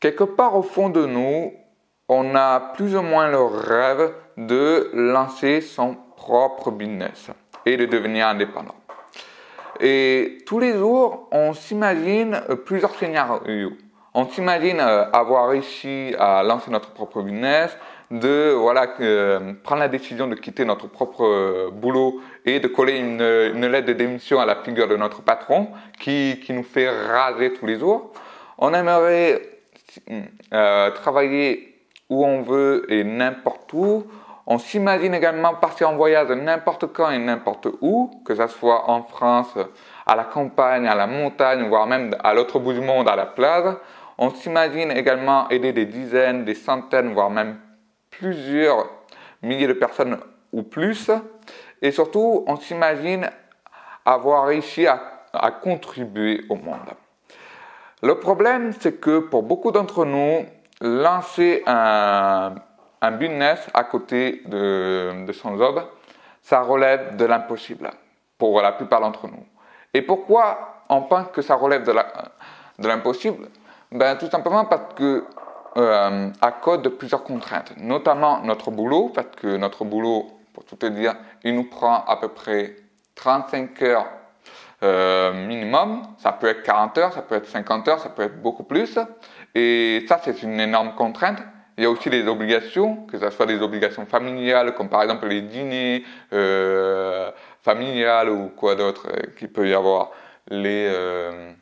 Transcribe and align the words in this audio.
quelque 0.00 0.24
part 0.24 0.56
au 0.56 0.62
fond 0.62 0.88
de 0.88 1.04
nous, 1.04 1.52
on 2.08 2.34
a 2.34 2.72
plus 2.74 2.96
ou 2.96 3.02
moins 3.02 3.30
le 3.30 3.42
rêve 3.42 4.12
de 4.36 4.90
lancer 4.94 5.60
son 5.60 5.96
propre 6.16 6.70
business 6.70 7.30
et 7.64 7.76
de 7.76 7.86
devenir 7.86 8.26
indépendant. 8.26 8.74
Et 9.78 10.38
tous 10.46 10.58
les 10.58 10.72
jours, 10.72 11.28
on 11.30 11.54
s'imagine 11.54 12.40
plusieurs 12.66 12.94
scénarios. 12.96 13.72
On 14.12 14.28
s'imagine 14.28 14.80
euh, 14.80 15.08
avoir 15.12 15.48
réussi 15.48 16.14
à 16.18 16.42
lancer 16.42 16.70
notre 16.70 16.90
propre 16.90 17.22
business, 17.22 17.76
de 18.10 18.50
voilà 18.50 18.88
euh, 19.00 19.52
prendre 19.62 19.80
la 19.80 19.88
décision 19.88 20.26
de 20.26 20.34
quitter 20.34 20.64
notre 20.64 20.88
propre 20.88 21.24
euh, 21.24 21.70
boulot 21.72 22.20
et 22.44 22.58
de 22.58 22.66
coller 22.66 22.98
une, 22.98 23.20
une, 23.22 23.66
lettre 23.68 23.86
de 23.86 23.92
démission 23.92 24.40
à 24.40 24.46
la 24.46 24.56
figure 24.56 24.88
de 24.88 24.96
notre 24.96 25.22
patron 25.22 25.68
qui, 26.00 26.40
qui 26.44 26.52
nous 26.52 26.64
fait 26.64 26.90
raser 26.90 27.52
tous 27.52 27.66
les 27.66 27.78
jours. 27.78 28.10
On 28.58 28.74
aimerait 28.74 29.49
euh, 30.52 30.90
travailler 30.90 31.76
où 32.08 32.24
on 32.24 32.42
veut 32.42 32.86
et 32.88 33.04
n'importe 33.04 33.72
où. 33.72 34.04
On 34.46 34.58
s'imagine 34.58 35.14
également 35.14 35.54
partir 35.54 35.90
en 35.90 35.96
voyage 35.96 36.28
n'importe 36.30 36.92
quand 36.92 37.10
et 37.10 37.18
n'importe 37.18 37.68
où, 37.80 38.10
que 38.24 38.34
ce 38.34 38.48
soit 38.48 38.90
en 38.90 39.02
France, 39.02 39.56
à 40.06 40.16
la 40.16 40.24
campagne, 40.24 40.88
à 40.88 40.94
la 40.94 41.06
montagne, 41.06 41.68
voire 41.68 41.86
même 41.86 42.16
à 42.24 42.34
l'autre 42.34 42.58
bout 42.58 42.72
du 42.72 42.80
monde, 42.80 43.08
à 43.08 43.14
la 43.14 43.26
plage. 43.26 43.76
On 44.18 44.30
s'imagine 44.30 44.90
également 44.90 45.48
aider 45.50 45.72
des 45.72 45.86
dizaines, 45.86 46.44
des 46.44 46.54
centaines, 46.54 47.14
voire 47.14 47.30
même 47.30 47.58
plusieurs 48.10 48.90
milliers 49.42 49.68
de 49.68 49.72
personnes 49.72 50.18
ou 50.52 50.62
plus. 50.62 51.10
Et 51.80 51.90
surtout, 51.92 52.44
on 52.46 52.56
s'imagine 52.56 53.30
avoir 54.04 54.46
réussi 54.46 54.86
à, 54.86 55.00
contribuer 55.62 56.42
au 56.48 56.56
monde. 56.56 56.90
Le 58.02 58.14
problème, 58.18 58.72
c'est 58.80 59.00
que 59.00 59.18
pour 59.18 59.42
beaucoup 59.42 59.72
d'entre 59.72 60.04
nous, 60.04 60.46
lancer 60.80 61.62
un, 61.66 62.54
business 63.12 63.66
à 63.74 63.84
côté 63.84 64.42
de, 64.46 65.26
de 65.26 65.32
son 65.32 65.56
job, 65.56 65.82
ça 66.42 66.62
relève 66.62 67.16
de 67.16 67.24
l'impossible 67.24 67.90
pour 68.38 68.60
la 68.62 68.72
plupart 68.72 69.00
d'entre 69.00 69.26
nous. 69.26 69.44
Et 69.92 70.02
pourquoi 70.02 70.84
on 70.88 71.02
pense 71.02 71.28
que 71.28 71.42
ça 71.42 71.54
relève 71.54 71.84
de 71.84 72.86
l'impossible? 72.86 73.48
Ben, 73.92 74.16
Tout 74.16 74.28
simplement 74.28 74.64
parce 74.64 74.94
que 74.94 75.24
euh, 75.76 76.30
à 76.40 76.52
cause 76.52 76.82
de 76.82 76.88
plusieurs 76.88 77.22
contraintes, 77.22 77.74
notamment 77.76 78.40
notre 78.42 78.70
boulot, 78.70 79.12
parce 79.14 79.28
que 79.36 79.56
notre 79.56 79.84
boulot, 79.84 80.26
pour 80.52 80.64
tout 80.64 80.76
te 80.76 80.86
dire, 80.86 81.14
il 81.44 81.54
nous 81.54 81.64
prend 81.64 82.04
à 82.06 82.16
peu 82.16 82.28
près 82.28 82.76
35 83.14 83.82
heures 83.82 84.06
euh, 84.82 85.32
minimum. 85.46 86.02
Ça 86.18 86.32
peut 86.32 86.48
être 86.48 86.62
40 86.62 86.98
heures, 86.98 87.12
ça 87.12 87.22
peut 87.22 87.34
être 87.36 87.46
50 87.46 87.88
heures, 87.88 87.98
ça 88.00 88.08
peut 88.08 88.22
être 88.22 88.40
beaucoup 88.40 88.64
plus. 88.64 88.98
Et 89.54 90.04
ça, 90.08 90.20
c'est 90.22 90.42
une 90.42 90.60
énorme 90.60 90.94
contrainte. 90.94 91.38
Il 91.76 91.84
y 91.84 91.86
a 91.86 91.90
aussi 91.90 92.10
les 92.10 92.26
obligations, 92.26 93.06
que 93.06 93.18
ce 93.18 93.30
soit 93.30 93.46
des 93.46 93.62
obligations 93.62 94.04
familiales, 94.04 94.74
comme 94.74 94.88
par 94.88 95.02
exemple 95.02 95.26
les 95.28 95.40
dîners 95.40 96.04
euh, 96.32 97.30
familiales 97.62 98.28
ou 98.28 98.48
quoi 98.48 98.74
d'autre 98.74 99.08
euh, 99.08 99.30
qu'il 99.38 99.50
peut 99.50 99.68
y 99.68 99.72
avoir. 99.72 100.10
Les, 100.48 100.90
euh, 100.92 101.52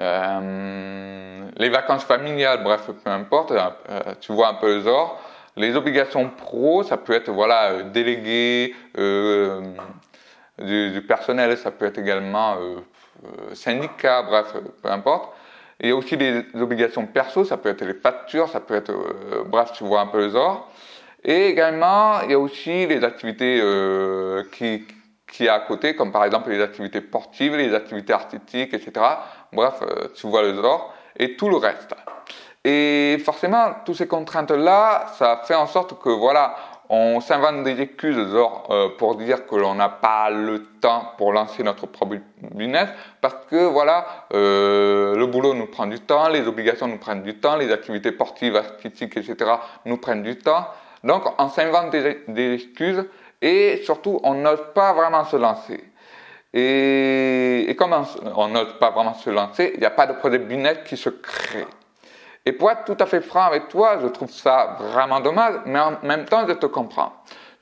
euh, 0.00 1.50
les 1.56 1.68
vacances 1.68 2.04
familiales, 2.04 2.62
bref, 2.64 2.90
peu 3.04 3.10
importe, 3.10 3.52
euh, 3.52 4.00
tu 4.20 4.32
vois 4.32 4.48
un 4.48 4.54
peu 4.54 4.76
le 4.76 4.82
genre. 4.82 5.20
Les 5.56 5.76
obligations 5.76 6.30
pro, 6.30 6.82
ça 6.82 6.96
peut 6.96 7.12
être 7.12 7.30
voilà 7.30 7.72
euh, 7.72 7.82
délégué 7.90 8.74
du, 10.58 11.02
personnel, 11.06 11.56
ça 11.56 11.70
peut 11.70 11.86
être 11.86 11.98
également 11.98 12.56
syndicat, 13.54 14.22
bref, 14.22 14.54
peu 14.82 14.90
importe. 14.90 15.32
Il 15.80 15.88
y 15.88 15.92
a 15.92 15.96
aussi 15.96 16.16
les 16.16 16.44
obligations 16.54 17.06
perso, 17.06 17.44
ça 17.44 17.56
peut 17.56 17.70
être 17.70 17.84
les 17.84 17.94
factures, 17.94 18.48
ça 18.48 18.60
peut 18.60 18.74
être, 18.74 18.92
bref, 19.46 19.72
tu 19.72 19.84
vois 19.84 20.00
un 20.00 20.06
peu 20.06 20.18
le 20.18 20.30
genre. 20.30 20.70
Et 21.24 21.46
également, 21.46 22.20
il 22.22 22.30
y 22.30 22.34
a 22.34 22.38
aussi 22.38 22.86
les 22.86 23.02
activités 23.02 23.60
qui, 24.52 24.86
qui 25.32 25.46
est 25.46 25.48
à 25.48 25.60
côté, 25.60 25.96
comme 25.96 26.12
par 26.12 26.24
exemple 26.24 26.50
les 26.50 26.60
activités 26.60 27.00
sportives, 27.00 27.56
les 27.56 27.74
activités 27.74 28.12
artistiques, 28.12 28.74
etc. 28.74 28.92
Bref, 29.52 29.74
euh, 29.82 30.08
tu 30.14 30.26
vois 30.26 30.42
le 30.42 30.54
genre, 30.54 30.94
et 31.16 31.36
tout 31.36 31.48
le 31.48 31.56
reste. 31.56 31.94
Et 32.64 33.16
forcément, 33.24 33.74
toutes 33.84 33.96
ces 33.96 34.06
contraintes-là, 34.06 35.06
ça 35.18 35.40
fait 35.44 35.54
en 35.54 35.66
sorte 35.66 36.00
que, 36.00 36.10
voilà, 36.10 36.54
on 36.88 37.20
s'invente 37.20 37.62
des 37.64 37.80
excuses 37.80 38.30
genre, 38.30 38.66
euh, 38.70 38.88
pour 38.98 39.16
dire 39.16 39.46
que 39.46 39.54
l'on 39.54 39.74
n'a 39.74 39.88
pas 39.88 40.30
le 40.30 40.62
temps 40.80 41.12
pour 41.16 41.32
lancer 41.32 41.62
notre 41.62 41.86
propre 41.86 42.16
business, 42.54 42.88
parce 43.20 43.36
que, 43.48 43.64
voilà, 43.66 44.06
euh, 44.34 45.16
le 45.16 45.26
boulot 45.26 45.54
nous 45.54 45.66
prend 45.66 45.86
du 45.86 46.00
temps, 46.00 46.28
les 46.28 46.46
obligations 46.46 46.86
nous 46.86 46.98
prennent 46.98 47.22
du 47.22 47.38
temps, 47.38 47.56
les 47.56 47.72
activités 47.72 48.12
sportives, 48.12 48.56
artistiques, 48.56 49.16
etc. 49.16 49.52
nous 49.86 49.96
prennent 49.96 50.22
du 50.22 50.36
temps. 50.36 50.66
Donc, 51.02 51.22
on 51.38 51.48
s'invente 51.48 51.90
des, 51.90 52.24
des 52.28 52.54
excuses 52.54 53.04
et 53.40 53.80
surtout, 53.84 54.20
on 54.22 54.34
n'ose 54.34 54.62
pas 54.74 54.92
vraiment 54.92 55.24
se 55.24 55.36
lancer. 55.36 55.82
Et, 56.54 57.70
et 57.70 57.76
comme 57.76 57.94
on 58.36 58.48
n'ose 58.48 58.74
pas 58.78 58.90
vraiment 58.90 59.14
se 59.14 59.30
lancer, 59.30 59.72
il 59.74 59.80
n'y 59.80 59.86
a 59.86 59.90
pas 59.90 60.06
de 60.06 60.12
projet 60.12 60.38
business 60.38 60.78
qui 60.84 60.96
se 60.96 61.08
crée. 61.08 61.66
Et 62.44 62.52
pour 62.52 62.70
être 62.70 62.84
tout 62.84 62.96
à 62.98 63.06
fait 63.06 63.20
franc 63.20 63.44
avec 63.44 63.68
toi, 63.68 63.98
je 64.00 64.08
trouve 64.08 64.30
ça 64.30 64.76
vraiment 64.80 65.20
dommage, 65.20 65.54
mais 65.64 65.78
en 65.78 65.98
même 66.02 66.24
temps, 66.24 66.46
je 66.46 66.54
te 66.54 66.66
comprends. 66.66 67.12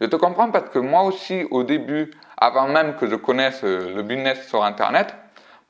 Je 0.01 0.07
te 0.07 0.17
comprends 0.17 0.51
parce 0.51 0.71
que 0.71 0.79
moi 0.79 1.03
aussi, 1.03 1.47
au 1.51 1.65
début, 1.65 2.11
avant 2.39 2.67
même 2.69 2.97
que 2.97 3.07
je 3.07 3.17
connaisse 3.17 3.63
euh, 3.65 3.95
le 3.95 4.03
business 4.03 4.49
sur 4.49 4.65
Internet, 4.65 5.15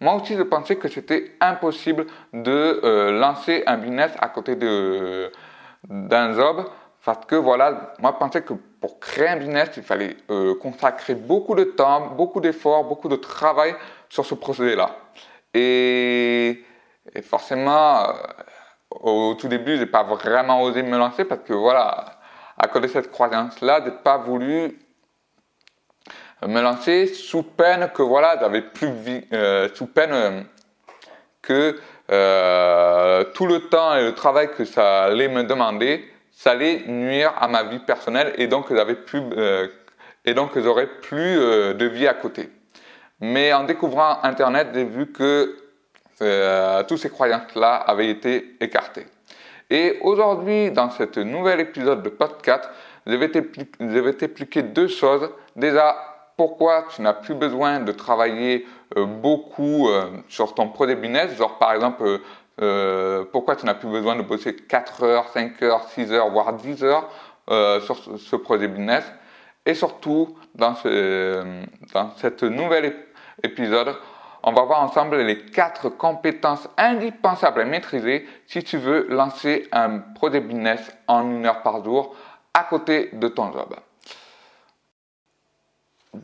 moi 0.01 0.15
aussi, 0.15 0.37
je 0.37 0.43
pensais 0.43 0.77
que 0.77 0.89
c'était 0.89 1.37
impossible 1.41 2.07
de 2.33 2.81
euh, 2.85 3.11
lancer 3.19 3.65
un 3.67 3.77
business 3.77 4.13
à 4.21 4.29
côté 4.29 4.57
de 4.57 5.31
d'un 5.89 6.35
job 6.35 6.67
parce 7.05 7.25
que 7.25 7.35
voilà, 7.35 7.95
moi 8.01 8.13
je 8.15 8.19
pensais 8.19 8.43
que 8.43 8.53
pour 8.53 9.01
créer 9.01 9.29
un 9.29 9.37
business, 9.37 9.71
il 9.77 9.83
fallait 9.83 10.17
euh, 10.31 10.55
consacrer 10.55 11.15
beaucoup 11.15 11.55
de 11.55 11.65
temps, 11.65 12.09
beaucoup 12.09 12.41
d'efforts, 12.41 12.85
beaucoup 12.85 13.09
de 13.09 13.17
travail 13.17 13.75
sur 14.09 14.25
ce 14.27 14.35
procédé-là. 14.35 14.97
Et, 15.55 16.63
et, 17.15 17.23
forcément, 17.23 18.07
au 18.91 19.35
tout 19.35 19.49
début, 19.49 19.77
j'ai 19.77 19.87
pas 19.87 20.03
vraiment 20.03 20.63
osé 20.63 20.83
me 20.83 20.99
lancer 20.99 21.25
parce 21.25 21.43
que 21.43 21.53
voilà, 21.53 22.19
à 22.59 22.69
cause 22.69 22.83
de 22.83 22.89
cette 22.89 23.11
croyance-là, 23.11 23.83
j'ai 23.85 23.93
pas 23.93 24.19
voulu 24.19 24.79
me 26.47 26.61
lancer 26.61 27.07
sous 27.07 27.43
peine 27.43 27.91
que 27.95 28.03
voilà, 28.03 28.39
j'avais 28.41 28.63
plus 28.63 28.91
euh, 29.33 29.69
sous 29.75 29.87
peine 29.87 30.47
que 31.43 31.79
euh, 32.11 33.25
tout 33.35 33.47
le 33.47 33.69
temps 33.69 33.95
et 33.95 34.03
le 34.03 34.15
travail 34.15 34.51
que 34.53 34.65
ça 34.65 35.05
allait 35.05 35.29
me 35.29 35.45
demander 35.45 36.11
ça 36.41 36.53
allait 36.53 36.85
nuire 36.87 37.35
à 37.39 37.49
ma 37.49 37.65
vie 37.65 37.81
personnelle 37.81 38.33
et 38.39 38.47
donc 38.47 38.75
j'avais 38.75 38.95
plus 38.95 39.21
euh, 39.37 39.69
et 40.25 40.33
donc 40.33 40.59
j'aurais 40.59 40.87
plus 40.87 41.39
euh, 41.39 41.75
de 41.75 41.85
vie 41.85 42.07
à 42.07 42.15
côté. 42.15 42.49
Mais 43.21 43.53
en 43.53 43.65
découvrant 43.65 44.23
Internet, 44.23 44.69
j'ai 44.73 44.85
vu 44.85 45.13
que 45.13 45.55
euh, 46.23 46.83
toutes 46.85 46.99
ces 46.99 47.11
croyances-là 47.11 47.77
avaient 47.77 48.11
été 48.11 48.57
écartées. 48.61 49.07
Et 49.71 49.99
aujourd'hui, 50.03 50.71
dans 50.71 50.91
ce 50.91 51.21
nouvel 51.21 51.61
épisode 51.61 52.03
de 52.03 52.09
podcast, 52.09 52.69
je 53.07 53.15
vais 53.15 54.13
t'expliquer 54.15 54.63
deux 54.63 54.89
choses. 54.89 55.31
Déjà, 55.57 55.97
pourquoi 56.41 56.87
tu 56.95 57.03
n'as 57.03 57.13
plus 57.13 57.35
besoin 57.35 57.81
de 57.81 57.93
travailler 57.93 58.67
euh, 58.97 59.05
beaucoup 59.05 59.91
euh, 59.91 60.07
sur 60.29 60.55
ton 60.55 60.69
projet 60.69 60.97
business, 60.97 61.37
genre 61.37 61.59
par 61.59 61.75
exemple 61.75 62.19
euh, 62.63 63.25
pourquoi 63.31 63.57
tu 63.57 63.67
n'as 63.67 63.75
plus 63.75 63.91
besoin 63.91 64.17
de 64.17 64.23
bosser 64.23 64.57
4 64.57 65.03
heures, 65.05 65.29
5 65.29 65.63
heures, 65.63 65.85
6 65.91 66.13
heures, 66.13 66.31
voire 66.31 66.55
10 66.55 66.83
heures 66.83 67.11
sur 67.83 67.97
ce, 68.19 68.37
projet 68.37 68.69
business? 68.69 69.05
Et 69.67 69.75
surtout, 69.75 70.35
dans, 70.55 70.75
ce, 70.77 71.45
dans 71.93 72.11
cette 72.17 72.43
nouvel 72.43 72.97
épisode, 73.43 73.95
on 74.43 74.53
va 74.53 74.63
voir 74.63 74.83
ensemble 74.83 75.17
les 75.17 75.45
4 75.47 75.89
compétences 75.91 76.69
indispensables 76.77 77.61
à 77.61 77.65
maîtriser 77.65 78.27
si 78.47 78.63
tu 78.63 78.79
veux 78.79 79.07
lancer 79.09 79.69
un 79.73 79.99
projet 79.99 80.41
business 80.41 80.81
en 81.07 81.23
une 81.31 81.47
heure 81.47 81.63
par 81.63 81.85
jour 81.85 82.15
à 82.55 82.65
côté 82.65 83.11
de 83.13 83.29
ton 83.29 83.53
job. 83.53 83.75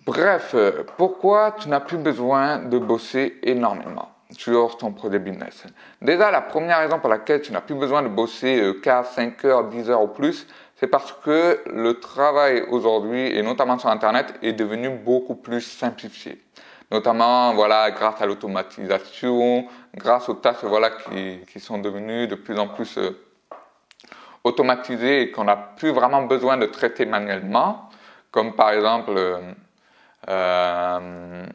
Bref, 0.05 0.57
pourquoi 0.97 1.53
tu 1.53 1.69
n'as 1.69 1.81
plus 1.81 1.99
besoin 1.99 2.59
de 2.59 2.79
bosser 2.79 3.39
énormément 3.43 4.11
sur 4.31 4.77
ton 4.79 4.91
projet 4.91 5.21
business? 5.21 5.65
Déjà, 6.03 6.33
la 6.33 6.41
première 6.41 6.79
raison 6.79 6.99
pour 6.99 7.09
laquelle 7.09 7.41
tu 7.41 7.53
n'as 7.53 7.61
plus 7.61 7.77
besoin 7.77 8.03
de 8.03 8.09
bosser 8.09 8.73
4, 8.83 9.09
5 9.13 9.45
heures, 9.45 9.65
10 9.69 9.91
heures 9.91 10.03
ou 10.03 10.09
plus, 10.09 10.49
c'est 10.75 10.89
parce 10.89 11.13
que 11.13 11.63
le 11.67 12.01
travail 12.01 12.65
aujourd'hui, 12.69 13.29
et 13.37 13.43
notamment 13.43 13.79
sur 13.79 13.89
Internet, 13.89 14.35
est 14.43 14.53
devenu 14.53 14.91
beaucoup 14.91 15.37
plus 15.37 15.61
simplifié. 15.61 16.43
Notamment, 16.91 17.53
voilà, 17.55 17.91
grâce 17.91 18.23
à 18.23 18.27
l'automatisation, 18.27 19.67
grâce 19.95 20.29
aux 20.29 20.35
tâches, 20.35 20.63
voilà, 20.63 20.91
qui, 20.91 21.41
qui 21.53 21.59
sont 21.59 21.79
devenues 21.79 22.29
de 22.29 22.37
plus 22.37 22.57
en 22.59 22.69
plus 22.69 22.97
euh, 22.99 23.11
automatisées 24.45 25.23
et 25.23 25.31
qu'on 25.33 25.45
n'a 25.45 25.57
plus 25.57 25.91
vraiment 25.91 26.23
besoin 26.23 26.57
de 26.57 26.67
traiter 26.67 27.05
manuellement, 27.05 27.91
comme 28.31 28.55
par 28.55 28.71
exemple 28.71 29.13
euh, 29.17 29.53
euh 30.29 31.47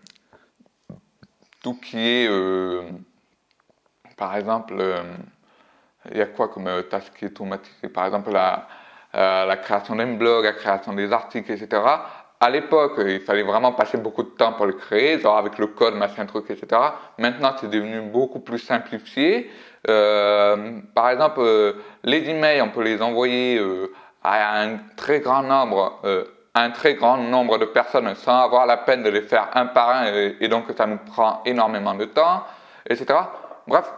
tout 1.63 1.75
qui 1.75 1.99
est, 1.99 2.29
par 4.17 4.35
exemple, 4.35 4.83
il 6.09 6.17
y 6.17 6.21
a 6.21 6.25
quoi 6.25 6.47
comme 6.47 6.67
tâche 6.89 7.11
qui 7.15 7.25
est 7.25 7.27
automatisée? 7.27 7.87
Par 7.87 8.07
exemple, 8.07 8.31
la, 8.31 8.67
la 9.13 9.57
création 9.57 9.95
d'un 9.95 10.13
blog, 10.15 10.43
la 10.43 10.53
création 10.53 10.93
des 10.93 11.13
articles, 11.13 11.51
etc. 11.51 11.83
À 12.43 12.49
l'époque, 12.49 12.93
il 13.05 13.19
fallait 13.19 13.43
vraiment 13.43 13.71
passer 13.71 13.99
beaucoup 13.99 14.23
de 14.23 14.29
temps 14.29 14.53
pour 14.53 14.65
le 14.65 14.73
créer, 14.73 15.19
genre 15.19 15.37
avec 15.37 15.59
le 15.59 15.67
code, 15.67 15.93
machin 15.93 16.25
truc, 16.25 16.49
etc. 16.49 16.81
Maintenant, 17.19 17.53
c'est 17.61 17.69
devenu 17.69 18.01
beaucoup 18.01 18.39
plus 18.39 18.57
simplifié. 18.57 19.51
Euh, 19.87 20.79
par 20.95 21.11
exemple, 21.11 21.39
euh, 21.39 21.73
les 22.03 22.27
emails, 22.27 22.63
on 22.63 22.69
peut 22.69 22.81
les 22.81 22.99
envoyer 22.99 23.59
euh, 23.59 23.93
à 24.23 24.59
un 24.59 24.79
très 24.97 25.19
grand 25.19 25.43
nombre, 25.43 25.99
euh, 26.03 26.25
un 26.55 26.71
très 26.71 26.95
grand 26.95 27.17
nombre 27.17 27.59
de 27.59 27.65
personnes 27.65 28.15
sans 28.15 28.39
avoir 28.39 28.65
la 28.65 28.77
peine 28.77 29.03
de 29.03 29.09
les 29.09 29.21
faire 29.21 29.49
un 29.53 29.67
par 29.67 29.89
un, 29.89 30.05
et, 30.39 30.47
donc 30.47 30.65
ça 30.75 30.87
nous 30.87 30.97
prend 30.97 31.43
énormément 31.45 31.93
de 31.93 32.05
temps, 32.05 32.43
etc. 32.89 33.19
Bref, 33.67 33.93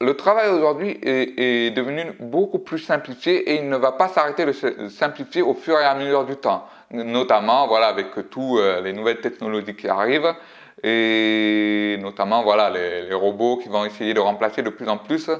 le 0.00 0.16
travail 0.16 0.48
aujourd'hui 0.50 0.96
est, 1.02 1.40
est, 1.40 1.70
devenu 1.72 2.12
beaucoup 2.20 2.60
plus 2.60 2.78
simplifié 2.78 3.50
et 3.50 3.56
il 3.56 3.68
ne 3.68 3.76
va 3.76 3.90
pas 3.90 4.06
s'arrêter 4.06 4.44
de 4.44 4.52
se 4.52 4.88
simplifier 4.90 5.42
au 5.42 5.54
fur 5.54 5.76
et 5.80 5.84
à 5.84 5.96
mesure 5.96 6.24
du 6.24 6.36
temps, 6.36 6.64
notamment 6.90 7.66
voilà 7.66 7.88
avec 7.88 8.30
tous 8.30 8.58
euh, 8.58 8.80
les 8.80 8.92
nouvelles 8.92 9.20
technologies 9.20 9.74
qui 9.74 9.88
arrivent 9.88 10.34
et 10.82 11.96
notamment 12.00 12.42
voilà 12.42 12.70
les, 12.70 13.02
les, 13.02 13.14
robots 13.14 13.58
qui 13.58 13.68
vont 13.68 13.84
essayer 13.84 14.14
de 14.14 14.20
remplacer 14.20 14.62
de 14.62 14.70
plus 14.70 14.88
en 14.88 14.96
plus 14.96 15.30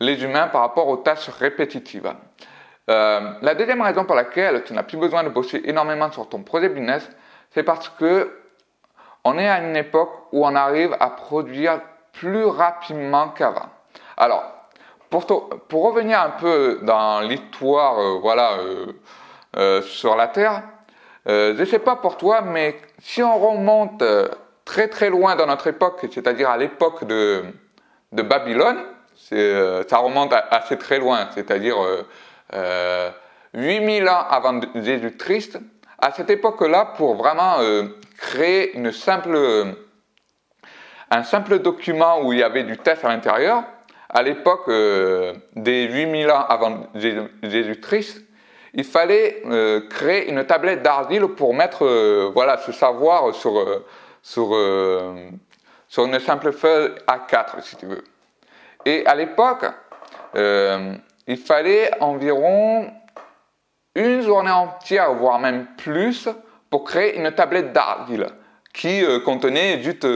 les 0.00 0.22
humains 0.22 0.48
par 0.48 0.60
rapport 0.60 0.88
aux 0.88 0.98
tâches 0.98 1.28
répétitives. 1.28 2.12
Euh, 2.88 3.32
la 3.42 3.54
deuxième 3.54 3.82
raison 3.82 4.04
pour 4.04 4.14
laquelle 4.14 4.62
tu 4.64 4.72
n'as 4.72 4.84
plus 4.84 4.96
besoin 4.96 5.24
de 5.24 5.28
bosser 5.28 5.60
énormément 5.64 6.10
sur 6.12 6.28
ton 6.28 6.42
projet 6.42 6.68
business, 6.68 7.10
c'est 7.50 7.64
parce 7.64 7.88
que 7.88 8.30
on 9.24 9.38
est 9.38 9.48
à 9.48 9.60
une 9.60 9.74
époque 9.74 10.12
où 10.32 10.46
on 10.46 10.54
arrive 10.54 10.96
à 11.00 11.10
produire 11.10 11.80
plus 12.12 12.44
rapidement 12.44 13.30
qu'avant. 13.30 13.68
Alors, 14.16 14.44
pour, 15.10 15.26
pour, 15.68 15.84
revenir 15.84 16.20
un 16.20 16.30
peu 16.30 16.80
dans 16.82 17.20
l'histoire, 17.20 17.98
euh, 17.98 18.18
voilà, 18.20 18.58
euh, 18.58 18.86
euh, 19.56 19.82
sur 19.82 20.16
la 20.16 20.28
Terre, 20.28 20.62
euh, 21.28 21.54
je 21.54 21.60
ne 21.60 21.64
sais 21.64 21.78
pas 21.78 21.96
pour 21.96 22.16
toi, 22.16 22.40
mais 22.42 22.76
si 22.98 23.22
on 23.22 23.38
remonte 23.38 24.02
euh, 24.02 24.28
très 24.64 24.88
très 24.88 25.10
loin 25.10 25.36
dans 25.36 25.46
notre 25.46 25.66
époque, 25.66 26.06
c'est-à-dire 26.12 26.50
à, 26.50 26.56
l'époque 26.56 27.04
de, 27.04 27.44
de, 28.12 28.22
Babylone, 28.22 28.78
ça 29.16 29.98
remonte 29.98 30.32
assez 30.50 30.76
très 30.76 30.98
loin, 30.98 31.28
c'est-à-dire 31.34 31.76
8000 33.54 34.08
ans 34.08 34.26
avant 34.28 34.60
Jésus-Christ. 34.74 35.58
À 35.98 36.12
cette 36.12 36.30
époque-là, 36.30 36.92
pour 36.96 37.16
vraiment 37.16 37.56
créer 38.18 38.76
une 38.76 38.92
simple, 38.92 39.74
un 41.10 41.22
simple 41.22 41.58
document 41.58 42.22
où 42.22 42.32
il 42.32 42.40
y 42.40 42.42
avait 42.42 42.64
du 42.64 42.76
test 42.76 43.04
à 43.04 43.08
l'intérieur, 43.08 43.64
à 44.08 44.22
l'époque 44.22 44.68
euh, 44.68 45.34
des 45.54 45.84
8000 45.84 46.30
ans 46.30 46.44
avant 46.48 46.86
Jésus-Christ, 46.94 48.24
il 48.76 48.84
fallait 48.84 49.42
euh, 49.46 49.88
créer 49.88 50.30
une 50.30 50.44
tablette 50.44 50.82
d'argile 50.82 51.26
pour 51.28 51.54
mettre 51.54 51.84
euh, 51.84 52.30
voilà, 52.32 52.58
ce 52.58 52.72
savoir 52.72 53.34
sur, 53.34 53.58
euh, 53.58 53.84
sur, 54.22 54.54
sur 55.88 56.04
une 56.04 56.20
simple 56.20 56.52
feuille 56.52 56.92
A4, 57.08 57.62
si 57.62 57.76
tu 57.76 57.86
veux. 57.86 58.04
Et 58.84 59.04
à 59.06 59.14
l'époque, 59.14 59.64
il 60.34 61.36
fallait 61.38 61.90
environ 62.00 62.90
une 63.94 64.20
journée 64.20 64.50
entière, 64.50 65.14
voire 65.14 65.38
même 65.38 65.66
plus, 65.78 66.28
pour 66.68 66.84
créer 66.84 67.18
une 67.18 67.32
tablette 67.32 67.72
d'argile 67.72 68.26
qui 68.74 69.02
contenait 69.24 69.80
juste 69.82 70.06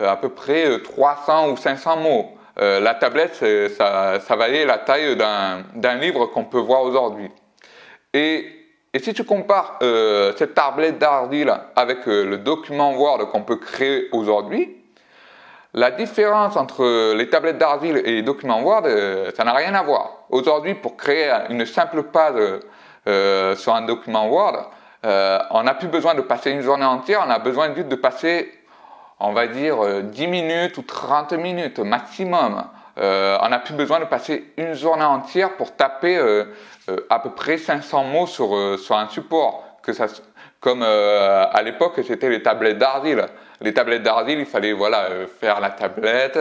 à 0.00 0.16
peu 0.16 0.30
près 0.30 0.80
300 0.80 1.50
ou 1.50 1.56
500 1.56 1.96
mots. 1.98 2.38
La 2.56 2.94
tablette, 2.94 3.44
ça, 3.76 4.18
ça, 4.18 4.36
valait 4.36 4.64
la 4.64 4.78
taille 4.78 5.16
d'un 5.16 5.94
livre 5.96 6.26
qu'on 6.26 6.44
peut 6.44 6.58
voir 6.58 6.82
aujourd'hui. 6.82 7.30
Et, 8.14 8.46
et, 8.92 8.98
si 8.98 9.14
tu 9.14 9.24
compares 9.24 9.78
euh, 9.82 10.32
cette 10.36 10.54
tablette 10.54 10.98
d'argile 10.98 11.52
avec 11.76 12.06
euh, 12.06 12.24
le 12.24 12.38
document 12.38 12.94
Word 12.94 13.30
qu'on 13.30 13.42
peut 13.42 13.56
créer 13.56 14.08
aujourd'hui, 14.12 14.76
la 15.74 15.90
différence 15.90 16.56
entre 16.56 17.14
les 17.14 17.30
tablettes 17.30 17.56
d'argile 17.56 17.96
et 18.04 18.12
les 18.12 18.22
documents 18.22 18.62
Word, 18.62 18.82
euh, 18.84 19.30
ça 19.34 19.44
n'a 19.44 19.54
rien 19.54 19.74
à 19.74 19.82
voir. 19.82 20.24
Aujourd'hui, 20.28 20.74
pour 20.74 20.96
créer 20.96 21.32
une 21.48 21.64
simple 21.64 22.02
page 22.04 22.60
euh, 23.06 23.56
sur 23.56 23.74
un 23.74 23.82
document 23.82 24.28
Word, 24.28 24.70
on 25.04 25.62
n'a 25.64 25.74
plus 25.74 25.88
besoin 25.88 26.14
de 26.14 26.20
passer 26.20 26.52
une 26.52 26.60
journée 26.60 26.84
entière, 26.84 27.24
on 27.26 27.30
a 27.30 27.38
besoin 27.38 27.74
juste 27.74 27.88
de 27.88 27.96
passer 27.96 28.52
on 29.22 29.32
va 29.32 29.46
dire 29.46 30.02
10 30.02 30.24
euh, 30.24 30.28
minutes 30.28 30.78
ou 30.78 30.82
30 30.82 31.34
minutes 31.34 31.78
maximum. 31.78 32.64
Euh, 32.98 33.38
on 33.40 33.48
n'a 33.48 33.58
plus 33.58 33.74
besoin 33.74 34.00
de 34.00 34.04
passer 34.04 34.52
une 34.56 34.74
journée 34.74 35.04
entière 35.04 35.56
pour 35.56 35.74
taper 35.74 36.16
euh, 36.16 36.44
euh 36.88 36.96
à 37.08 37.20
peu 37.20 37.30
près 37.30 37.56
500 37.56 38.04
mots 38.04 38.26
sur, 38.26 38.52
un 38.54 39.08
support. 39.08 39.64
Que 39.82 39.92
ça, 39.92 40.06
comme 40.60 40.82
à 40.82 41.62
l'époque, 41.62 42.00
c'était 42.06 42.28
les 42.28 42.42
tablettes 42.42 42.78
d'argile. 42.78 43.26
Les 43.60 43.74
tablettes 43.74 44.02
d'argile, 44.02 44.38
il 44.38 44.46
fallait 44.46 44.72
voilà 44.72 45.08
faire 45.40 45.60
la 45.60 45.70
tablette. 45.70 46.38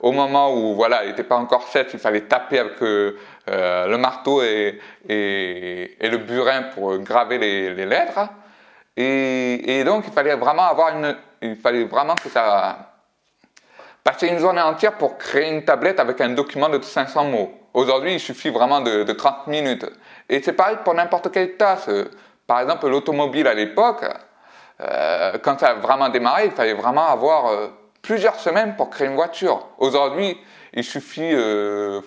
au 0.00 0.12
moment 0.12 0.54
où 0.54 0.74
voilà, 0.74 1.02
elle 1.02 1.10
n'était 1.10 1.22
pas 1.24 1.36
encore 1.36 1.64
faite, 1.64 1.90
il 1.92 1.98
fallait 1.98 2.22
taper 2.22 2.58
avec 2.60 2.80
le 2.80 3.96
marteau 3.96 4.42
et, 4.42 4.80
le 5.08 6.16
burin 6.16 6.62
pour 6.74 6.96
graver 6.98 7.36
les, 7.36 7.74
les 7.74 7.84
lettres. 7.86 8.20
Et, 8.96 9.78
et, 9.78 9.84
donc, 9.84 10.04
il 10.06 10.12
fallait 10.12 10.34
vraiment 10.36 10.64
avoir 10.64 10.96
une, 10.96 11.14
il 11.42 11.56
fallait 11.56 11.84
vraiment 11.84 12.14
que 12.14 12.30
ça 12.30 12.95
passer 14.06 14.28
une 14.28 14.38
journée 14.38 14.60
entière 14.60 14.92
pour 14.92 15.18
créer 15.18 15.50
une 15.50 15.64
tablette 15.64 15.98
avec 15.98 16.20
un 16.20 16.28
document 16.28 16.68
de 16.68 16.80
500 16.80 17.24
mots. 17.24 17.50
Aujourd'hui, 17.74 18.14
il 18.14 18.20
suffit 18.20 18.50
vraiment 18.50 18.80
de, 18.80 19.02
de 19.02 19.12
30 19.12 19.48
minutes. 19.48 19.84
Et 20.28 20.40
c'est 20.40 20.52
pareil 20.52 20.76
pour 20.84 20.94
n'importe 20.94 21.32
quelle 21.32 21.56
tâche. 21.56 21.90
Par 22.46 22.60
exemple, 22.60 22.88
l'automobile 22.88 23.48
à 23.48 23.54
l'époque, 23.54 24.04
euh, 24.80 25.32
quand 25.42 25.58
ça 25.58 25.70
a 25.70 25.74
vraiment 25.74 26.08
démarré, 26.08 26.44
il 26.44 26.52
fallait 26.52 26.74
vraiment 26.74 27.08
avoir 27.08 27.48
euh, 27.48 27.66
plusieurs 28.00 28.36
semaines 28.36 28.76
pour 28.76 28.90
créer 28.90 29.08
une 29.08 29.16
voiture. 29.16 29.66
Aujourd'hui, 29.78 30.38
il 30.72 30.84
suffit 30.84 31.32
euh, 31.34 32.00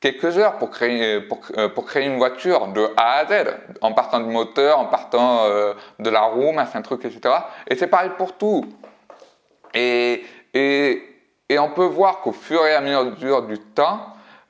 quelques 0.00 0.38
heures 0.38 0.56
pour 0.56 0.70
créer, 0.70 1.20
pour, 1.20 1.40
pour, 1.74 1.84
créer 1.84 2.06
une 2.06 2.16
voiture 2.16 2.68
de 2.68 2.88
A 2.96 3.18
à 3.18 3.26
Z, 3.26 3.44
en 3.82 3.92
partant 3.92 4.20
du 4.20 4.30
moteur, 4.30 4.78
en 4.78 4.86
partant 4.86 5.44
de 5.98 6.08
la 6.08 6.22
roue, 6.22 6.52
machin 6.52 6.80
truc, 6.80 7.04
etc. 7.04 7.34
Et 7.66 7.76
c'est 7.76 7.88
pareil 7.88 8.12
pour 8.16 8.38
tout. 8.38 8.64
Et, 9.74 10.24
et, 10.54 11.04
on 11.58 11.70
peut 11.70 11.84
voir 11.84 12.20
qu'au 12.20 12.32
fur 12.32 12.64
et 12.66 12.74
à 12.74 12.80
mesure 12.80 13.42
du 13.42 13.58
temps, 13.58 14.00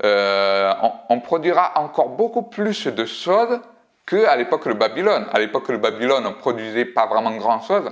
euh, 0.04 0.72
on, 1.08 1.20
produira 1.20 1.72
encore 1.76 2.10
beaucoup 2.10 2.42
plus 2.42 2.86
de 2.86 3.04
choses 3.04 3.60
qu'à 4.06 4.36
l'époque 4.36 4.68
de 4.68 4.74
Babylone. 4.74 5.26
À 5.32 5.38
l'époque 5.38 5.70
de 5.70 5.76
Babylone, 5.76 6.24
on 6.26 6.34
produisait 6.34 6.84
pas 6.84 7.06
vraiment 7.06 7.32
grand 7.32 7.60
chose, 7.60 7.90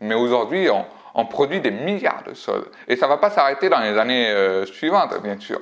mais 0.00 0.14
aujourd'hui, 0.14 0.68
on, 1.14 1.26
produit 1.26 1.60
des 1.60 1.70
milliards 1.70 2.22
de 2.26 2.34
choses. 2.34 2.64
Et 2.88 2.96
ça 2.96 3.06
va 3.06 3.18
pas 3.18 3.30
s'arrêter 3.30 3.68
dans 3.68 3.80
les 3.80 3.98
années 3.98 4.28
euh, 4.30 4.66
suivantes, 4.66 5.20
bien 5.22 5.38
sûr 5.38 5.60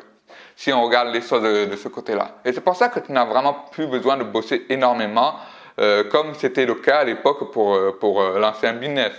si 0.57 0.75
on 0.75 0.83
regarde 0.83 1.09
les 1.09 1.23
choses 1.23 1.43
de, 1.43 1.75
ce 1.75 1.89
côté-là. 1.89 2.37
Et 2.45 2.53
c'est 2.53 2.61
pour 2.61 2.77
ça 2.77 2.91
que 2.91 3.01
tu 3.01 3.13
n'as 3.13 3.25
vraiment 3.25 3.65
plus 3.73 3.87
besoin 3.87 4.19
de 4.19 4.25
bosser 4.25 4.67
énormément, 4.69 5.37
euh, 5.81 6.05
comme 6.11 6.35
c'était 6.35 6.67
le 6.67 6.75
cas 6.75 6.99
à 6.99 7.05
l'époque 7.05 7.51
pour, 7.51 7.79
pour 7.99 8.23
lancer 8.23 8.67
un 8.67 8.75
business. 8.75 9.13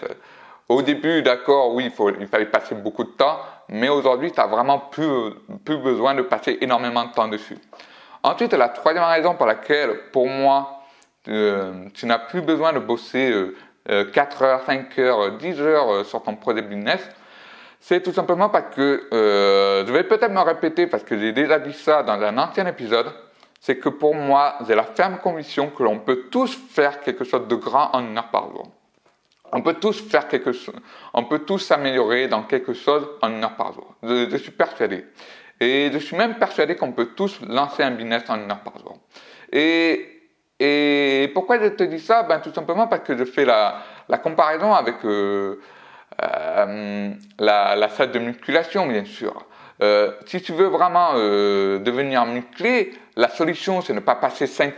Au 0.72 0.82
début, 0.82 1.22
d'accord, 1.22 1.75
oui, 1.75 1.92
il, 2.22 2.28
fallait 2.28 2.46
passer 2.46 2.75
beaucoup 2.75 3.04
de 3.04 3.10
temps, 3.10 3.42
mais 3.68 3.90
aujourd'hui, 3.90 4.32
tu 4.32 4.40
n'as 4.40 4.48
vraiment 4.48 4.80
plus, 4.80 5.34
besoin 5.66 6.16
de 6.16 6.22
passer 6.22 6.60
énormément 6.62 7.04
de 7.04 7.12
temps 7.12 7.28
dessus. 7.28 7.58
Ensuite, 8.24 8.54
la 8.54 8.70
troisième 8.70 9.04
raison 9.04 9.36
pour 9.36 9.48
laquelle, 9.48 10.00
pour 10.13 10.30
moi, 10.30 10.80
euh, 11.28 11.90
tu 11.94 12.06
n'as 12.06 12.20
plus 12.20 12.42
besoin 12.42 12.72
de 12.72 12.80
bosser 12.80 13.34
euh, 13.90 14.12
4 14.13 14.44
heures, 14.44 14.62
5 14.66 14.98
heures, 15.00 15.32
10 15.34 15.60
heures 15.60 16.06
sur 16.06 16.24
ton 16.24 16.38
projet 16.38 16.62
business, 16.62 17.01
c'est 17.82 18.01
tout 18.01 18.13
simplement 18.13 18.48
parce 18.48 18.74
que, 18.74 19.10
euh, 19.12 19.86
je 19.86 19.92
vais 19.92 20.06
peut-être 20.06 20.32
me 20.32 20.40
répéter 20.40 20.88
parce 20.88 21.04
que 21.04 21.20
j'ai 21.20 21.34
déjà 21.34 21.60
dit 21.60 21.74
ça 21.74 22.01
dans 22.01 22.13
un 22.22 22.38
ancien 22.38 22.66
épisode, 22.66 23.12
c'est 23.60 23.75
que 23.75 23.90
pour 23.90 24.16
moi, 24.16 24.56
j'ai 24.66 24.75
la 24.75 24.84
ferme 24.84 25.18
conviction 25.18 25.70
que 25.70 25.84
l'on 25.84 26.00
peut 26.00 26.30
tous 26.32 26.58
faire 26.70 27.01
quelque 27.01 27.25
chose 27.25 27.46
de 27.50 27.56
grand 27.56 27.94
en 27.94 28.00
une 28.00 28.18
heure 28.18 28.30
par 28.30 28.50
jour. 28.51 28.72
On 29.53 29.62
peut 29.62 29.74
tous 29.75 30.01
faire 30.10 30.27
quelque 30.27 30.53
chose, 30.53 30.75
on 31.13 31.25
peut 31.25 31.39
tous 31.39 31.60
s'améliorer 31.60 32.27
dans 32.27 32.43
quelque 32.43 32.74
chose 32.74 33.08
en 33.22 33.29
une 33.31 33.43
heure 33.43 33.55
par 33.55 33.74
jour. 33.74 33.96
Je, 34.03 34.29
je 34.29 34.38
suis 34.38 34.51
persuadé. 34.51 35.05
Et 35.60 35.91
je 35.93 35.98
suis 36.00 36.15
même 36.15 36.36
persuadé 36.36 36.75
qu'on 36.75 36.91
peut 36.91 37.10
tous 37.15 37.39
lancer 37.41 37.84
un 37.84 37.91
business 37.91 38.24
en 38.29 38.36
une 38.36 38.50
heure 38.50 38.62
par 38.62 38.79
jour. 38.79 38.98
Et, 39.51 40.22
et 40.60 41.29
pourquoi 41.34 41.60
je 41.60 41.67
te 41.67 41.84
dis 41.84 42.00
ça? 42.00 42.24
Ben 42.24 42.39
tout 42.39 42.53
simplement 42.53 42.88
parce 42.88 43.03
que 43.03 43.15
je 43.17 43.25
fais 43.25 43.46
la, 43.46 43.84
la 44.10 44.17
comparaison 44.17 44.74
avec 44.74 45.03
euh, 45.05 45.60
euh, 46.22 47.12
la, 47.39 47.75
la, 47.75 47.89
salle 47.89 48.12
de 48.12 48.20
musculation, 48.20 48.86
bien 48.86 49.05
sûr. 49.05 49.46
Euh, 49.81 50.12
si 50.25 50.41
tu 50.41 50.51
veux 50.51 50.67
vraiment 50.67 51.13
euh, 51.15 51.79
devenir 51.79 52.25
musclé, 52.25 52.93
la 53.15 53.29
solution, 53.29 53.81
c'est 53.81 53.93
ne 53.93 54.00
pas 54.00 54.15
passer 54.15 54.46
5, 54.46 54.74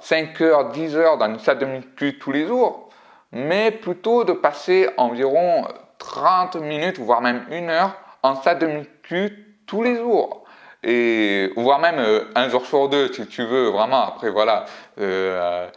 5 0.00 0.40
heures, 0.40 0.70
10 0.70 0.96
heures 0.96 1.18
dans 1.18 1.26
une 1.26 1.38
salle 1.38 1.58
de 1.58 1.66
muscu 1.66 2.18
tous 2.18 2.32
les 2.32 2.46
jours, 2.46 2.85
mais 3.32 3.70
plutôt 3.70 4.24
de 4.24 4.32
passer 4.32 4.88
environ 4.96 5.66
30 5.98 6.56
minutes, 6.56 6.98
voire 6.98 7.20
même 7.20 7.44
une 7.50 7.70
heure 7.70 7.96
en 8.22 8.34
salle 8.36 8.58
de 8.58 8.66
muscu 8.66 9.46
tous 9.66 9.82
les 9.82 9.96
jours. 9.96 10.44
Et, 10.82 11.52
voire 11.56 11.78
même 11.78 11.98
euh, 11.98 12.24
un 12.34 12.48
jour 12.48 12.64
sur 12.64 12.88
deux, 12.88 13.12
si 13.12 13.26
tu 13.26 13.44
veux, 13.44 13.68
vraiment. 13.68 14.06
Après, 14.06 14.30
voilà. 14.30 14.66
Euh, 14.98 15.68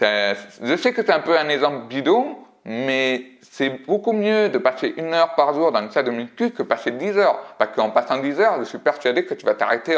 je 0.00 0.76
sais 0.76 0.92
que 0.92 1.02
c'est 1.04 1.12
un 1.12 1.20
peu 1.20 1.38
un 1.38 1.48
exemple 1.48 1.86
bidon, 1.88 2.36
mais 2.64 3.32
c'est 3.42 3.84
beaucoup 3.86 4.12
mieux 4.12 4.48
de 4.48 4.58
passer 4.58 4.94
une 4.96 5.12
heure 5.12 5.34
par 5.34 5.52
jour 5.52 5.72
dans 5.72 5.82
une 5.82 5.90
salle 5.90 6.04
de 6.04 6.10
muscu 6.10 6.50
que 6.50 6.62
passer 6.62 6.92
10 6.92 7.18
heures. 7.18 7.38
Parce 7.58 7.74
qu'en 7.74 7.90
passant 7.90 8.18
10 8.18 8.40
heures, 8.40 8.58
je 8.60 8.64
suis 8.64 8.78
persuadé 8.78 9.24
que 9.24 9.34
tu 9.34 9.44
vas 9.44 9.54
t'arrêter 9.54 9.96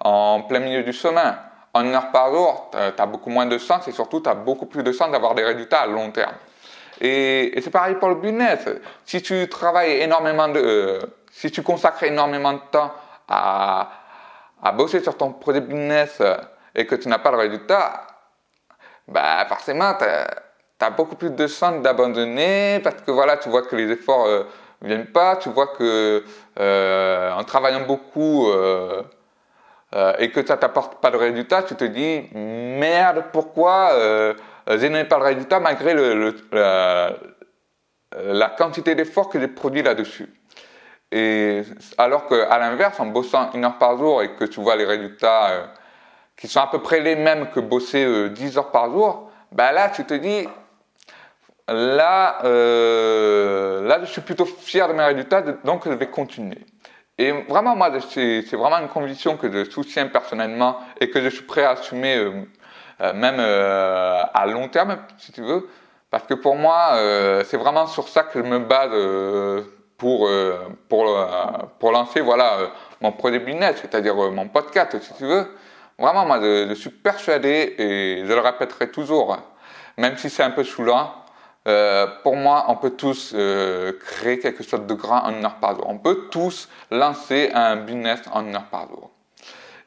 en, 0.00 0.42
plein 0.42 0.60
milieu 0.60 0.82
du 0.82 0.92
chemin. 0.92 1.36
En 1.74 1.84
une 1.84 1.94
heure 1.94 2.10
par 2.10 2.30
jour, 2.30 2.70
tu 2.72 3.02
as 3.02 3.06
beaucoup 3.06 3.30
moins 3.30 3.46
de 3.46 3.58
sens 3.58 3.88
et 3.88 3.92
surtout, 3.92 4.20
tu 4.20 4.28
as 4.28 4.34
beaucoup 4.34 4.66
plus 4.66 4.82
de 4.82 4.92
sens 4.92 5.10
d'avoir 5.10 5.34
des 5.34 5.44
résultats 5.44 5.80
à 5.80 5.86
long 5.86 6.10
terme. 6.10 6.34
Et, 7.00 7.58
c'est 7.62 7.70
pareil 7.70 7.96
pour 7.96 8.08
le 8.08 8.16
business. 8.16 8.68
Si 9.04 9.22
tu 9.22 9.48
travailles 9.48 10.02
énormément 10.02 10.48
de, 10.48 10.60
euh, 10.60 11.00
si 11.32 11.50
tu 11.50 11.62
consacres 11.62 12.04
énormément 12.04 12.52
de 12.52 12.60
temps 12.70 12.92
à, 13.28 13.90
à 14.62 14.72
bosser 14.72 15.00
sur 15.00 15.16
ton 15.16 15.32
projet 15.32 15.60
business 15.60 16.22
et 16.74 16.86
que 16.86 16.94
tu 16.94 17.08
n'as 17.08 17.18
pas 17.18 17.32
le 17.32 17.38
résultat, 17.38 18.06
bah 19.08 19.44
forcément, 19.48 19.94
tu 19.94 20.04
as, 20.04 20.90
beaucoup 20.90 21.16
plus 21.16 21.30
de 21.30 21.46
chances 21.46 21.82
d'abandonner 21.82 22.80
parce 22.82 23.02
que 23.02 23.10
voilà, 23.10 23.36
tu 23.36 23.48
vois 23.48 23.62
que 23.62 23.76
les 23.76 23.90
efforts 23.90 24.26
ne 24.26 24.30
euh, 24.30 24.44
viennent 24.82 25.06
pas, 25.06 25.36
tu 25.36 25.48
vois 25.48 25.68
que 25.68 26.24
euh, 26.58 27.32
en 27.32 27.44
travaillant 27.44 27.86
beaucoup 27.86 28.48
euh, 29.94 30.14
et 30.18 30.30
que 30.30 30.44
ça 30.46 30.56
t'apporte 30.56 31.00
pas 31.00 31.10
de 31.10 31.16
résultat, 31.16 31.62
tu 31.62 31.74
te 31.74 31.84
dis 31.84 32.28
merde, 32.34 33.24
pourquoi 33.32 33.90
je 34.66 34.86
n'ai 34.86 35.04
pas 35.04 35.18
le 35.18 35.24
résultat 35.24 35.60
malgré 35.60 35.94
le, 35.94 36.34
la, 36.52 37.12
la 38.16 38.48
quantité 38.48 38.94
d'efforts 38.94 39.28
que 39.28 39.40
j'ai 39.40 39.48
produit 39.48 39.82
là-dessus. 39.82 40.28
Et 41.12 41.62
alors 41.98 42.26
qu'à 42.26 42.58
l'inverse, 42.58 42.98
en 42.98 43.06
bossant 43.06 43.52
une 43.52 43.66
heure 43.66 43.76
par 43.76 43.98
jour 43.98 44.22
et 44.22 44.34
que 44.34 44.44
tu 44.44 44.60
vois 44.60 44.76
les 44.76 44.86
résultats 44.86 45.50
euh, 45.50 45.66
qui 46.36 46.48
sont 46.48 46.60
à 46.60 46.68
peu 46.68 46.80
près 46.80 47.00
les 47.00 47.16
mêmes 47.16 47.50
que 47.50 47.60
bosser 47.60 48.30
10 48.30 48.56
euh, 48.56 48.58
heures 48.58 48.70
par 48.70 48.90
jour, 48.90 49.30
ben 49.52 49.72
là 49.72 49.90
tu 49.90 50.04
te 50.04 50.14
dis, 50.14 50.48
là, 51.68 52.38
euh, 52.44 53.86
là 53.86 54.00
je 54.00 54.06
suis 54.06 54.22
plutôt 54.22 54.46
fier 54.46 54.88
de 54.88 54.94
mes 54.94 55.04
résultats, 55.04 55.42
donc 55.42 55.82
je 55.84 55.92
vais 55.92 56.08
continuer. 56.08 56.64
Et 57.22 57.32
vraiment, 57.48 57.76
moi, 57.76 57.90
c'est 58.10 58.52
vraiment 58.52 58.78
une 58.78 58.88
conviction 58.88 59.36
que 59.36 59.50
je 59.50 59.70
soutiens 59.70 60.06
personnellement 60.06 60.78
et 61.00 61.10
que 61.10 61.20
je 61.20 61.28
suis 61.28 61.44
prêt 61.44 61.64
à 61.64 61.70
assumer 61.70 62.30
même 63.00 63.40
à 63.40 64.46
long 64.46 64.68
terme, 64.68 64.96
si 65.18 65.32
tu 65.32 65.42
veux. 65.42 65.68
Parce 66.10 66.24
que 66.24 66.34
pour 66.34 66.56
moi, 66.56 66.98
c'est 67.44 67.56
vraiment 67.56 67.86
sur 67.86 68.08
ça 68.08 68.24
que 68.24 68.42
je 68.42 68.44
me 68.44 68.58
base 68.58 68.90
pour, 70.02 70.26
euh, 70.26 70.58
pour, 70.88 71.08
euh, 71.08 71.26
pour 71.78 71.92
lancer 71.92 72.20
voilà, 72.20 72.58
euh, 72.58 72.66
mon 73.00 73.12
projet 73.12 73.38
business, 73.38 73.76
c'est-à-dire 73.80 74.16
mon 74.16 74.48
podcast, 74.48 74.98
si 75.00 75.14
tu 75.14 75.24
veux. 75.24 75.46
Vraiment, 75.96 76.26
moi, 76.26 76.40
je, 76.40 76.74
suis 76.74 76.90
persuadé, 76.90 77.76
et 77.78 78.24
je 78.26 78.32
le 78.32 78.40
répéterai 78.40 78.90
toujours, 78.90 79.38
même 79.96 80.16
si 80.16 80.28
c'est 80.28 80.42
un 80.42 80.50
peu 80.50 80.64
saoulant, 80.64 81.14
pour 81.64 82.36
moi, 82.36 82.64
on 82.68 82.76
peut 82.76 82.90
tous 82.90 83.34
créer 84.00 84.38
quelque 84.38 84.62
chose 84.62 84.86
de 84.86 84.94
grand 84.94 85.24
en 85.24 85.30
une 85.30 85.44
heure 85.44 85.56
par 85.56 85.76
jour. 85.76 85.86
On 85.88 85.98
peut 85.98 86.28
tous 86.30 86.68
lancer 86.90 87.50
un 87.54 87.76
business 87.76 88.20
en 88.32 88.46
une 88.46 88.54
heure 88.54 88.68
par 88.70 88.88
jour. 88.88 89.10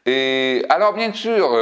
Et 0.05 0.65
alors, 0.69 0.93
bien 0.93 1.11
sûr, 1.11 1.55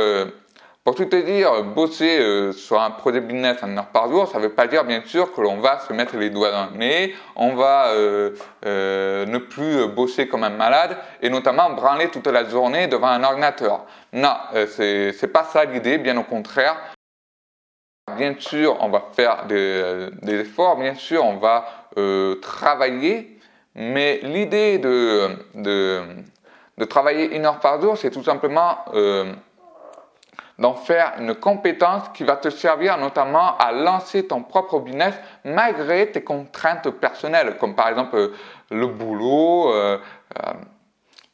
pour 0.83 0.95
tout 0.95 1.05
te 1.05 1.15
dire, 1.15 1.63
bosser 1.63 2.19
euh, 2.19 2.51
sur 2.51 2.81
un 2.81 2.91
projet 2.91 3.21
business 3.21 3.63
en 3.63 3.77
heure 3.77 3.85
par 3.85 4.09
jour, 4.09 4.27
ça 4.27 4.37
ne 4.37 4.43
veut 4.43 4.51
pas 4.51 4.67
dire 4.67 4.83
bien 4.83 5.01
sûr 5.05 5.33
que 5.33 5.39
l'on 5.39 5.61
va 5.61 5.79
se 5.79 5.93
mettre 5.93 6.17
les 6.17 6.29
doigts 6.29 6.51
dans 6.51 6.71
le 6.71 6.77
nez, 6.77 7.15
on 7.37 7.55
va 7.55 7.87
euh, 7.93 8.31
euh, 8.65 9.25
ne 9.25 9.37
plus 9.37 9.87
bosser 9.87 10.27
comme 10.27 10.43
un 10.43 10.49
malade 10.49 10.97
et 11.21 11.29
notamment 11.29 11.69
branler 11.69 12.09
toute 12.09 12.27
la 12.27 12.43
journée 12.49 12.87
devant 12.87 13.07
un 13.07 13.23
ordinateur. 13.23 13.85
Non, 14.11 14.35
c'est 14.67 15.31
pas 15.31 15.45
ça 15.45 15.63
l'idée, 15.63 15.97
bien 15.99 16.17
au 16.17 16.23
contraire. 16.23 16.75
Bien 18.17 18.35
sûr, 18.37 18.77
on 18.81 18.89
va 18.89 19.03
faire 19.13 19.45
des, 19.45 20.09
des 20.21 20.41
efforts, 20.41 20.77
bien 20.77 20.93
sûr, 20.95 21.23
on 21.23 21.37
va 21.37 21.65
travailler, 22.41 23.39
mais 23.75 24.19
l'idée 24.23 24.77
de, 24.77 25.29
de, 25.55 26.01
de, 26.77 26.85
travailler 26.85 27.35
une 27.35 27.45
heure 27.45 27.59
par 27.59 27.81
jour, 27.81 27.97
c'est 27.97 28.11
tout 28.11 28.23
simplement 28.23 28.77
d'en 30.59 30.75
faire 30.75 31.13
une 31.19 31.35
compétence 31.35 32.03
qui 32.13 32.23
va 32.23 32.35
te 32.35 32.49
servir 32.49 32.97
notamment 32.97 33.57
à 33.57 33.71
lancer 33.71 34.27
ton 34.27 34.43
propre 34.43 34.79
business 34.79 35.15
malgré 35.43 36.11
tes 36.11 36.23
contraintes 36.23 36.89
personnelles, 36.91 37.57
comme 37.57 37.75
par 37.75 37.89
exemple 37.89 38.15
euh, 38.15 38.33
le 38.69 38.87
boulot, 38.87 39.73
euh, 39.73 39.97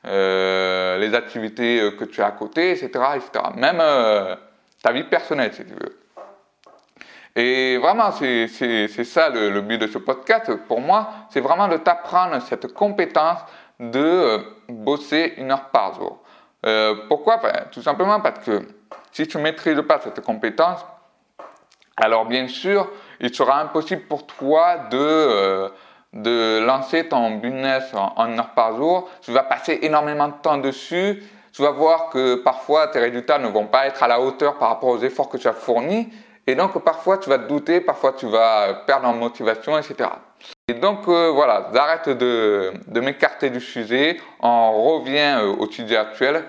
euh, 0.05 0.97
les 0.97 1.13
activités 1.13 1.91
que 1.97 2.05
tu 2.05 2.21
as 2.21 2.27
à 2.27 2.31
côté, 2.31 2.71
etc. 2.71 2.89
etc. 3.15 3.45
Même 3.55 3.81
ta 4.81 4.91
vie 4.93 5.03
personnelle, 5.03 5.53
si 5.53 5.65
tu 5.65 5.73
veux. 5.73 5.98
Et 7.39 7.77
vraiment, 7.77 8.11
c'est 8.11 8.47
ça 9.05 9.29
le, 9.29 9.61
but 9.61 9.77
de 9.77 9.87
ce 9.87 9.97
podcast. 9.97 10.53
Pour 10.67 10.81
moi, 10.81 11.07
c'est 11.29 11.39
vraiment 11.39 11.69
de 11.69 11.77
t'apprendre 11.77 12.41
cette 12.41 12.73
compétence 12.73 13.39
de 13.79 14.43
bosser 14.67 15.35
une 15.37 15.49
heure 15.51 15.69
par 15.69 15.93
jour. 15.95 16.19
pourquoi? 17.07 17.37
Ben, 17.37 17.67
Tout 17.71 17.81
simplement 17.81 18.19
parce 18.19 18.39
que 18.39 18.67
si 19.13 19.25
tu 19.25 19.37
ne 19.37 19.43
maîtrises 19.43 19.81
pas 19.87 20.01
cette 20.01 20.19
compétence, 20.19 20.85
alors 21.95 22.25
bien 22.25 22.49
sûr, 22.49 22.89
il 23.21 23.33
sera 23.33 23.61
impossible 23.61 24.01
pour 24.03 24.27
toi 24.27 24.77
de, 24.91 24.97
euh, 24.97 25.69
de 26.11 26.59
lancer 26.59 27.07
ton 27.07 27.37
business 27.37 27.93
en, 27.93 28.27
une 28.27 28.39
heure 28.39 28.49
par 28.49 28.75
jour. 28.75 29.09
Tu 29.21 29.31
vas 29.31 29.43
passer 29.43 29.79
énormément 29.81 30.27
de 30.27 30.33
temps 30.41 30.57
dessus. 30.57 31.23
Tu 31.53 31.61
vas 31.61 31.71
voir 31.71 32.09
que 32.09 32.35
parfois 32.35 32.87
tes 32.87 32.99
résultats 32.99 33.39
ne 33.39 33.47
vont 33.47 33.67
pas 33.67 33.87
être 33.87 34.03
à 34.03 34.09
la 34.09 34.19
hauteur 34.19 34.57
par 34.57 34.69
rapport 34.69 34.89
aux 34.89 34.99
efforts 34.99 35.29
que 35.29 35.37
tu 35.37 35.47
as 35.47 35.53
fournis. 35.53 36.09
Et 36.49 36.55
donc 36.55 36.83
parfois 36.83 37.19
tu 37.19 37.29
vas 37.29 37.37
te 37.37 37.47
douter, 37.47 37.79
parfois 37.79 38.13
tu 38.13 38.25
vas 38.25 38.73
perdre 38.87 39.07
en 39.07 39.13
motivation, 39.13 39.77
etc. 39.77 40.09
Et 40.67 40.73
donc 40.73 41.07
euh, 41.07 41.29
voilà, 41.29 41.69
j'arrête 41.71 42.09
de, 42.09 42.73
m'écarter 42.99 43.51
du 43.51 43.59
sujet. 43.59 44.19
On 44.39 44.95
revient 44.95 45.37
euh, 45.41 45.53
au 45.59 45.69
sujet 45.69 45.95
actuel. 45.95 46.43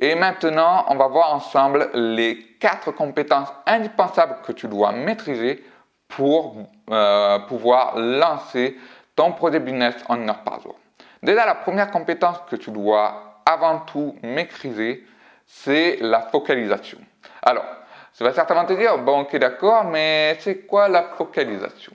Et 0.00 0.14
maintenant, 0.14 0.86
on 0.88 0.96
va 0.96 1.06
voir 1.06 1.34
ensemble 1.34 1.90
les 1.92 2.56
quatre 2.60 2.92
compétences 2.92 3.52
indispensables 3.66 4.36
que 4.42 4.52
tu 4.52 4.68
dois 4.68 4.92
maîtriser 4.92 5.62
pour 6.08 6.56
euh, 6.90 7.38
pouvoir 7.40 7.98
lancer 7.98 8.78
ton 9.14 9.32
projet 9.32 9.60
business 9.60 9.96
en 10.08 10.16
une 10.16 10.30
heure 10.30 10.44
par 10.44 10.62
jour. 10.62 10.76
Déjà, 11.22 11.44
la 11.44 11.56
première 11.56 11.90
compétence 11.90 12.38
que 12.48 12.56
tu 12.56 12.70
dois 12.70 13.42
avant 13.44 13.80
tout 13.80 14.16
maîtriser, 14.22 15.06
c'est 15.46 15.98
la 16.00 16.22
focalisation. 16.22 16.98
Alors, 17.42 17.66
ça 18.12 18.24
va 18.24 18.32
certainement 18.32 18.64
te 18.64 18.74
dire, 18.74 18.98
bon, 18.98 19.20
ok, 19.20 19.36
d'accord, 19.36 19.84
mais 19.84 20.36
c'est 20.40 20.66
quoi 20.66 20.88
la 20.88 21.02
focalisation? 21.02 21.92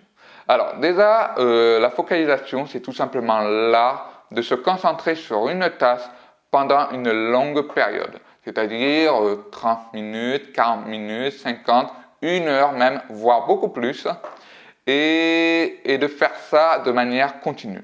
Alors, 0.47 0.77
déjà, 0.77 1.35
euh, 1.37 1.79
la 1.79 1.89
focalisation, 1.89 2.65
c'est 2.65 2.79
tout 2.79 2.93
simplement 2.93 3.41
l'art 3.41 4.25
de 4.31 4.41
se 4.41 4.55
concentrer 4.55 5.15
sur 5.15 5.49
une 5.49 5.69
tâche 5.77 6.01
pendant 6.49 6.89
une 6.91 7.11
longue 7.11 7.73
période, 7.73 8.19
c'est-à-dire 8.43 9.13
30 9.51 9.79
euh, 9.79 9.81
minutes, 9.93 10.53
40 10.53 10.87
minutes, 10.87 11.33
50, 11.33 11.91
une 12.21 12.47
heure 12.47 12.71
même, 12.71 13.01
voire 13.09 13.45
beaucoup 13.45 13.69
plus, 13.69 14.07
et, 14.87 15.81
et 15.83 15.97
de 15.97 16.07
faire 16.07 16.33
ça 16.49 16.79
de 16.79 16.91
manière 16.91 17.41
continue. 17.41 17.83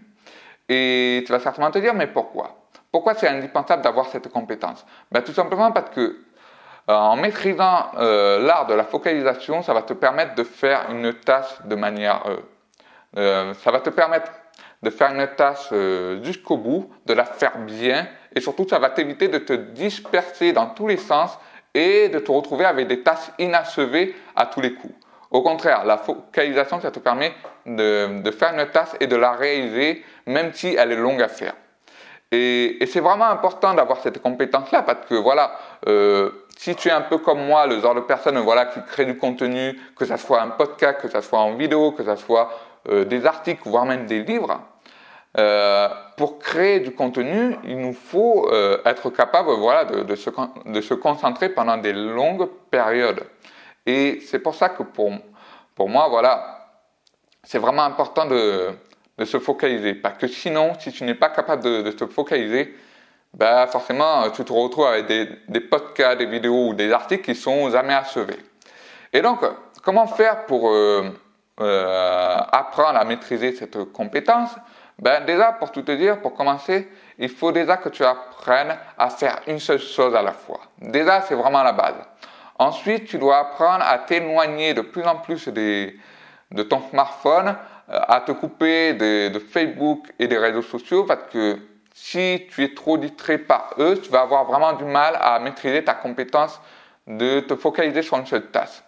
Et 0.69 1.23
tu 1.25 1.31
vas 1.31 1.39
certainement 1.39 1.71
te 1.71 1.79
dire, 1.79 1.93
mais 1.93 2.07
pourquoi? 2.07 2.55
Pourquoi 2.91 3.13
c'est 3.15 3.27
indispensable 3.27 3.81
d'avoir 3.81 4.07
cette 4.07 4.29
compétence? 4.29 4.85
Ben, 5.11 5.21
Tout 5.21 5.33
simplement 5.33 5.71
parce 5.71 5.89
que 5.89 6.17
en 6.87 7.15
maîtrisant 7.15 7.91
euh, 7.97 8.39
l'art 8.45 8.65
de 8.65 8.73
la 8.73 8.83
focalisation, 8.83 9.61
ça 9.61 9.73
va 9.73 9.83
te 9.83 9.93
permettre 9.93 10.35
de 10.35 10.43
faire 10.43 10.87
une 10.89 11.13
tâche 11.13 11.61
de 11.65 11.75
manière... 11.75 12.23
ça 13.15 13.71
va 13.71 13.79
te 13.79 13.89
permettre 13.89 14.31
de 14.81 14.89
faire 14.89 15.11
une 15.11 15.27
tâche 15.35 15.71
jusqu'au 16.23 16.57
bout, 16.57 16.91
de 17.05 17.13
la 17.13 17.25
faire 17.25 17.57
bien 17.59 18.07
et 18.35 18.41
surtout 18.41 18.67
ça 18.67 18.79
va 18.79 18.89
t'éviter 18.89 19.27
de 19.27 19.37
te 19.37 19.53
disperser 19.53 20.51
dans 20.51 20.67
tous 20.67 20.87
les 20.87 20.97
sens 20.97 21.37
et 21.73 22.09
de 22.09 22.19
te 22.19 22.31
retrouver 22.31 22.65
avec 22.65 22.87
des 22.87 23.01
tâches 23.01 23.31
inachevées 23.39 24.15
à 24.35 24.45
tous 24.45 24.61
les 24.61 24.73
coups. 24.73 24.93
Au 25.31 25.41
contraire, 25.41 25.83
la 25.83 25.97
focalisation, 25.97 26.79
ça 26.79 26.91
te 26.91 26.99
permet 26.99 27.33
de, 27.65 28.31
faire 28.31 28.53
une 28.53 28.69
tâche 28.69 28.89
et 28.99 29.07
de 29.07 29.15
la 29.15 29.31
réaliser 29.31 30.03
même 30.27 30.53
si 30.53 30.75
elle 30.75 30.91
est 30.91 30.97
longue 30.97 31.21
à 31.21 31.27
faire. 31.27 31.55
Et, 32.31 32.77
c'est 32.85 32.99
vraiment 32.99 33.25
important 33.25 33.73
d'avoir 33.73 33.99
cette 34.01 34.21
compétence-là 34.21 34.83
parce 34.83 35.07
que 35.07 35.15
voilà, 35.15 35.53
euh, 35.87 36.42
si 36.63 36.77
tu 36.77 36.87
es 36.87 36.91
un 36.91 37.01
peu 37.01 37.17
comme 37.17 37.45
moi, 37.45 37.67
le 37.67 37.81
genre 37.81 37.93
de 37.93 37.99
personne 37.99 38.37
voilà, 38.39 38.67
qui 38.67 38.81
crée 38.83 39.03
du 39.03 39.17
contenu, 39.17 39.77
que 39.97 40.05
ce 40.05 40.15
soit 40.15 40.41
un 40.41 40.47
podcast, 40.47 41.01
que 41.01 41.09
ce 41.09 41.19
soit 41.19 41.39
en 41.39 41.55
vidéo, 41.55 41.91
que 41.91 42.05
ce 42.05 42.15
soit 42.15 42.57
euh, 42.87 43.03
des 43.03 43.25
articles, 43.25 43.63
voire 43.65 43.85
même 43.85 44.05
des 44.05 44.23
livres, 44.23 44.61
euh, 45.37 45.89
pour 46.15 46.39
créer 46.39 46.79
du 46.79 46.91
contenu, 46.91 47.57
il 47.65 47.77
nous 47.79 47.91
faut 47.91 48.47
euh, 48.49 48.77
être 48.85 49.09
capable 49.09 49.49
voilà, 49.51 49.83
de, 49.83 50.15
se, 50.15 50.29
de, 50.65 50.79
se, 50.79 50.93
concentrer 50.93 51.49
pendant 51.49 51.75
des 51.75 51.91
longues 51.91 52.47
périodes. 52.71 53.25
Et 53.85 54.21
c'est 54.25 54.39
pour 54.39 54.55
ça 54.55 54.69
que 54.69 54.83
pour, 54.83 55.11
pour 55.75 55.89
moi, 55.89 56.07
voilà, 56.07 56.69
c'est 57.43 57.59
vraiment 57.59 57.83
important 57.83 58.25
de, 58.25 58.69
de, 59.17 59.25
se 59.25 59.37
focaliser. 59.37 59.95
Parce 59.95 60.17
que 60.17 60.27
sinon, 60.27 60.71
si 60.79 60.93
tu 60.93 61.03
n'es 61.03 61.15
pas 61.15 61.27
capable 61.27 61.61
de, 61.61 61.81
de 61.81 61.91
te 61.91 62.05
focaliser, 62.05 62.73
ben 63.33 63.65
forcément, 63.67 64.29
tu 64.29 64.43
te 64.43 64.53
retrouves 64.53 64.85
avec 64.85 65.07
des, 65.07 65.29
des, 65.47 65.59
podcasts, 65.61 66.19
des 66.19 66.27
vidéos 66.27 66.69
ou 66.69 66.73
des 66.73 66.91
articles 66.91 67.23
qui 67.23 67.35
sont 67.35 67.69
jamais 67.71 67.93
achevés. 67.93 68.39
Et 69.11 69.21
donc, 69.21 69.39
comment 69.83 70.07
faire 70.07 70.45
pour 70.45 70.69
euh, 70.69 71.03
euh, 71.59 72.37
apprendre 72.51 72.99
à 72.99 73.03
maîtriser 73.03 73.53
cette 73.53 73.91
compétence? 73.91 74.51
Ben 74.99 75.25
déjà, 75.25 75.51
pour 75.53 75.71
tout 75.71 75.81
te 75.81 75.91
dire, 75.91 76.21
pour 76.21 76.33
commencer, 76.35 76.89
il 77.17 77.29
faut 77.29 77.51
déjà 77.51 77.77
que 77.77 77.89
tu 77.89 78.05
apprennes 78.05 78.75
à 78.97 79.09
faire 79.09 79.39
une 79.47 79.59
seule 79.59 79.79
chose 79.79 80.15
à 80.15 80.21
la 80.21 80.33
fois. 80.33 80.61
Déjà, 80.79 81.21
c'est 81.21 81.35
vraiment 81.35 81.63
la 81.63 81.71
base. 81.71 81.95
Ensuite, 82.59 83.05
tu 83.05 83.17
dois 83.17 83.37
apprendre 83.39 83.83
à 83.83 83.97
t'éloigner 83.97 84.75
de 84.75 84.81
plus 84.81 85.03
en 85.03 85.15
plus 85.15 85.47
des, 85.47 85.97
de 86.51 86.63
ton 86.63 86.81
smartphone, 86.89 87.55
euh, 87.89 87.99
à 88.07 88.21
te 88.21 88.31
couper 88.31 88.93
de, 88.93 89.29
de, 89.29 89.39
Facebook 89.39 90.05
et 90.19 90.27
des 90.27 90.37
réseaux 90.37 90.61
sociaux 90.61 91.03
parce 91.03 91.23
que 91.31 91.57
si 91.93 92.47
tu 92.51 92.63
es 92.63 92.73
trop 92.73 92.97
distrait 92.97 93.37
par 93.37 93.75
eux, 93.77 93.99
tu 94.01 94.09
vas 94.09 94.21
avoir 94.21 94.45
vraiment 94.45 94.73
du 94.73 94.83
mal 94.83 95.17
à 95.19 95.39
maîtriser 95.39 95.83
ta 95.83 95.93
compétence 95.93 96.59
de 97.07 97.41
te 97.41 97.55
focaliser 97.55 98.01
sur 98.01 98.17
une 98.17 98.25
seule 98.25 98.49
tâche. 98.49 98.83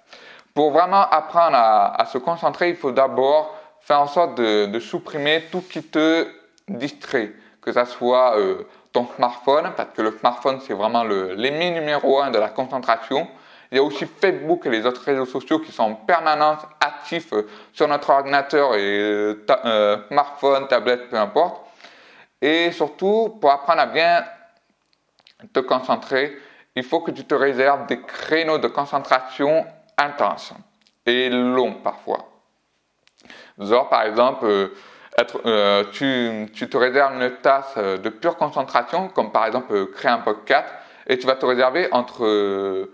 Pour 0.53 0.71
vraiment 0.71 1.07
apprendre 1.09 1.55
à, 1.55 2.01
à 2.01 2.05
se 2.05 2.17
concentrer, 2.17 2.69
il 2.69 2.75
faut 2.75 2.91
d'abord 2.91 3.55
faire 3.81 4.01
en 4.01 4.07
sorte 4.07 4.35
de, 4.35 4.65
de, 4.65 4.79
supprimer 4.79 5.43
tout 5.51 5.61
qui 5.61 5.83
te 5.83 6.27
distrait, 6.67 7.33
que 7.61 7.71
ce 7.71 7.85
soit 7.85 8.37
euh, 8.37 8.63
ton 8.91 9.07
smartphone, 9.15 9.71
parce 9.75 9.89
que 9.93 10.01
le 10.01 10.11
smartphone 10.17 10.59
c'est 10.61 10.73
vraiment 10.73 11.03
l'ennemi 11.03 11.71
numéro 11.71 12.19
un 12.21 12.31
de 12.31 12.39
la 12.39 12.49
concentration. 12.49 13.27
Il 13.71 13.77
y 13.77 13.79
a 13.79 13.83
aussi 13.83 14.05
Facebook 14.05 14.65
et 14.65 14.69
les 14.69 14.85
autres 14.85 15.03
réseaux 15.03 15.25
sociaux 15.25 15.59
qui 15.59 15.71
sont 15.71 15.83
en 15.83 15.95
permanence 15.95 16.59
actifs 16.79 17.33
euh, 17.33 17.47
sur 17.73 17.87
notre 17.87 18.09
ordinateur 18.09 18.75
et 18.75 18.99
euh, 18.99 19.45
euh, 19.65 19.97
smartphone, 20.07 20.67
tablette, 20.67 21.09
peu 21.09 21.17
importe. 21.17 21.64
Et 22.45 22.71
surtout, 22.71 23.39
pour 23.41 23.49
apprendre 23.49 23.81
à 23.81 23.87
bien 23.87 24.23
te 25.51 25.61
concentrer, 25.61 26.37
il 26.75 26.83
faut 26.83 26.99
que 26.99 27.09
tu 27.09 27.25
te 27.25 27.33
réserves 27.33 27.87
des 27.87 27.99
créneaux 27.99 28.59
de 28.59 28.67
concentration 28.67 29.65
intenses 29.97 30.53
et 31.07 31.31
longs 31.31 31.73
parfois. 31.83 32.19
Genre, 33.57 33.89
par 33.89 34.03
exemple, 34.03 34.69
être, 35.17 35.41
euh, 35.47 35.85
tu, 35.91 36.67
te 36.69 36.77
réserves 36.77 37.19
une 37.19 37.31
tasse 37.37 37.79
de 37.79 38.09
pure 38.09 38.37
concentration, 38.37 39.07
comme 39.07 39.31
par 39.31 39.47
exemple 39.47 39.87
créer 39.87 40.11
un 40.11 40.19
podcast, 40.19 40.67
et 41.07 41.17
tu 41.17 41.25
vas 41.25 41.37
te 41.37 41.47
réserver 41.47 41.87
entre 41.93 42.87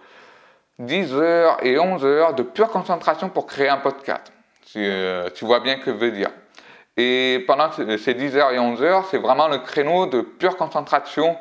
10 0.79 1.13
heures 1.13 1.57
et 1.61 1.77
11 1.77 2.05
heures 2.05 2.35
de 2.35 2.43
pure 2.43 2.69
concentration 2.69 3.27
pour 3.27 3.47
créer 3.47 3.67
un 3.67 3.79
podcast. 3.79 4.31
Tu, 4.71 4.79
euh, 4.79 5.29
tu 5.35 5.43
vois 5.43 5.59
bien 5.59 5.75
que 5.75 5.91
je 5.91 5.97
veux 5.97 6.11
dire. 6.11 6.29
Et 7.03 7.39
pendant 7.47 7.71
ces 7.71 8.13
10 8.13 8.37
heures 8.37 8.51
et 8.51 8.59
11 8.59 8.83
heures, 8.83 9.05
c'est 9.09 9.17
vraiment 9.17 9.47
le 9.47 9.57
créneau 9.57 10.05
de 10.05 10.21
pure 10.21 10.55
concentration 10.55 11.35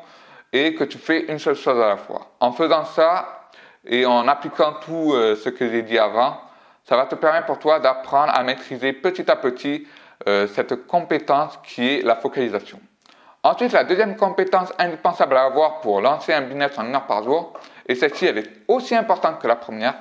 et 0.51 0.73
que 0.73 0.83
tu 0.83 0.97
fais 0.97 1.31
une 1.31 1.37
seule 1.37 1.55
chose 1.55 1.79
à 1.79 1.87
la 1.89 1.97
fois. 1.97 2.31
En 2.39 2.51
faisant 2.51 2.83
ça 2.83 3.49
et 3.85 4.07
en 4.07 4.27
appliquant 4.27 4.73
tout 4.83 5.13
euh, 5.13 5.35
ce 5.35 5.49
que 5.49 5.69
j'ai 5.69 5.83
dit 5.83 5.99
avant, 5.99 6.39
ça 6.83 6.97
va 6.97 7.05
te 7.05 7.13
permettre 7.13 7.45
pour 7.45 7.59
toi 7.59 7.79
d'apprendre 7.79 8.33
à 8.33 8.41
maîtriser 8.41 8.91
petit 8.91 9.29
à 9.29 9.35
petit 9.35 9.87
euh, 10.27 10.47
cette 10.47 10.87
compétence 10.87 11.59
qui 11.63 11.87
est 11.87 12.01
la 12.01 12.15
focalisation. 12.15 12.79
Ensuite, 13.43 13.71
la 13.71 13.83
deuxième 13.83 14.15
compétence 14.15 14.73
indispensable 14.79 15.37
à 15.37 15.43
avoir 15.43 15.81
pour 15.81 16.01
lancer 16.01 16.33
un 16.33 16.41
business 16.41 16.71
en 16.79 16.85
une 16.87 16.95
heure 16.95 17.05
par 17.05 17.23
jour, 17.23 17.53
et 17.87 17.93
celle-ci 17.93 18.25
elle 18.25 18.39
est 18.39 18.49
aussi 18.67 18.95
importante 18.95 19.39
que 19.39 19.47
la 19.47 19.55
première, 19.55 19.93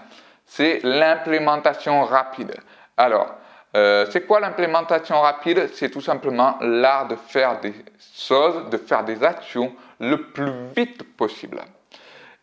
c'est 0.47 0.81
l'implémentation 0.83 2.02
rapide. 2.05 2.55
Alors, 2.97 3.35
euh, 3.77 4.07
c'est 4.11 4.27
quoi 4.27 4.41
l'implémentation 4.41 5.21
rapide? 5.21 5.69
C'est 5.75 5.91
tout 5.91 6.00
simplement 6.00 6.57
l'art 6.61 7.09
de 7.09 7.17
faire 7.17 7.61
des 7.61 7.75
choses, 8.15 8.69
de 8.71 8.77
faire 8.77 9.05
des 9.05 9.23
actions 9.23 9.73
le 10.00 10.23
plus 10.33 10.53
vite 10.77 11.17
possible. 11.17 11.61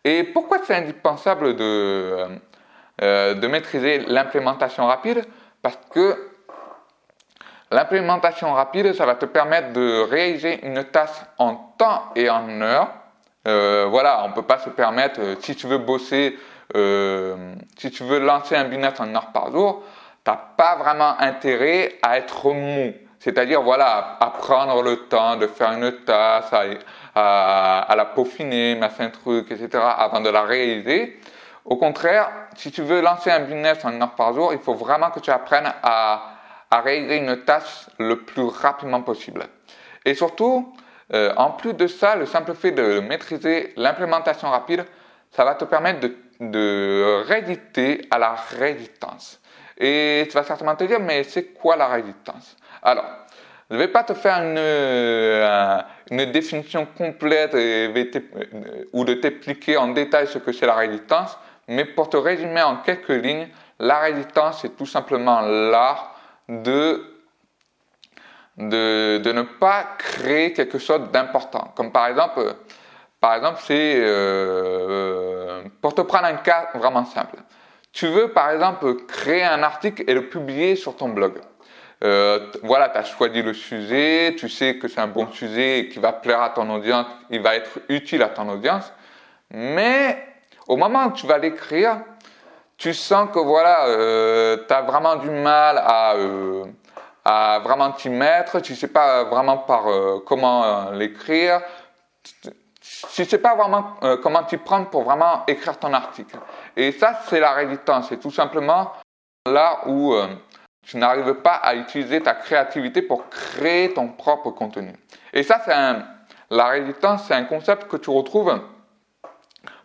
Et 0.04 0.24
pourquoi 0.24 0.58
c'est 0.64 0.74
indispensable 0.74 1.56
de, 1.56 2.26
euh, 3.02 3.34
de 3.34 3.46
maîtriser 3.46 3.98
l'implémentation 4.06 4.86
rapide? 4.86 5.24
Parce 5.60 5.78
que 5.90 6.30
l'implémentation 7.70 8.52
rapide, 8.54 8.94
ça 8.94 9.04
va 9.04 9.16
te 9.16 9.26
permettre 9.26 9.72
de 9.72 10.02
réaliser 10.08 10.64
une 10.64 10.84
tâche 10.84 11.10
en 11.36 11.54
temps 11.76 12.04
et 12.16 12.30
en 12.30 12.48
heure. 12.62 12.88
Euh, 13.46 13.86
voilà, 13.88 14.24
on 14.24 14.32
peut 14.32 14.42
pas 14.42 14.58
se 14.58 14.70
permettre, 14.70 15.20
euh, 15.20 15.34
si 15.40 15.56
tu 15.56 15.66
veux 15.66 15.78
bosser, 15.78 16.38
euh, 16.76 17.54
si 17.78 17.90
tu 17.90 18.02
veux 18.02 18.18
lancer 18.18 18.56
un 18.56 18.64
business 18.64 19.00
en 19.00 19.14
heure 19.14 19.32
par 19.32 19.50
jour, 19.50 19.82
t'as 20.28 20.36
pas 20.36 20.76
vraiment 20.76 21.18
intérêt 21.20 21.94
à 22.02 22.18
être 22.18 22.52
mou. 22.52 22.92
C'est-à-dire, 23.18 23.62
voilà, 23.62 24.18
à 24.20 24.26
prendre 24.26 24.82
le 24.82 25.08
temps 25.08 25.36
de 25.36 25.46
faire 25.46 25.72
une 25.72 25.90
tâche, 26.04 26.52
à, 27.14 27.94
la 27.96 28.04
peaufiner, 28.04 28.74
machin 28.74 29.08
truc, 29.08 29.50
etc., 29.50 29.82
avant 29.82 30.20
de 30.20 30.28
la 30.28 30.42
réaliser. 30.42 31.18
Au 31.64 31.78
contraire, 31.78 32.28
si 32.54 32.70
tu 32.70 32.82
veux 32.82 33.00
lancer 33.00 33.30
un 33.30 33.40
business 33.40 33.82
en 33.86 33.90
une 33.90 34.02
heure 34.02 34.14
par 34.14 34.34
jour, 34.34 34.52
il 34.52 34.58
faut 34.58 34.74
vraiment 34.74 35.10
que 35.10 35.20
tu 35.20 35.30
apprennes 35.30 35.72
à, 35.82 36.32
à 36.70 36.80
réaliser 36.82 37.16
une 37.16 37.44
tâche 37.44 37.88
le 37.98 38.20
plus 38.20 38.48
rapidement 38.48 39.00
possible. 39.00 39.44
Et 40.04 40.12
surtout, 40.12 40.74
euh, 41.14 41.32
en 41.38 41.52
plus 41.52 41.72
de 41.72 41.86
ça, 41.86 42.16
le 42.16 42.26
simple 42.26 42.54
fait 42.54 42.72
de 42.72 43.00
maîtriser 43.00 43.72
l'implémentation 43.76 44.50
rapide, 44.50 44.84
ça 45.30 45.46
va 45.46 45.54
te 45.54 45.64
permettre 45.64 46.00
de, 46.00 46.14
de 46.40 47.24
réditer 47.26 48.06
à 48.10 48.18
la 48.18 48.34
résistance. 48.34 49.40
Et 49.78 50.26
tu 50.28 50.34
vas 50.34 50.42
certainement 50.42 50.74
te 50.74 50.84
dire, 50.84 51.00
mais 51.00 51.22
c'est 51.22 51.54
quoi 51.54 51.76
la 51.76 51.86
résistance 51.86 52.56
Alors, 52.82 53.06
je 53.70 53.76
ne 53.76 53.78
vais 53.78 53.88
pas 53.88 54.02
te 54.02 54.14
faire 54.14 54.38
une, 54.38 54.56
euh, 54.58 55.78
une 56.10 56.32
définition 56.32 56.86
complète 56.96 57.54
et, 57.54 57.92
ou 58.92 59.04
de 59.04 59.14
t'expliquer 59.14 59.76
en 59.76 59.88
détail 59.88 60.26
ce 60.26 60.38
que 60.38 60.52
c'est 60.52 60.66
la 60.66 60.74
résistance, 60.74 61.38
mais 61.68 61.84
pour 61.84 62.10
te 62.10 62.16
résumer 62.16 62.62
en 62.62 62.76
quelques 62.78 63.08
lignes, 63.10 63.48
la 63.78 63.98
résistance, 64.00 64.62
c'est 64.62 64.76
tout 64.76 64.86
simplement 64.86 65.40
l'art 65.42 66.18
de 66.48 67.14
de, 68.56 69.18
de, 69.18 69.32
ne 69.32 69.42
pas 69.42 69.86
créer 69.98 70.52
quelque 70.52 70.78
chose 70.78 71.12
d'important. 71.12 71.72
Comme 71.76 71.92
par 71.92 72.08
exemple, 72.08 72.56
par 73.20 73.34
exemple, 73.34 73.60
c'est 73.64 73.94
euh, 73.98 75.62
pour 75.80 75.94
te 75.94 76.00
prendre 76.00 76.24
un 76.24 76.34
cas 76.34 76.70
vraiment 76.74 77.04
simple. 77.04 77.36
Tu 77.92 78.06
veux 78.06 78.32
par 78.32 78.50
exemple 78.50 79.06
créer 79.06 79.44
un 79.44 79.62
article 79.62 80.04
et 80.06 80.14
le 80.14 80.28
publier 80.28 80.76
sur 80.76 80.96
ton 80.96 81.08
blog. 81.08 81.40
Euh, 82.04 82.50
voilà, 82.62 82.88
tu 82.90 82.98
as 82.98 83.04
choisi 83.04 83.42
le 83.42 83.52
sujet, 83.52 84.36
tu 84.38 84.48
sais 84.48 84.78
que 84.78 84.86
c'est 84.86 85.00
un 85.00 85.08
bon 85.08 85.30
sujet 85.32 85.88
qui 85.92 85.98
va 85.98 86.12
plaire 86.12 86.40
à 86.40 86.50
ton 86.50 86.70
audience, 86.70 87.06
il 87.30 87.40
va 87.40 87.56
être 87.56 87.80
utile 87.88 88.22
à 88.22 88.28
ton 88.28 88.48
audience, 88.48 88.92
mais 89.50 90.24
au 90.68 90.76
moment 90.76 91.06
où 91.06 91.12
tu 91.12 91.26
vas 91.26 91.38
l'écrire, 91.38 92.00
tu 92.76 92.94
sens 92.94 93.28
que 93.32 93.40
voilà, 93.40 93.86
euh, 93.88 94.58
tu 94.68 94.72
as 94.72 94.82
vraiment 94.82 95.16
du 95.16 95.28
mal 95.28 95.78
à, 95.84 96.14
euh, 96.14 96.64
à 97.24 97.58
vraiment 97.64 97.90
t'y 97.90 98.08
mettre, 98.08 98.60
tu 98.60 98.76
sais 98.76 98.88
pas 98.88 99.24
vraiment 99.24 99.58
par 99.58 99.88
euh, 99.88 100.22
comment 100.24 100.90
l'écrire, 100.92 101.60
tu 103.12 103.24
sais 103.24 103.38
pas 103.38 103.56
vraiment 103.56 103.96
comment 104.22 104.44
t'y 104.44 104.56
prendre 104.56 104.88
pour 104.88 105.02
vraiment 105.02 105.42
écrire 105.48 105.78
ton 105.78 105.92
article. 105.92 106.36
Et 106.78 106.92
ça, 106.92 107.20
c'est 107.26 107.40
la 107.40 107.52
résistance. 107.52 108.08
C'est 108.08 108.20
tout 108.20 108.30
simplement 108.30 108.92
là 109.46 109.80
où 109.86 110.14
tu 110.86 110.96
n'arrives 110.96 111.34
pas 111.34 111.54
à 111.54 111.74
utiliser 111.74 112.22
ta 112.22 112.34
créativité 112.34 113.02
pour 113.02 113.28
créer 113.28 113.92
ton 113.92 114.08
propre 114.08 114.50
contenu. 114.50 114.94
Et 115.34 115.42
ça, 115.42 115.60
c'est 115.64 115.74
un, 115.74 116.06
la 116.50 116.68
résistance, 116.68 117.24
c'est 117.24 117.34
un 117.34 117.44
concept 117.44 117.88
que 117.88 117.96
tu 117.96 118.08
retrouves 118.08 118.58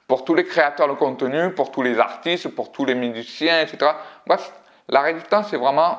pour 0.07 0.23
tous 0.23 0.35
les 0.35 0.45
créateurs 0.45 0.87
de 0.87 0.93
contenu, 0.93 1.51
pour 1.53 1.71
tous 1.71 1.81
les 1.81 1.99
artistes, 1.99 2.47
pour 2.49 2.71
tous 2.71 2.85
les 2.85 2.95
musiciens, 2.95 3.61
etc. 3.61 3.91
Bref, 4.27 4.53
la 4.87 5.01
résistance, 5.01 5.47
c'est 5.49 5.57
vraiment 5.57 5.97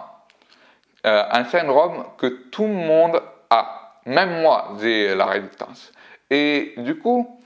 euh, 1.04 1.24
un 1.30 1.44
syndrome 1.44 2.04
que 2.16 2.26
tout 2.26 2.66
le 2.66 2.72
monde 2.72 3.20
a. 3.50 3.98
Même 4.06 4.40
moi, 4.40 4.76
j'ai 4.80 5.14
la 5.14 5.26
résistance. 5.26 5.92
Et 6.30 6.74
du 6.78 6.98
coup, 6.98 7.40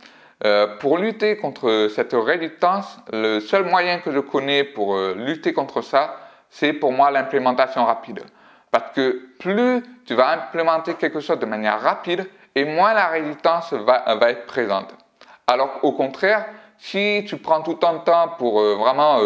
euh, 0.44 0.76
pour 0.78 0.98
lutter 0.98 1.36
contre 1.36 1.88
cette 1.94 2.12
résistance, 2.12 2.98
le 3.12 3.40
seul 3.40 3.64
moyen 3.64 3.98
que 3.98 4.10
je 4.10 4.20
connais 4.20 4.64
pour 4.64 4.94
euh, 4.94 5.14
lutter 5.14 5.52
contre 5.52 5.82
ça, 5.82 6.16
c'est 6.48 6.72
pour 6.72 6.92
moi 6.92 7.10
l'implémentation 7.10 7.84
rapide. 7.84 8.22
Parce 8.70 8.92
que 8.94 9.28
plus 9.38 9.82
tu 10.06 10.14
vas 10.14 10.30
implémenter 10.30 10.94
quelque 10.94 11.20
chose 11.20 11.38
de 11.38 11.46
manière 11.46 11.80
rapide, 11.80 12.26
et 12.54 12.64
moins 12.64 12.94
la 12.94 13.08
résistance 13.08 13.72
va, 13.72 14.14
va 14.14 14.30
être 14.30 14.46
présente. 14.46 14.94
Alors 15.46 15.80
au 15.82 15.92
contraire, 15.92 16.46
si 16.78 17.24
tu 17.26 17.36
prends 17.36 17.62
tout 17.62 17.74
ton 17.74 18.00
temps 18.00 18.34
pour 18.38 18.60
vraiment 18.76 19.20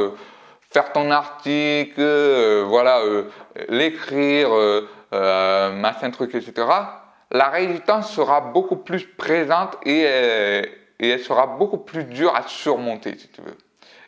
faire 0.72 0.92
ton 0.92 1.10
article, 1.10 2.00
euh, 2.00 2.64
voilà, 2.66 3.00
euh, 3.00 3.24
l'écrire, 3.68 4.48
euh, 4.52 5.72
machin 5.72 6.10
truc, 6.10 6.34
etc., 6.34 6.66
la 7.30 7.48
résistance 7.48 8.10
sera 8.12 8.40
beaucoup 8.40 8.76
plus 8.76 9.06
présente 9.06 9.76
et, 9.86 10.62
et 11.02 11.10
elle 11.10 11.20
sera 11.20 11.46
beaucoup 11.46 11.78
plus 11.78 12.04
dure 12.04 12.34
à 12.34 12.44
surmonter, 12.46 13.18
si 13.18 13.28
tu 13.28 13.42
veux. 13.42 13.58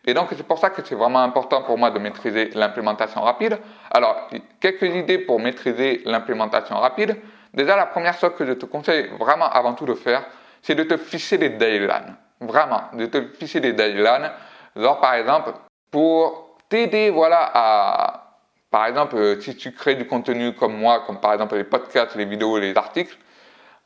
Et 0.07 0.15
donc, 0.15 0.29
c'est 0.37 0.47
pour 0.47 0.59
ça 0.59 0.71
que 0.71 0.81
c'est 0.85 0.95
vraiment 0.95 1.23
important 1.23 1.63
pour 1.63 1.77
moi 1.77 1.91
de 1.91 1.99
maîtriser 1.99 2.51
l'implémentation 2.55 3.21
rapide. 3.21 3.59
Alors, 3.91 4.29
quelques 4.61 4.95
idées 4.95 5.19
pour 5.19 5.41
maîtriser 5.41 6.03
l'implémentation 6.05 6.77
rapide. 6.77 7.17
Déjà, 7.53 7.75
la 7.75 7.87
première 7.87 8.17
chose 8.17 8.33
que 8.39 8.47
je 8.47 8.53
te 8.53 8.67
conseille 8.67 9.11
vraiment 9.19 9.49
avant 9.51 9.75
tout 9.75 9.87
de 9.87 9.95
faire, 9.95 10.25
c'est 10.63 10.75
de 10.75 10.85
te 10.85 10.97
fixer 10.97 11.37
des 11.37 11.51
deadlines. 11.51 12.17
Vraiment, 12.41 12.83
de 12.93 13.07
te 13.07 13.23
fixer 13.39 13.61
des 13.61 13.73
deadlines. 13.73 14.31
Genre, 14.77 15.01
par 15.01 15.15
exemple, 15.15 15.53
pour 15.91 16.59
t'aider, 16.69 17.11
voilà, 17.11 17.51
à, 17.55 18.25
par 18.71 18.87
exemple, 18.87 19.17
euh, 19.17 19.41
si 19.41 19.57
tu 19.57 19.73
crées 19.73 19.95
du 19.95 20.07
contenu 20.07 20.55
comme 20.55 20.77
moi, 20.77 21.03
comme 21.07 21.19
par 21.19 21.33
exemple 21.33 21.57
les 21.57 21.65
podcasts, 21.65 22.15
les 22.15 22.25
vidéos, 22.25 22.59
les 22.59 22.77
articles, 22.77 23.17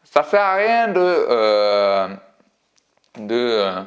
ça 0.02 0.22
sert 0.24 0.42
à 0.42 0.54
rien 0.54 0.88
de, 0.88 0.98
euh, 0.98 2.08
de, 3.20 3.34
euh, 3.34 3.82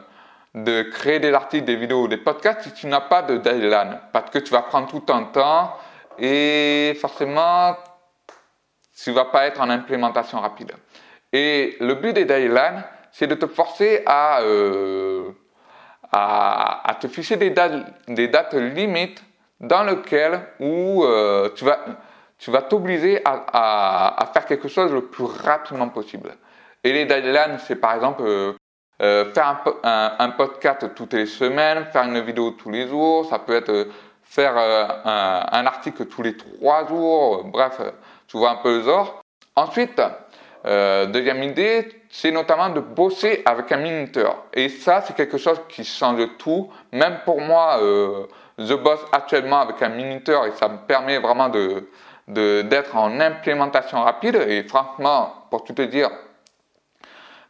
de 0.55 0.83
créer 0.83 1.19
des 1.19 1.33
articles, 1.33 1.65
des 1.65 1.75
vidéos, 1.75 2.07
des 2.07 2.17
podcasts 2.17 2.61
si 2.61 2.73
tu 2.73 2.87
n'as 2.87 3.01
pas 3.01 3.21
de 3.21 3.37
deadline. 3.37 3.99
Parce 4.11 4.29
que 4.29 4.39
tu 4.39 4.51
vas 4.51 4.61
prendre 4.61 4.87
tout 4.87 4.99
ton 5.01 5.25
temps 5.25 5.75
et 6.17 6.97
forcément, 6.99 7.75
tu 9.01 9.09
ne 9.09 9.15
vas 9.15 9.25
pas 9.25 9.45
être 9.45 9.61
en 9.61 9.69
implémentation 9.69 10.39
rapide. 10.39 10.73
Et 11.33 11.77
le 11.79 11.95
but 11.95 12.13
des 12.13 12.25
deadlines, 12.25 12.83
c'est 13.11 13.27
de 13.27 13.35
te 13.35 13.47
forcer 13.47 14.03
à, 14.05 14.41
à, 16.11 16.97
te 16.99 17.07
fixer 17.07 17.37
des 17.37 17.49
dates, 17.51 17.85
des 18.07 18.27
dates 18.27 18.53
limites 18.53 19.23
dans 19.59 19.83
lequel 19.83 20.41
où 20.59 21.03
euh, 21.03 21.49
tu 21.55 21.65
vas 21.65 21.79
tu 22.41 22.49
vas 22.49 22.63
t'obliger 22.63 23.21
à, 23.23 24.17
à, 24.19 24.25
faire 24.33 24.47
quelque 24.47 24.67
chose 24.67 24.91
le 24.91 25.05
plus 25.05 25.25
rapidement 25.25 25.89
possible. 25.89 26.31
Et 26.83 26.91
les 26.91 27.05
deadlines, 27.05 27.59
c'est 27.59 27.75
par 27.75 27.93
exemple 27.93 28.23
euh, 28.25 28.53
euh, 28.53 28.53
faire 29.01 29.63
un, 29.83 30.29
podcast 30.29 30.93
toutes 30.95 31.13
les 31.13 31.25
semaines, 31.25 31.85
faire 31.91 32.03
une 32.03 32.21
vidéo 32.21 32.51
tous 32.51 32.69
les 32.69 32.87
jours, 32.87 33.25
ça 33.25 33.39
peut 33.39 33.55
être 33.55 33.87
faire 34.23 34.55
un, 34.55 35.45
un, 35.51 35.65
article 35.65 36.05
tous 36.05 36.21
les 36.21 36.37
trois 36.37 36.87
jours, 36.87 37.43
bref, 37.45 37.81
tu 38.27 38.37
vois 38.37 38.51
un 38.51 38.55
peu 38.57 38.77
le 38.77 38.83
genre. 38.83 39.21
Ensuite, 39.55 40.01
deuxième 40.63 41.43
idée, 41.43 42.03
c'est 42.09 42.31
notamment 42.31 42.69
de 42.69 42.79
bosser 42.79 43.41
avec 43.45 43.71
un 43.71 43.77
minuteur. 43.77 44.43
Et 44.53 44.69
ça, 44.69 45.01
c'est 45.01 45.15
quelque 45.15 45.37
chose 45.37 45.59
qui 45.67 45.83
change 45.83 46.37
tout. 46.37 46.69
Même 46.91 47.21
pour 47.25 47.41
moi, 47.41 47.79
je 48.57 48.73
bosse 48.73 49.05
actuellement 49.11 49.61
avec 49.61 49.81
un 49.81 49.89
minuteur 49.89 50.45
et 50.45 50.51
ça 50.51 50.67
me 50.67 50.77
permet 50.77 51.17
vraiment 51.19 51.49
de, 51.49 51.87
d'être 52.27 52.95
en 52.95 53.19
implémentation 53.19 54.01
rapide. 54.01 54.35
Et 54.47 54.63
franchement, 54.63 55.33
pour 55.49 55.63
tout 55.63 55.73
te 55.73 55.81
dire, 55.81 56.09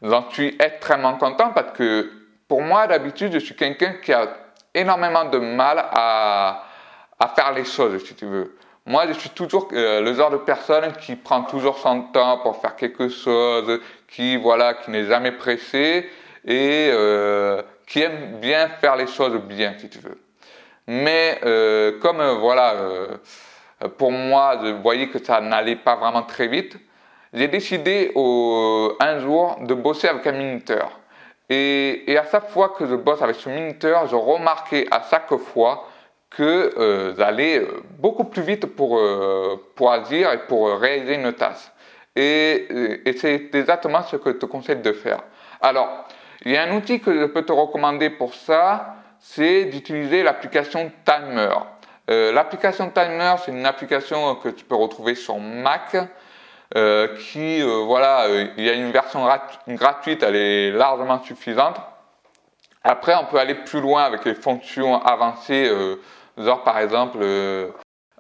j'en 0.02 0.30
suis 0.32 0.56
extrêmement 0.60 1.18
content 1.18 1.52
parce 1.52 1.78
que 1.78 2.12
pour 2.48 2.62
moi, 2.62 2.88
d'habitude, 2.88 3.32
je 3.34 3.40
suis 3.40 3.56
quelqu'un 3.56 3.94
qui 4.04 4.12
a 4.12 4.28
énormément 4.74 5.26
de 5.26 5.38
mal 5.38 5.86
à, 5.92 6.64
à 7.20 7.28
faire 7.30 7.54
les 7.54 7.66
choses, 7.66 8.04
si 8.04 8.16
tu 8.16 8.26
veux. 8.26 8.58
Moi, 8.86 9.06
je 9.08 9.14
suis 9.14 9.30
toujours 9.30 9.70
euh, 9.74 10.02
le 10.02 10.14
genre 10.14 10.32
de 10.32 10.38
personne 10.38 10.92
qui 10.94 11.16
prend 11.16 11.44
toujours 11.44 11.78
son 11.78 12.02
temps 12.04 12.40
pour 12.40 12.60
faire 12.60 12.76
quelque 12.76 13.10
chose, 13.10 13.80
qui 14.08 14.38
voilà, 14.38 14.74
qui 14.74 14.90
n'est 14.92 15.06
jamais 15.06 15.32
pressé 15.32 16.10
et 16.46 16.90
euh, 16.92 17.62
qui 17.88 18.02
aime 18.02 18.40
bien 18.40 18.68
faire 18.68 18.96
les 18.96 19.08
choses 19.08 19.40
bien, 19.42 19.76
si 19.78 19.88
tu 19.90 20.00
veux. 20.00 20.20
Mais 20.88 21.40
euh, 21.46 22.00
comme 22.00 22.22
voilà, 22.40 22.74
euh, 22.74 23.18
pour 23.98 24.12
moi, 24.12 24.60
je 24.64 24.72
voyais 24.72 25.10
que 25.10 25.24
ça 25.24 25.42
n'allait 25.42 25.76
pas 25.76 25.96
vraiment 25.96 26.24
très 26.24 26.48
vite, 26.48 26.78
j'ai 27.34 27.48
décidé 27.48 28.12
un 28.16 29.20
jour 29.20 29.58
de 29.62 29.74
bosser 29.74 30.08
avec 30.08 30.26
un 30.28 30.34
minuteur. 30.34 31.00
Et, 31.50 32.18
à 32.18 32.26
chaque 32.30 32.50
fois 32.50 32.70
que 32.70 32.86
je 32.86 32.96
bosse 32.96 33.22
avec 33.22 33.36
ce 33.36 33.50
minuteur, 33.50 34.08
je 34.08 34.16
remarquais 34.16 34.88
à 34.90 35.02
chaque 35.10 35.36
fois 35.36 35.88
que 36.30 37.14
j'allais 37.18 37.68
beaucoup 38.00 38.24
plus 38.24 38.42
vite 38.42 38.66
pour, 38.66 39.02
pour 39.76 39.92
agir 39.92 40.32
et 40.32 40.40
pour 40.40 40.70
réaliser 40.80 41.16
une 41.16 41.34
tâche. 41.34 41.72
Et, 42.16 42.68
et 43.06 43.14
c'est 43.14 43.50
exactement 43.54 44.02
ce 44.04 44.16
que 44.16 44.32
je 44.32 44.38
te 44.38 44.46
conseille 44.46 44.78
de 44.78 44.94
faire. 44.94 45.22
Alors, 45.62 46.06
il 46.46 46.52
y 46.54 46.58
a 46.58 46.64
un 46.64 46.76
outil 46.76 47.00
que 47.00 47.14
je 47.14 47.26
peux 47.26 47.44
te 47.44 47.52
recommander 47.52 48.10
pour 48.10 48.34
ça 48.34 48.96
c'est 49.22 49.66
d'utiliser 49.66 50.24
l'application 50.24 50.92
Timer. 51.06 51.54
Euh, 52.10 52.34
l'application 52.34 52.90
Timer, 52.90 53.36
c'est 53.44 53.52
une 53.52 53.66
application 53.66 54.36
que 54.36 54.50
tu 54.50 54.66
peux 54.66 54.76
retrouver 54.76 55.16
sur 55.16 55.38
Mac. 55.38 55.96
Euh, 56.78 57.18
qui, 57.18 57.62
euh, 57.62 57.84
voilà, 57.86 58.28
il 58.58 58.64
y 58.64 58.70
a 58.70 58.74
une 58.74 58.92
version 58.92 59.28
gratuite, 59.68 60.24
elle 60.24 60.38
est 60.38 60.72
largement 60.72 61.22
suffisante. 61.22 61.76
Après, 62.84 63.14
on 63.16 63.26
peut 63.26 63.40
aller 63.40 63.56
plus 63.56 63.82
loin 63.82 64.04
avec 64.04 64.24
les 64.26 64.36
fonctions 64.36 65.02
avancées, 65.04 65.70
genre 66.38 66.64
par 66.64 66.80
exemple 66.80 67.20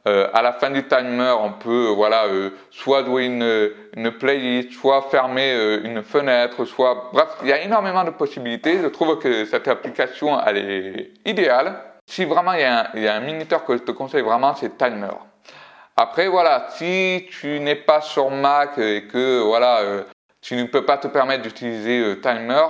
euh, 0.07 0.27
à 0.33 0.41
la 0.41 0.53
fin 0.53 0.71
du 0.71 0.87
timer, 0.87 1.31
on 1.39 1.53
peut 1.53 1.89
voilà 1.89 2.25
euh, 2.25 2.49
soit 2.71 3.05
jouer 3.05 3.25
une, 3.25 3.71
une 3.95 4.11
playlist, 4.11 4.71
soit 4.71 5.03
fermer 5.03 5.53
euh, 5.53 5.81
une 5.83 6.01
fenêtre, 6.01 6.65
soit 6.65 7.11
bref, 7.13 7.27
il 7.43 7.49
y 7.49 7.53
a 7.53 7.61
énormément 7.61 8.03
de 8.03 8.09
possibilités. 8.09 8.79
Je 8.81 8.87
trouve 8.87 9.19
que 9.19 9.45
cette 9.45 9.67
application 9.67 10.39
elle 10.43 10.57
est 10.57 11.11
idéale. 11.25 11.75
Si 12.07 12.25
vraiment 12.25 12.53
il 12.53 12.61
y 12.61 12.63
a 12.63 12.79
un, 12.79 12.87
il 12.95 13.03
y 13.03 13.07
a 13.07 13.13
un 13.13 13.19
minuteur 13.19 13.63
que 13.63 13.77
je 13.77 13.83
te 13.83 13.91
conseille 13.91 14.23
vraiment, 14.23 14.55
c'est 14.55 14.75
Timer. 14.75 15.13
Après 15.97 16.27
voilà, 16.27 16.67
si 16.71 17.27
tu 17.29 17.59
n'es 17.59 17.75
pas 17.75 18.01
sur 18.01 18.29
Mac 18.29 18.77
et 18.77 19.07
que 19.07 19.41
voilà 19.41 19.81
tu 20.41 20.55
ne 20.55 20.65
peux 20.65 20.85
pas 20.85 20.97
te 20.97 21.07
permettre 21.07 21.43
d'utiliser 21.43 22.19
Timer, 22.21 22.65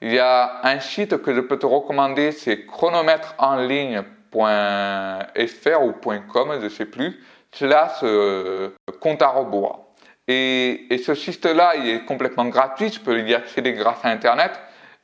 il 0.00 0.12
y 0.12 0.18
a 0.18 0.60
un 0.62 0.78
site 0.78 1.20
que 1.22 1.34
je 1.34 1.40
peux 1.40 1.58
te 1.58 1.66
recommander, 1.66 2.30
c'est 2.30 2.64
chronomètre 2.66 3.34
en 3.38 3.56
ligne 3.56 4.02
.fr 4.30 5.82
ou 5.82 5.92
.com, 5.92 6.52
je 6.60 6.64
ne 6.64 6.68
sais 6.68 6.84
plus, 6.84 7.20
slash 7.52 8.00
euh, 8.02 8.70
compte 9.00 9.22
à 9.22 9.28
rebours. 9.28 9.86
Et, 10.28 11.00
ce 11.04 11.14
site-là, 11.14 11.74
il 11.76 11.88
est 11.88 12.04
complètement 12.04 12.44
gratuit, 12.44 12.90
tu 12.90 13.00
peux 13.00 13.20
y 13.20 13.34
accéder 13.34 13.72
grâce 13.72 14.04
à 14.04 14.08
Internet, 14.08 14.52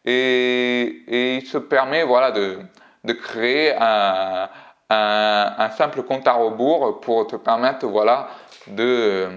et, 0.04 1.02
et 1.08 1.36
il 1.36 1.46
se 1.46 1.56
permet 1.56 2.02
voilà, 2.02 2.30
de, 2.30 2.58
de 3.04 3.12
créer 3.14 3.74
un, 3.78 4.48
un, 4.90 5.70
simple 5.70 6.02
compte 6.02 6.26
à 6.26 6.32
rebours 6.32 7.00
pour 7.00 7.26
te 7.26 7.36
permettre 7.36 7.86
voilà, 7.86 8.28
de, 8.66 9.28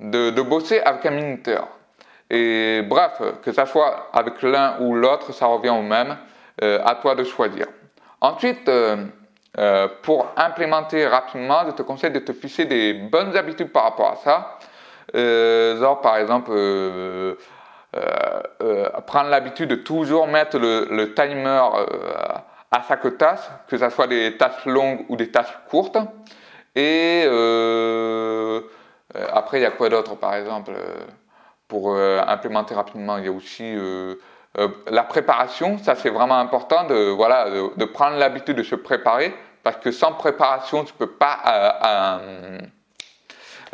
de, 0.00 0.42
bosser 0.42 0.80
avec 0.80 1.06
un 1.06 1.10
minuteur. 1.10 1.68
Et 2.30 2.82
bref, 2.82 3.22
que 3.42 3.52
ça 3.52 3.66
soit 3.66 4.10
avec 4.12 4.42
l'un 4.42 4.78
ou 4.80 4.94
l'autre, 4.94 5.32
ça 5.32 5.46
revient 5.46 5.70
au 5.70 5.82
même, 5.82 6.16
euh, 6.62 6.80
à 6.84 6.94
toi 6.96 7.14
de 7.14 7.24
choisir. 7.24 7.66
Ensuite, 8.20 8.68
euh, 8.68 9.06
euh, 9.58 9.88
pour 10.02 10.26
implémenter 10.36 11.06
rapidement, 11.06 11.62
je 11.66 11.70
te 11.72 11.82
conseille 11.82 12.10
de 12.10 12.18
te 12.18 12.32
fixer 12.32 12.66
des 12.66 12.92
bonnes 12.92 13.36
habitudes 13.36 13.72
par 13.72 13.84
rapport 13.84 14.10
à 14.10 14.16
ça. 14.16 14.58
Genre, 15.14 16.00
par 16.02 16.18
exemple, 16.18 16.50
prendre 19.06 19.30
l'habitude 19.30 19.70
de 19.70 19.76
toujours 19.76 20.26
mettre 20.26 20.58
le, 20.58 21.14
timer 21.14 21.62
à 22.70 22.82
chaque 22.86 23.16
tâche, 23.18 23.40
que 23.66 23.78
ce 23.78 23.90
soit 23.90 24.06
des 24.06 24.36
tâches 24.36 24.66
longues 24.66 25.04
ou 25.08 25.16
des 25.16 25.30
tâches 25.30 25.56
courtes. 25.70 25.98
Et 26.74 27.24
après, 29.32 29.58
il 29.58 29.62
y 29.62 29.66
a 29.66 29.70
quoi 29.70 29.88
d'autre, 29.88 30.16
par 30.16 30.34
exemple 30.34 30.72
pour 31.66 31.94
implémenter 31.96 32.74
rapidement, 32.74 33.18
il 33.18 33.24
y 33.24 33.28
a 33.28 33.32
aussi 33.32 33.76
euh, 34.58 34.68
la 34.90 35.02
préparation, 35.02 35.78
ça 35.78 35.94
c'est 35.94 36.10
vraiment 36.10 36.38
important 36.38 36.84
de, 36.84 37.10
voilà, 37.10 37.48
de, 37.50 37.84
prendre 37.84 38.16
l'habitude 38.16 38.56
de 38.56 38.62
se 38.62 38.74
préparer 38.74 39.34
parce 39.62 39.76
que 39.76 39.90
sans 39.92 40.12
préparation, 40.12 40.84
tu 40.84 40.92
peux 40.94 41.10
pas. 41.10 41.38
Euh, 41.46 42.58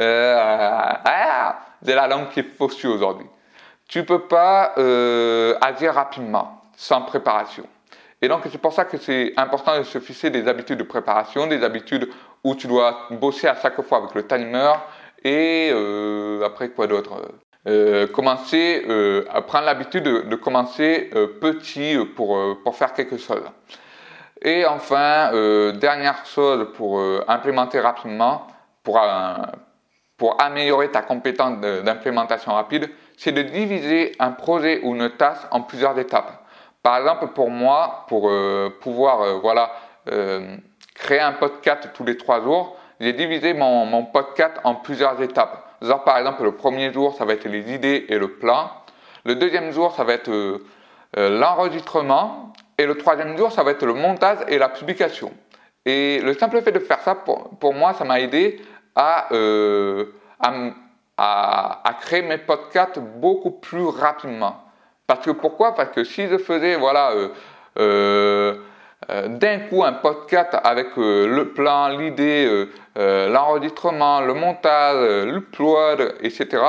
euh, 0.01 0.37
ah, 0.39 1.59
j'ai 1.83 1.95
la 1.95 2.09
langue 2.09 2.29
qui 2.31 2.41
est 2.41 2.57
faussue 2.59 2.89
aujourd'hui. 2.89 3.27
Tu 3.87 4.05
peux 4.05 4.27
pas 4.27 4.75
agir 5.61 5.95
rapidement 5.95 6.63
sans 6.77 7.03
préparation. 7.03 7.65
Et 8.25 8.29
donc 8.29 8.41
c'est 8.51 8.57
pour 8.57 8.73
ça 8.73 8.87
que 8.87 8.97
c'est 8.97 9.35
important 9.37 9.77
de 9.77 9.83
se 9.83 9.99
fixer 9.99 10.31
des 10.31 10.49
habitudes 10.49 10.79
de 10.79 10.85
préparation, 10.85 11.47
des 11.47 11.63
habitudes 11.63 12.09
où 12.43 12.55
tu 12.55 12.67
dois 12.67 13.07
bosser 13.11 13.49
à 13.49 13.55
chaque 13.55 13.81
fois 13.83 13.99
avec 13.99 14.15
le 14.15 14.27
timer 14.27 14.73
et 15.23 15.71
après 16.43 16.71
quoi 16.71 16.87
d'autre 16.87 17.21
euh, 17.67 18.07
commencer 18.07 18.85
euh, 18.91 19.25
prendre 19.47 19.65
l'habitude 19.65 20.05
de, 20.05 20.37
commencer 20.37 21.11
euh, 21.15 21.27
petit 21.41 21.97
pour, 22.15 22.39
pour 22.63 22.77
faire 22.77 22.93
quelque 22.93 23.17
chose. 23.17 23.43
Et 24.43 24.67
enfin, 24.67 25.31
dernière 25.73 26.27
chose 26.27 26.69
pour 26.75 27.01
implémenter 27.29 27.81
rapidement, 27.81 28.47
pour, 28.83 29.01
pour 30.19 30.43
améliorer 30.43 30.91
ta 30.91 31.01
compétence 31.01 31.61
d'implémentation 31.61 32.53
rapide, 32.53 32.91
c'est 33.17 33.33
de 33.33 33.41
diviser 33.41 34.15
un 34.19 34.33
projet 34.33 34.81
ou 34.83 34.95
une 34.95 35.09
tâche 35.09 35.39
en 35.51 35.63
plusieurs 35.63 35.99
étapes. 35.99 36.44
Par 36.85 36.99
exemple, 36.99 37.27
pour 37.35 37.51
moi, 37.51 38.05
pour 38.07 38.31
pouvoir 38.81 39.41
voilà, 39.41 39.73
créer 40.95 41.19
un 41.19 41.33
podcast 41.33 41.91
tous 41.95 42.05
les 42.05 42.17
trois 42.17 42.43
jours, 42.43 42.77
j'ai 43.01 43.13
divisé 43.13 43.55
mon, 43.55 43.87
mon 43.87 44.05
podcast 44.05 44.61
en 44.63 44.77
plusieurs 44.77 45.21
étapes 45.21 45.65
par 46.05 46.19
exemple, 46.19 46.45
le 46.45 46.53
premier 46.53 46.93
jour, 46.93 47.15
ça 47.15 47.25
va 47.25 47.35
être 47.35 47.49
les 47.49 47.73
idées 47.73 48.07
et 48.09 48.19
le 48.19 48.29
plan. 48.29 48.71
Le 49.25 49.35
deuxième 49.35 49.71
jour, 49.73 49.95
ça 49.95 50.05
va 50.05 50.15
être 50.15 50.31
euh, 50.31 50.65
euh, 51.17 51.39
l'enregistrement. 51.39 52.53
Et 52.79 52.87
le 52.87 52.97
troisième 52.97 53.37
jour, 53.37 53.53
ça 53.53 53.63
va 53.63 53.71
être 53.73 53.87
le 53.87 53.95
montage 53.95 54.39
et 54.49 54.59
la 54.59 54.69
publication. 54.69 55.33
Et 55.85 56.21
le 56.21 56.35
simple 56.35 56.61
fait 56.63 56.73
de 56.73 56.79
faire 56.79 57.01
ça, 57.01 57.15
pour, 57.15 57.75
moi, 57.75 57.95
ça 57.95 58.05
m'a 58.05 58.21
aidé 58.21 58.61
à, 58.97 59.33
euh, 59.33 60.07
à, 61.17 61.97
créer 62.01 62.23
mes 62.23 62.39
podcasts 62.39 62.99
beaucoup 62.99 63.51
plus 63.51 63.85
rapidement. 63.85 64.64
Parce 65.07 65.25
que 65.25 65.33
pourquoi? 65.33 65.75
Parce 65.75 65.91
que 65.91 66.05
si 66.05 66.27
je 66.29 66.39
faisais 66.39 66.77
voilà 66.77 67.13
euh, 67.13 67.29
euh, 67.79 68.55
euh, 69.11 69.29
d'un 69.29 69.61
coup 69.61 69.85
un 69.85 69.93
podcast 69.93 70.57
avec 70.65 70.97
le 70.97 71.53
plan, 71.53 71.89
l'idée, 71.89 72.69
l'enregistrement, 72.97 74.21
le 74.23 74.33
montage, 74.35 75.27
l'upload, 75.27 76.15
etc. 76.21 76.63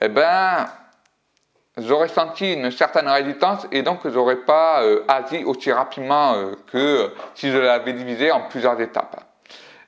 Eh 0.00 0.08
ben 0.08 0.66
j'aurais 1.78 2.08
senti 2.08 2.54
une 2.54 2.70
certaine 2.70 3.08
résistance 3.08 3.66
et 3.72 3.82
donc 3.82 4.08
j'aurais 4.08 4.36
pas 4.36 4.82
agi 5.08 5.44
aussi 5.44 5.72
rapidement 5.72 6.34
que 6.70 7.10
si 7.34 7.50
je 7.50 7.58
l'avais 7.58 7.92
divisé 7.92 8.30
en 8.30 8.42
plusieurs 8.42 8.80
étapes. 8.80 9.20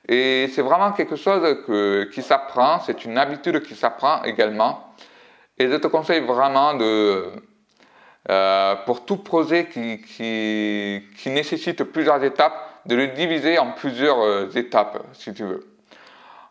Et 0.07 0.49
c'est 0.53 0.63
vraiment 0.63 0.91
quelque 0.91 1.15
chose 1.15 1.63
qui 2.11 2.21
s'apprend, 2.23 2.79
c'est 2.79 3.05
une 3.05 3.17
habitude 3.17 3.61
qui 3.61 3.75
s'apprend 3.75 4.23
également. 4.23 4.93
Et 5.57 5.67
je 5.69 5.75
te 5.75 5.87
conseille 5.87 6.21
vraiment 6.21 6.73
de, 6.73 7.31
euh, 8.27 8.75
pour 8.85 9.05
tout 9.05 9.17
projet 9.17 9.67
qui, 9.67 10.01
qui, 10.01 11.29
nécessite 11.29 11.83
plusieurs 11.85 12.21
étapes, 12.23 12.53
de 12.85 12.95
le 12.95 13.07
diviser 13.07 13.57
en 13.57 13.71
plusieurs 13.71 14.19
euh, 14.19 14.49
étapes, 14.55 15.01
si 15.13 15.33
tu 15.33 15.45
veux. 15.45 15.65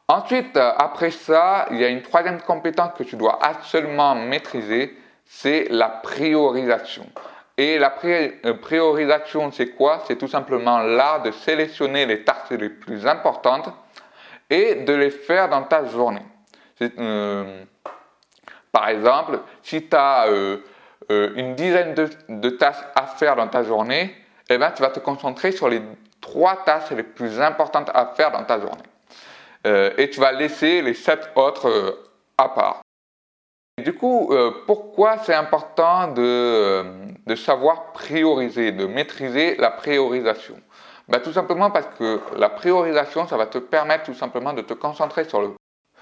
Ensuite, 0.09 0.57
euh, 0.57 0.73
après 0.79 1.11
ça, 1.11 1.67
il 1.71 1.77
y 1.79 1.85
a 1.85 1.89
une 1.89 2.01
troisième 2.01 2.41
compétence 2.41 2.93
que 2.97 3.03
tu 3.03 3.17
dois 3.17 3.39
absolument 3.43 4.15
maîtriser, 4.15 4.97
c'est 5.27 5.67
la 5.69 5.89
priorisation. 5.89 7.07
Et 7.59 7.79
la 7.79 7.91
priorisation, 7.91 9.53
c'est 9.53 9.71
quoi? 9.71 10.03
C'est 10.07 10.17
tout 10.17 10.29
simplement 10.29 10.79
l'art 10.79 11.23
de 11.23 11.33
sélectionner 11.33 12.07
les 12.07 12.25
tâches 12.25 12.51
les 12.51 12.71
plus 12.71 13.07
importantes 13.07 13.69
et 14.49 14.77
de 14.77 14.93
les 14.95 15.11
faire 15.11 15.49
dans 15.49 15.65
ta 15.65 15.85
journée. 15.85 16.23
Par 18.71 18.89
exemple, 18.89 19.41
si 19.63 19.89
tu 19.89 19.97
as 19.97 20.27
euh, 21.11 21.33
une 21.37 21.55
dizaine 21.55 21.95
de, 21.95 22.51
tâches 22.51 22.85
à 22.95 23.07
faire 23.07 23.37
dans 23.37 23.49
ta 23.49 23.63
journée, 23.63 24.15
eh 24.49 24.59
ben, 24.59 24.71
tu 24.71 24.83
vas 24.83 24.91
te 24.91 25.01
concentrer 25.01 25.53
sur 25.53 25.69
les 25.69 25.83
trois 26.21 26.65
tâches 26.65 26.91
les 26.91 27.03
plus 27.03 27.41
importantes 27.41 27.91
à 27.95 28.07
faire 28.17 28.31
dans 28.31 28.45
ta 28.45 28.59
journée. 28.61 28.83
et 29.99 30.11
tu 30.11 30.21
vas 30.21 30.33
laisser 30.33 30.83
les 30.83 30.95
sept 30.95 31.31
autres 31.35 31.99
à 32.37 32.49
part. 32.49 32.81
Du 33.79 33.95
coup, 33.95 34.29
euh, 34.33 34.51
pourquoi 34.67 35.19
c'est 35.19 35.35
important 35.35 36.13
euh, 36.19 36.83
de, 37.27 37.35
savoir 37.37 37.93
prioriser, 37.93 38.73
de 38.73 38.87
maîtriser 38.87 39.57
la 39.57 39.71
priorisation? 39.71 40.57
Ben, 41.09 41.21
Tout 41.21 41.33
simplement 41.33 41.71
parce 41.71 41.87
que 41.97 42.21
la 42.37 42.49
priorisation, 42.49 43.29
ça 43.29 43.37
va 43.37 43.47
te 43.47 43.59
permettre 43.59 44.05
tout 44.05 44.15
simplement 44.15 44.53
de 44.53 44.63
te 44.63 44.75
concentrer 44.75 45.27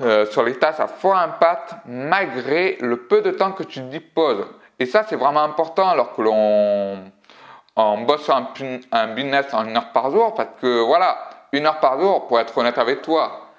euh, 0.00 0.26
sur 0.26 0.42
les 0.42 0.54
tâches 0.54 0.80
à 0.80 0.86
fort 0.86 1.16
impact 1.16 1.74
malgré 1.86 2.78
le 2.80 2.96
peu 2.96 3.20
de 3.20 3.30
temps 3.30 3.52
que 3.52 3.62
tu 3.62 3.80
disposes. 3.80 4.46
Et 4.78 4.86
ça, 4.86 5.04
c'est 5.08 5.16
vraiment 5.16 5.42
important 5.42 5.88
alors 5.88 6.14
que 6.14 6.22
l'on 6.22 7.10
on 7.76 7.98
bosse 8.02 8.30
un, 8.30 9.08
business 9.08 9.52
en 9.52 9.66
une 9.66 9.76
heure 9.76 9.92
par 9.92 10.10
jour 10.10 10.34
parce 10.34 10.48
que 10.60 10.80
voilà, 10.80 11.28
une 11.52 11.66
heure 11.66 11.78
par 11.78 12.00
jour, 12.00 12.26
pour 12.26 12.40
être 12.40 12.56
honnête 12.56 12.78
avec 12.78 13.02
toi, 13.02 13.50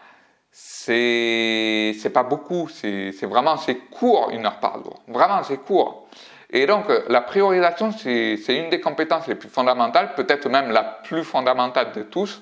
c'est 0.51 1.95
c'est 1.99 2.09
pas 2.09 2.23
beaucoup, 2.23 2.67
c'est 2.67 3.11
vraiment 3.23 3.57
c'est 3.57 3.75
court 3.75 4.29
une 4.31 4.45
heure 4.45 4.59
par 4.59 4.83
jour, 4.83 4.99
vraiment 5.07 5.43
c'est 5.43 5.57
court. 5.57 6.07
Et 6.49 6.65
donc 6.65 6.85
la 7.09 7.21
priorisation 7.21 7.91
c'est 7.91 8.39
une 8.49 8.69
des 8.69 8.81
compétences 8.81 9.27
les 9.27 9.35
plus 9.35 9.49
fondamentales, 9.49 10.15
peut-être 10.15 10.49
même 10.49 10.71
la 10.71 10.83
plus 10.83 11.23
fondamentale 11.23 11.91
de 11.91 12.01
tous, 12.01 12.41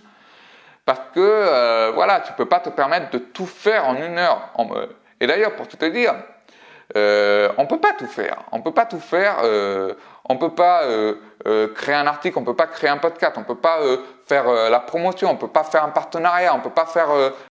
parce 0.85 1.01
que 1.13 1.19
euh, 1.19 1.91
voilà 1.93 2.21
tu 2.21 2.31
peux 2.33 2.45
pas 2.45 2.61
te 2.61 2.69
permettre 2.69 3.09
de 3.09 3.17
tout 3.17 3.47
faire 3.47 3.89
en 3.89 3.95
une 3.95 4.17
heure. 4.17 4.49
Et 5.19 5.27
d'ailleurs 5.27 5.55
pour 5.57 5.67
te 5.67 5.85
dire, 5.88 6.13
euh, 6.95 7.49
on 7.58 7.65
peut 7.65 7.79
pas 7.79 7.93
tout 7.93 8.08
faire. 8.08 8.38
On 8.51 8.62
peut 8.62 8.71
pas 8.71 8.86
tout 8.86 8.99
faire. 8.99 9.38
Euh, 9.43 9.93
on 10.27 10.38
peut 10.38 10.55
pas 10.55 10.84
euh, 10.84 11.15
créer 11.75 11.93
un 11.93 12.08
article, 12.08 12.39
on 12.39 12.43
peut 12.43 12.55
pas 12.55 12.67
créer 12.67 12.89
un 12.89 12.97
podcast, 12.97 13.36
on 13.38 13.43
peut 13.43 13.55
pas 13.55 13.79
faire 14.25 14.45
la 14.47 14.79
promotion, 14.79 15.29
on 15.29 15.36
peut 15.36 15.49
pas 15.49 15.63
faire 15.63 15.84
un 15.84 15.89
partenariat, 15.89 16.55
on 16.55 16.62
peut 16.62 16.71
pas 16.71 16.88
faire 16.88 17.10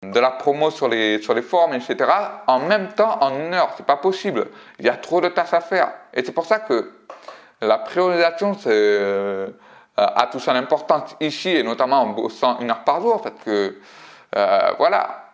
de 0.04 0.19
la 0.19 0.30
promo 0.30 0.69
sur 0.69 0.88
les 0.88 1.19
sur 1.19 1.34
les 1.34 1.41
forums, 1.41 1.73
etc. 1.73 1.97
En 2.45 2.60
même 2.60 2.89
temps, 2.89 3.17
en 3.21 3.34
une 3.39 3.56
heure, 3.56 3.73
c'est 3.75 3.86
pas 3.86 3.97
possible. 3.97 4.47
Il 4.78 4.86
y 4.86 4.89
a 4.89 4.97
trop 4.97 5.19
de 5.19 5.30
tâches 5.30 5.54
à 5.54 5.62
faire. 5.62 5.91
Et 6.13 6.23
c'est 6.23 6.32
pour 6.32 6.45
ça 6.45 6.60
que 6.60 6.91
la 7.62 7.80
priorisation, 7.80 8.56
a 9.97 10.28
tout 10.28 10.39
son 10.39 10.52
importance 10.52 11.15
ici 11.19 11.49
et 11.49 11.63
notamment 11.63 12.04
en 12.04 12.08
bossant 12.08 12.60
une 12.60 12.69
heure 12.69 12.84
par 12.84 13.02
jour, 13.02 13.23
que 13.43 13.78
voilà 14.78 15.29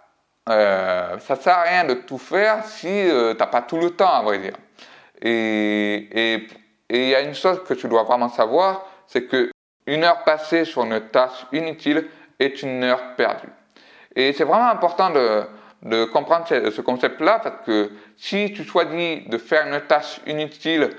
euh, 0.49 1.17
ça 1.19 1.35
sert 1.35 1.57
à 1.57 1.63
rien 1.63 1.83
de 1.85 1.95
tout 1.95 2.17
faire 2.17 2.63
si 2.65 2.87
euh, 2.87 3.33
tu 3.33 3.39
n'as 3.39 3.47
pas 3.47 3.61
tout 3.61 3.77
le 3.77 3.91
temps, 3.91 4.13
à 4.13 4.21
vrai 4.21 4.39
dire. 4.39 4.55
Et 5.21 6.47
il 6.89 7.07
y 7.07 7.15
a 7.15 7.21
une 7.21 7.33
chose 7.33 7.63
que 7.63 7.73
tu 7.73 7.87
dois 7.87 8.03
vraiment 8.03 8.29
savoir, 8.29 8.85
c'est 9.07 9.23
que 9.23 9.49
une 9.87 10.03
heure 10.03 10.23
passée 10.23 10.65
sur 10.65 10.83
une 10.83 10.99
tâche 11.09 11.45
inutile 11.51 12.07
est 12.39 12.61
une 12.61 12.83
heure 12.83 13.15
perdue. 13.15 13.49
Et 14.15 14.33
c'est 14.33 14.43
vraiment 14.43 14.69
important 14.69 15.09
de, 15.09 15.43
de 15.83 16.05
comprendre 16.05 16.45
ce, 16.47 16.81
concept-là, 16.81 17.39
parce 17.43 17.65
que 17.65 17.91
si 18.17 18.51
tu 18.53 18.63
choisis 18.63 19.27
de 19.27 19.37
faire 19.37 19.67
une 19.67 19.79
tâche 19.81 20.19
inutile 20.25 20.89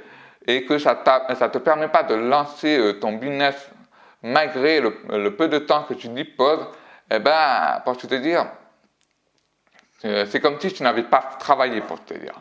et 0.47 0.65
que 0.65 0.79
ça 0.79 0.95
ne 0.95 1.47
te 1.49 1.59
permet 1.59 1.89
pas 1.89 2.05
de 2.05 2.15
lancer 2.15 2.79
euh, 2.79 2.93
ton 2.95 3.15
business 3.15 3.71
malgré 4.23 4.81
le, 4.81 4.97
le, 5.11 5.37
peu 5.37 5.49
de 5.49 5.59
temps 5.59 5.85
que 5.85 5.95
tu 5.95 6.09
disposes, 6.09 6.67
eh 7.11 7.19
ben, 7.19 7.81
pour 7.85 7.97
te 7.97 8.15
dire, 8.15 8.47
c'est 10.01 10.41
comme 10.41 10.61
si 10.61 10.73
tu 10.73 10.83
n'avais 10.83 11.05
pas 11.05 11.23
travaillé 11.39 11.81
pour 11.81 12.05
te 12.05 12.15
dire. 12.15 12.35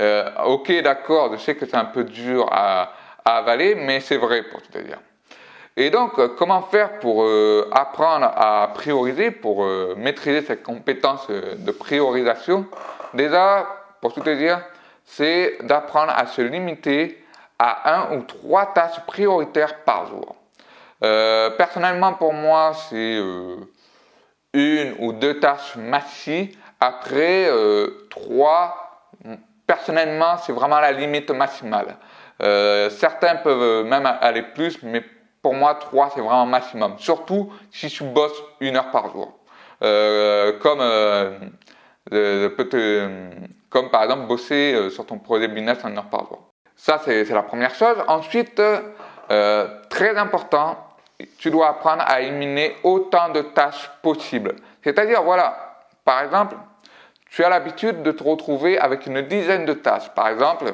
Euh, 0.00 0.30
ok, 0.44 0.82
d'accord, 0.82 1.32
je 1.32 1.40
sais 1.40 1.56
que 1.56 1.66
c'est 1.66 1.76
un 1.76 1.86
peu 1.86 2.04
dur 2.04 2.48
à, 2.52 2.92
avaler, 3.24 3.74
mais 3.74 4.00
c'est 4.00 4.16
vrai 4.16 4.42
pour 4.44 4.62
te 4.62 4.78
dire. 4.78 4.98
Et 5.76 5.90
donc, 5.90 6.18
euh, 6.18 6.28
comment 6.36 6.62
faire 6.62 6.98
pour 6.98 7.26
apprendre 7.72 8.26
à 8.34 8.70
prioriser, 8.74 9.30
pour 9.30 9.64
maîtriser 9.96 10.42
cette 10.42 10.62
compétence 10.62 11.28
de 11.28 11.70
priorisation? 11.72 12.66
Déjà, 13.14 13.66
pour 14.00 14.14
te 14.14 14.30
dire, 14.30 14.60
c'est 15.04 15.58
d'apprendre 15.62 16.12
à 16.16 16.26
se 16.26 16.42
limiter 16.42 17.22
à 17.58 17.94
un 17.94 18.16
ou 18.16 18.22
trois 18.22 18.66
tâches 18.66 19.00
prioritaires 19.06 19.82
par 19.84 20.06
jour. 20.06 20.36
personnellement, 21.00 22.14
pour 22.14 22.32
moi, 22.32 22.72
c'est 22.88 23.18
une 24.52 24.94
ou 24.98 25.12
deux 25.12 25.40
tâches 25.40 25.76
massives 25.76 26.56
après, 26.80 27.48
euh, 27.48 28.06
3, 28.10 28.88
personnellement, 29.66 30.36
c'est 30.38 30.52
vraiment 30.52 30.80
la 30.80 30.92
limite 30.92 31.30
maximale. 31.30 31.96
Euh, 32.42 32.88
certains 32.90 33.36
peuvent 33.36 33.84
même 33.84 34.06
aller 34.20 34.42
plus, 34.42 34.82
mais 34.82 35.02
pour 35.42 35.54
moi, 35.54 35.74
3, 35.74 36.12
c'est 36.14 36.20
vraiment 36.20 36.46
maximum. 36.46 36.94
Surtout 36.98 37.52
si 37.70 37.88
tu 37.88 38.04
bosses 38.04 38.42
une 38.60 38.76
heure 38.76 38.90
par 38.90 39.12
jour. 39.12 39.32
Euh, 39.82 40.58
comme, 40.58 40.80
euh, 40.80 41.38
comme 43.70 43.90
par 43.90 44.02
exemple 44.02 44.26
bosser 44.26 44.90
sur 44.90 45.06
ton 45.06 45.18
projet 45.18 45.46
business 45.46 45.78
une 45.84 45.98
heure 45.98 46.10
par 46.10 46.26
jour. 46.26 46.40
Ça, 46.74 47.00
c'est 47.04 47.28
la 47.28 47.42
première 47.42 47.74
chose. 47.74 47.96
Ensuite, 48.06 48.60
très 49.28 50.16
important, 50.16 50.76
tu 51.38 51.50
dois 51.50 51.68
apprendre 51.68 52.04
à 52.06 52.20
éliminer 52.20 52.76
autant 52.84 53.28
de 53.30 53.42
tâches 53.42 53.90
possibles. 54.02 54.54
C'est-à-dire, 54.82 55.22
voilà, 55.22 55.68
par 56.04 56.22
exemple, 56.22 56.56
tu 57.30 57.44
as 57.44 57.48
l'habitude 57.48 58.02
de 58.02 58.12
te 58.12 58.22
retrouver 58.22 58.78
avec 58.78 59.06
une 59.06 59.22
dizaine 59.22 59.64
de 59.64 59.74
tâches. 59.74 60.08
Par 60.14 60.28
exemple, 60.28 60.72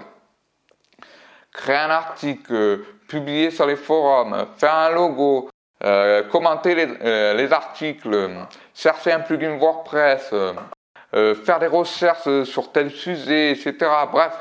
créer 1.52 1.76
un 1.76 1.90
article, 1.90 2.80
publier 3.08 3.50
sur 3.50 3.66
les 3.66 3.76
forums, 3.76 4.46
faire 4.56 4.74
un 4.74 4.90
logo, 4.90 5.50
euh, 5.84 6.22
commenter 6.24 6.74
les, 6.74 6.88
euh, 7.02 7.50
articles, 7.50 8.30
chercher 8.74 9.12
un 9.12 9.20
plugin 9.20 9.56
WordPress, 9.56 10.30
euh, 10.32 11.34
faire 11.34 11.58
des 11.58 11.66
recherches 11.66 12.44
sur 12.44 12.72
tel 12.72 12.90
sujet, 12.90 13.52
etc. 13.52 13.74
Bref, 14.10 14.38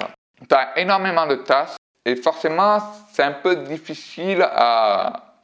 tu 0.47 0.55
as 0.55 0.77
énormément 0.77 1.27
de 1.27 1.35
tâches 1.35 1.75
et 2.05 2.15
forcément, 2.15 2.79
c'est 3.11 3.23
un 3.23 3.33
peu 3.33 3.57
difficile 3.57 4.41
à, 4.41 5.35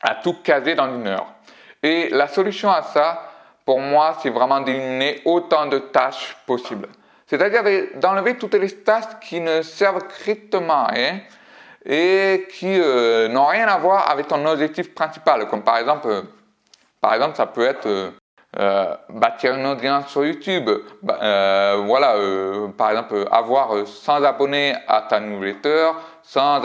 à 0.00 0.14
tout 0.16 0.34
caser 0.42 0.74
dans 0.74 0.92
une 0.94 1.06
heure. 1.06 1.26
Et 1.82 2.08
la 2.10 2.28
solution 2.28 2.70
à 2.70 2.82
ça, 2.82 3.29
pour 3.70 3.78
moi, 3.78 4.16
c'est 4.20 4.30
vraiment 4.30 4.60
d'éliminer 4.62 5.22
autant 5.24 5.66
de 5.66 5.78
tâches 5.78 6.36
possibles. 6.44 6.88
C'est-à-dire 7.28 7.62
d'enlever 8.00 8.36
toutes 8.36 8.54
les 8.54 8.68
tâches 8.68 9.20
qui 9.20 9.40
ne 9.40 9.62
servent 9.62 10.02
strictement 10.10 10.86
rien 10.86 11.20
et 11.86 12.48
qui 12.50 12.80
euh, 12.80 13.28
n'ont 13.28 13.46
rien 13.46 13.68
à 13.68 13.78
voir 13.78 14.10
avec 14.10 14.26
ton 14.26 14.44
objectif 14.44 14.92
principal. 14.92 15.46
Comme 15.46 15.62
par 15.62 15.78
exemple, 15.78 16.08
euh, 16.08 16.22
par 17.00 17.14
exemple, 17.14 17.36
ça 17.36 17.46
peut 17.46 17.64
être 17.64 17.86
euh, 18.58 18.96
bâtir 19.08 19.54
une 19.54 19.66
audience 19.66 20.08
sur 20.08 20.24
YouTube. 20.24 20.68
Bah, 21.00 21.76
voilà, 21.76 22.16
par 22.76 22.90
exemple, 22.90 23.24
avoir 23.30 23.86
100 23.86 24.24
abonnés 24.24 24.74
à 24.88 25.02
ta 25.02 25.20
newsletter, 25.20 25.90
100 26.22 26.64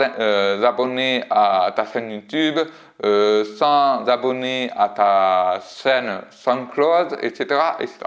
abonnés 0.64 1.24
à 1.30 1.72
ta 1.74 1.84
chaîne 1.84 2.10
YouTube, 2.10 2.58
euh, 3.04 3.44
sans 3.56 4.06
abonner 4.08 4.70
à 4.76 4.88
ta 4.88 5.60
chaîne 5.60 6.20
SoundCloud, 6.30 7.18
etc., 7.22 7.60
etc. 7.80 7.98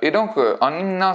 Et 0.00 0.10
donc, 0.10 0.32
en 0.60 0.72
éliminant 0.72 1.12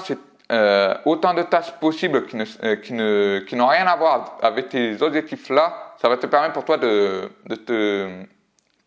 autant 1.05 1.33
de 1.33 1.41
tâches 1.43 1.71
possibles 1.79 2.25
qui, 2.25 2.37
ne, 2.37 3.39
qui, 3.39 3.55
n'ont 3.55 3.67
rien 3.67 3.85
à 3.85 3.95
voir 3.95 4.37
avec 4.41 4.69
tes 4.69 5.01
objectifs-là, 5.01 5.93
ça 6.01 6.07
va 6.07 6.17
te 6.17 6.25
permettre 6.25 6.53
pour 6.53 6.65
toi 6.65 6.77
de, 6.77 7.29
de 7.47 7.55
te 7.55 8.09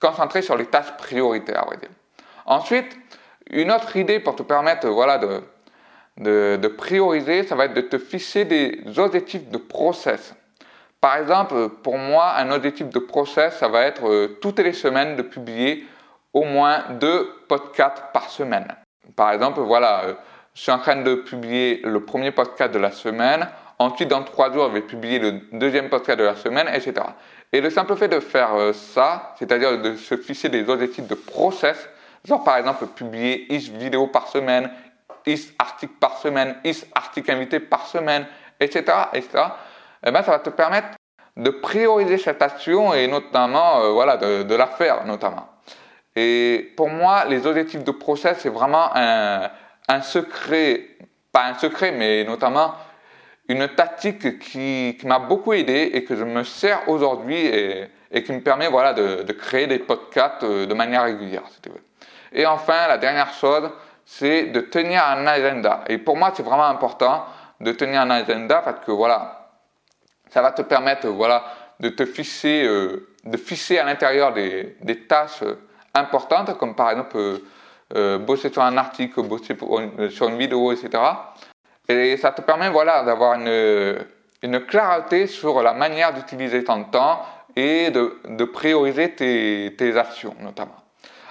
concentrer 0.01 0.43
sur 0.43 0.57
les 0.57 0.67
tâches 0.67 0.97
prioritaires, 0.97 1.63
à 1.63 1.67
vrai 1.67 1.77
dire. 1.77 1.91
Ensuite, 2.47 2.97
une 3.51 3.71
autre 3.71 3.97
idée 3.97 4.21
pour 4.21 4.37
te 4.37 4.43
permettre 4.43 4.89
voilà, 4.89 5.19
de, 5.19 5.43
de, 6.19 6.59
de, 6.61 6.69
prioriser, 6.69 7.45
ça 7.45 7.55
va 7.55 7.67
être 7.67 7.75
de 7.75 7.81
te 7.81 7.99
fixer 7.99 8.45
des 8.45 8.83
objectifs 8.99 9.49
de 9.49 9.59
process. 9.59 10.35
Par 11.01 11.17
exemple, 11.17 11.71
pour 11.83 11.97
moi, 11.97 12.35
un 12.37 12.51
objectif 12.51 12.89
de 12.89 12.99
process, 12.99 13.57
ça 13.57 13.69
va 13.69 13.83
être 13.83 14.07
euh, 14.07 14.39
toutes 14.43 14.59
les 14.59 14.75
semaines 14.75 15.17
de 15.17 15.23
publier 15.23 15.87
au 16.35 16.45
moins 16.45 16.85
deux 17.01 17.33
podcasts 17.49 18.03
par 18.13 18.29
semaine. 18.29 18.69
Par 19.17 19.33
exemple, 19.33 19.61
voilà, 19.61 20.05
euh, 20.05 20.15
je 20.55 20.63
suis 20.63 20.73
en 20.73 20.79
train 20.79 20.97
de 20.97 21.15
publier 21.15 21.81
le 21.85 22.05
premier 22.05 22.33
podcast 22.33 22.73
de 22.73 22.79
la 22.79 22.91
semaine. 22.91 23.49
Ensuite, 23.79 24.09
dans 24.09 24.23
trois 24.23 24.53
jours, 24.53 24.69
je 24.69 24.75
vais 24.75 24.83
publier 24.83 25.19
le 25.19 25.41
deuxième 25.53 25.89
podcast 25.89 26.19
de 26.19 26.25
la 26.25 26.37
semaine, 26.37 26.69
etc. 26.69 26.95
Et 27.51 27.63
le 27.63 27.71
simple 27.71 27.97
fait 27.97 28.09
de 28.09 28.21
faire 28.21 28.55
euh, 28.55 28.75
ça, 28.75 29.35
c'est-à-dire 29.39 29.81
de 29.81 29.97
se 29.97 30.19
fixer 30.19 30.51
des 30.51 30.69
objectifs 30.69 31.09
de 31.09 31.15
process, 31.15 31.89
genre 32.27 32.45
par 32.45 32.59
exemple 32.59 32.87
publier 32.87 33.53
X 33.55 33.69
vidéos 33.69 34.07
par 34.07 34.29
semaine, 34.29 34.71
X 35.25 35.55
articles 35.59 35.95
par 35.99 36.19
semaine, 36.19 36.57
X 36.63 36.87
articles 36.95 37.31
invités 37.31 37.59
par 37.59 37.87
semaine, 37.87 38.27
etc., 38.61 38.85
etc., 39.15 39.45
eh 40.05 40.11
ben, 40.11 40.23
ça 40.23 40.33
va 40.33 40.39
te 40.39 40.51
permettre 40.51 40.89
de 41.37 41.51
prioriser 41.51 42.19
cette 42.19 42.43
action 42.43 42.93
et 42.95 43.07
notamment 43.07 43.81
euh, 43.81 43.91
voilà, 43.93 44.17
de, 44.17 44.43
de, 44.43 44.55
la 44.55 44.67
faire 44.67 45.05
notamment. 45.05 45.49
Et 46.17 46.73
pour 46.77 46.89
moi, 46.89 47.25
les 47.27 47.47
objectifs 47.47 47.85
de 47.85 47.93
process, 47.93 48.39
c'est 48.41 48.49
vraiment 48.49 48.91
un, 48.95 49.49
un 49.89 50.03
secret, 50.03 50.89
pas 51.33 51.47
un 51.47 51.55
secret, 51.55 51.93
mais 51.93 52.25
notamment 52.25 52.75
une 53.49 53.69
tactique 53.69 54.39
qui, 54.39 54.97
qui 54.99 55.07
m'a 55.07 55.19
beaucoup 55.19 55.53
aidé 55.53 55.91
et 55.95 56.05
que 56.05 56.17
je 56.17 56.25
me 56.25 56.45
sers 56.45 56.89
aujourd'hui 56.89 57.47
et, 57.47 57.89
et, 58.11 58.23
qui 58.23 58.33
me 58.33 58.41
permet 58.41 58.69
voilà, 58.69 58.93
de, 58.93 59.23
de, 59.23 59.33
créer 59.33 59.67
des 59.67 59.79
podcasts 59.79 60.43
euh, 60.43 60.67
de 60.67 60.75
manière 60.75 61.05
régulière. 61.05 61.43
Si 61.51 61.61
tu 61.61 61.69
veux. 61.69 61.83
Et 62.33 62.47
enfin, 62.47 62.87
la 62.87 62.99
dernière 62.99 63.33
chose, 63.33 63.71
c'est 64.05 64.47
de 64.47 64.61
tenir 64.61 65.05
un 65.05 65.27
agenda. 65.27 65.85
Et 65.89 65.99
pour 65.99 66.17
moi, 66.17 66.33
c'est 66.35 66.43
vraiment 66.43 66.67
important 66.67 67.25
de 67.61 67.73
tenir 67.73 68.01
un 68.01 68.11
agenda 68.11 68.63
parce 68.65 68.85
que 68.85 68.93
voilà, 68.93 69.40
ça 70.31 70.43
va 70.43 70.53
te 70.53 70.63
permettre 70.63 71.09
voilà, 71.09 71.45
de 71.81 71.89
te 71.89 72.05
fixer, 72.05 72.65
euh, 72.65 73.09
de 73.25 73.37
fixer 73.37 73.79
à 73.79 73.85
l'intérieur 73.85 74.33
des, 74.33 74.77
tâches 75.09 75.45
importantes, 75.95 76.57
comme 76.57 76.75
par 76.75 76.91
exemple 76.91 77.17
euh, 77.17 77.39
euh 77.97 78.19
bosser 78.19 78.51
sur 78.51 78.63
un 78.63 78.77
article, 78.77 79.23
bosser 79.23 79.57
sur 80.11 80.29
une 80.29 80.39
vidéo, 80.39 80.73
etc. 80.73 81.03
Et 81.89 82.17
ça 82.17 82.31
te 82.31 82.41
permet 82.43 82.71
voilà, 82.71 83.03
d'avoir 83.03 83.35
une, 83.35 84.61
clarté 84.67 85.27
sur 85.27 85.63
la 85.63 85.73
manière 85.73 86.15
d'utiliser 86.15 86.63
ton 86.63 86.85
temps 86.85 87.23
et 87.57 87.91
de, 87.91 88.45
prioriser 88.45 89.11
tes, 89.15 89.97
actions 89.97 90.37
notamment. 90.41 90.77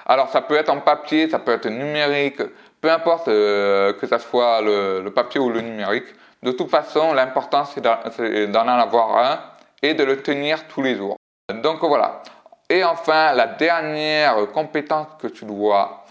Alors 0.04 0.28
ça 0.28 0.42
peut 0.42 0.56
être 0.56 0.68
en 0.68 0.80
papier, 0.80 1.30
ça 1.30 1.38
peut 1.38 1.52
être 1.52 1.68
numérique, 1.68 2.42
peu 2.80 2.90
importe 2.90 3.28
euh, 3.28 3.92
que 3.94 4.06
ça 4.06 4.18
soit 4.18 4.60
le, 4.60 5.08
papier 5.14 5.40
ou 5.40 5.50
le 5.50 5.60
numérique. 5.60 6.06
De 6.42 6.52
toute 6.52 6.70
façon, 6.70 7.12
l'important 7.12 7.64
c'est 7.64 7.80
d'en 7.80 8.68
avoir 8.68 9.16
un 9.18 9.40
et 9.82 9.94
de 9.94 10.04
le 10.04 10.22
tenir 10.22 10.66
tous 10.68 10.82
les 10.82 10.96
jours. 10.96 11.16
Donc 11.62 11.80
voilà. 11.80 12.22
Et 12.68 12.84
enfin, 12.84 13.32
la 13.32 13.46
dernière 13.46 14.50
compétence 14.52 15.08
que 15.18 15.26
tu 15.26 15.44
dois 15.44 16.04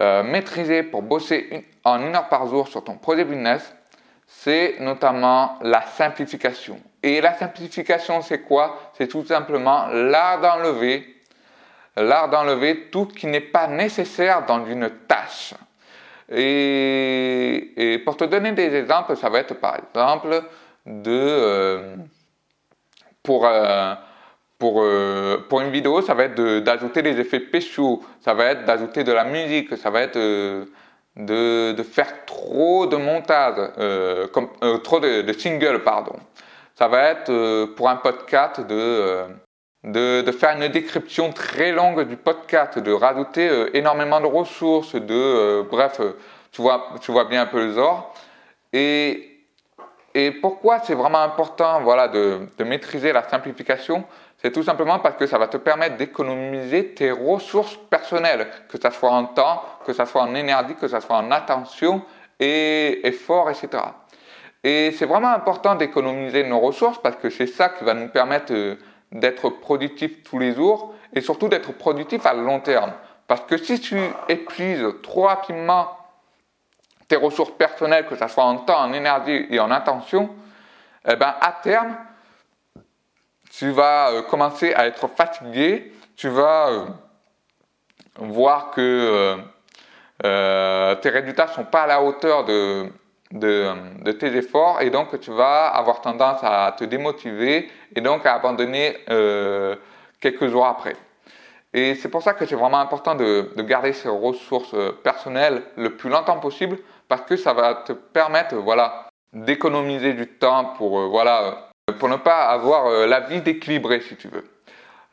euh, 0.00 0.22
maîtriser 0.22 0.82
pour 0.82 1.02
bosser 1.02 1.66
en 1.84 2.00
une 2.00 2.14
heure 2.14 2.28
par 2.28 2.46
jour 2.46 2.68
sur 2.68 2.84
ton 2.84 2.96
projet 2.96 3.24
business, 3.24 3.74
c'est 4.26 4.76
notamment 4.80 5.58
la 5.62 5.82
simplification. 5.82 6.78
Et 7.02 7.20
la 7.20 7.34
simplification, 7.34 8.20
c'est 8.20 8.42
quoi? 8.42 8.78
C'est 8.92 9.08
tout 9.08 9.24
simplement 9.24 9.86
l'art 9.86 10.40
d'enlever, 10.40 11.16
l'art 11.96 12.28
d'enlever 12.28 12.90
tout 12.90 13.06
qui 13.06 13.26
n'est 13.26 13.40
pas 13.40 13.66
nécessaire 13.66 14.44
dans 14.44 14.64
une 14.66 14.90
tâche. 15.08 15.54
Et, 16.30 17.72
et, 17.76 17.98
pour 18.00 18.16
te 18.16 18.24
donner 18.24 18.52
des 18.52 18.74
exemples, 18.74 19.16
ça 19.16 19.28
va 19.30 19.38
être 19.38 19.54
par 19.54 19.76
exemple 19.76 20.42
de 20.84 21.10
euh, 21.10 21.96
pour 23.22 23.46
euh, 23.46 23.94
pour, 24.58 24.82
euh, 24.82 25.38
pour 25.48 25.60
une 25.60 25.70
vidéo, 25.70 26.02
ça 26.02 26.14
va 26.14 26.24
être 26.24 26.58
d'ajouter 26.60 27.02
des 27.02 27.18
effets 27.20 27.40
spéciaux, 27.40 28.02
ça 28.20 28.34
va 28.34 28.46
être 28.46 28.64
d'ajouter 28.64 29.04
de 29.04 29.12
la 29.12 29.24
musique, 29.24 29.76
ça 29.76 29.90
va 29.90 30.02
être 30.02 30.16
euh, 30.16 30.64
de, 31.16 31.72
de, 31.72 31.82
faire 31.82 32.24
trop 32.26 32.86
de 32.86 32.96
montage, 32.96 33.70
euh, 33.78 34.26
comme, 34.28 34.48
euh, 34.62 34.78
trop 34.78 34.98
de, 35.00 35.22
de 35.22 35.32
singles, 35.32 35.82
pardon. 35.84 36.16
Ça 36.74 36.88
va 36.88 37.10
être 37.10 37.74
pour 37.74 37.88
un 37.88 37.96
podcast 37.96 38.60
de, 38.60 39.24
de, 39.84 40.30
faire 40.32 40.56
une 40.56 40.68
description 40.68 41.32
très 41.32 41.72
longue 41.72 42.06
du 42.08 42.16
podcast, 42.16 42.78
de 42.78 42.92
rajouter 42.92 43.48
énormément 43.74 44.20
de 44.20 44.26
ressources, 44.26 44.94
de 44.94 45.62
bref, 45.70 46.00
tu 46.52 46.62
vois, 46.62 46.94
tu 47.00 47.12
vois 47.12 47.24
bien 47.24 47.42
un 47.42 47.46
peu 47.46 47.66
le 47.66 47.74
genre. 47.74 48.12
Et, 48.72 49.24
pourquoi 50.40 50.80
c'est 50.80 50.94
vraiment 50.94 51.22
important 51.22 51.80
voilà, 51.82 52.08
de, 52.08 52.40
maîtriser 52.64 53.12
la 53.12 53.22
simplification? 53.28 54.04
C'est 54.38 54.52
tout 54.52 54.62
simplement 54.62 54.98
parce 54.98 55.16
que 55.16 55.26
ça 55.26 55.38
va 55.38 55.48
te 55.48 55.56
permettre 55.56 55.96
d'économiser 55.96 56.94
tes 56.94 57.10
ressources 57.10 57.76
personnelles, 57.90 58.48
que 58.68 58.80
ça 58.80 58.90
soit 58.90 59.10
en 59.10 59.26
temps, 59.26 59.62
que 59.84 59.92
ça 59.92 60.06
soit 60.06 60.22
en 60.22 60.34
énergie, 60.34 60.74
que 60.74 60.88
ça 60.88 61.00
soit 61.00 61.16
en 61.16 61.30
attention 61.30 62.02
et 62.38 63.06
effort, 63.06 63.50
etc. 63.50 63.82
Et 64.62 64.92
c'est 64.92 65.06
vraiment 65.06 65.30
important 65.30 65.74
d'économiser 65.74 66.44
nos 66.44 66.60
ressources 66.60 66.98
parce 67.00 67.16
que 67.16 67.30
c'est 67.30 67.46
ça 67.46 67.68
qui 67.70 67.84
va 67.84 67.94
nous 67.94 68.08
permettre 68.08 68.52
euh, 68.52 68.76
d'être 69.12 69.48
productif 69.48 70.22
tous 70.22 70.38
les 70.38 70.54
jours 70.54 70.94
et 71.14 71.20
surtout 71.20 71.48
d'être 71.48 71.72
productif 71.72 72.26
à 72.26 72.34
long 72.34 72.60
terme. 72.60 72.92
Parce 73.26 73.42
que 73.42 73.56
si 73.56 73.80
tu 73.80 73.98
épuises 74.28 74.84
trop 75.02 75.24
rapidement 75.24 75.88
tes 77.08 77.16
ressources 77.16 77.52
personnelles, 77.52 78.06
que 78.06 78.16
ce 78.16 78.28
soit 78.28 78.44
en 78.44 78.58
temps, 78.58 78.80
en 78.80 78.92
énergie 78.92 79.46
et 79.50 79.60
en 79.60 79.70
attention, 79.70 80.30
eh 81.10 81.16
ben 81.16 81.34
à 81.40 81.52
terme, 81.62 81.96
tu 83.50 83.70
vas 83.70 84.10
euh, 84.10 84.22
commencer 84.22 84.74
à 84.74 84.86
être 84.86 85.08
fatigué, 85.08 85.92
tu 86.16 86.28
vas 86.28 86.68
euh, 86.68 86.84
voir 88.18 88.70
que 88.70 89.38
euh, 90.24 90.94
tes 90.96 91.08
résultats 91.08 91.46
ne 91.46 91.52
sont 91.52 91.64
pas 91.64 91.82
à 91.82 91.86
la 91.86 92.02
hauteur 92.02 92.44
de, 92.44 92.90
de, 93.32 93.72
de, 94.02 94.12
tes 94.12 94.34
efforts 94.36 94.80
et 94.80 94.90
donc 94.90 95.18
tu 95.20 95.30
vas 95.30 95.68
avoir 95.68 96.00
tendance 96.00 96.40
à 96.42 96.74
te 96.78 96.84
démotiver 96.84 97.70
et 97.94 98.00
donc 98.00 98.24
à 98.26 98.34
abandonner 98.34 98.96
quelques 100.20 100.48
jours 100.48 100.66
après. 100.66 100.96
Et 101.74 101.94
c'est 101.94 102.08
pour 102.08 102.22
ça 102.22 102.32
que 102.32 102.46
c'est 102.46 102.54
vraiment 102.54 102.80
important 102.80 103.14
de, 103.14 103.50
de, 103.54 103.62
garder 103.62 103.92
ces 103.92 104.08
ressources 104.08 104.74
personnelles 105.02 105.62
le 105.76 105.96
plus 105.96 106.08
longtemps 106.08 106.40
possible 106.40 106.78
parce 107.08 107.22
que 107.22 107.36
ça 107.36 107.52
va 107.52 107.74
te 107.74 107.92
permettre 107.92 108.56
voilà, 108.56 109.08
d'économiser 109.32 110.14
du 110.14 110.26
temps 110.26 110.72
pour 110.76 111.08
voilà, 111.08 111.68
pour 111.98 112.08
ne 112.08 112.16
pas 112.16 112.48
avoir 112.48 112.86
euh, 112.86 113.06
la 113.06 113.20
vie 113.20 113.40
déquilibrée, 113.40 114.00
si 114.00 114.16
tu 114.16 114.28
veux. 114.28 114.44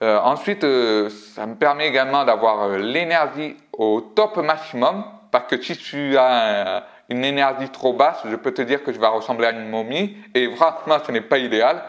Euh, 0.01 0.19
ensuite, 0.19 0.63
euh, 0.63 1.09
ça 1.09 1.45
me 1.45 1.55
permet 1.55 1.87
également 1.87 2.25
d'avoir 2.25 2.69
l'énergie 2.69 3.55
au 3.73 4.01
top 4.01 4.37
maximum, 4.37 5.05
parce 5.31 5.47
que 5.47 5.61
si 5.61 5.77
tu 5.77 6.17
as 6.17 6.85
une 7.09 7.23
énergie 7.23 7.69
trop 7.69 7.93
basse, 7.93 8.21
je 8.25 8.35
peux 8.35 8.53
te 8.53 8.61
dire 8.61 8.83
que 8.83 8.91
je 8.91 8.99
vais 8.99 9.07
ressembler 9.07 9.47
à 9.47 9.51
une 9.51 9.69
momie, 9.69 10.17
et 10.33 10.49
franchement, 10.55 10.97
ce 11.05 11.11
n'est 11.11 11.21
pas 11.21 11.37
idéal. 11.37 11.81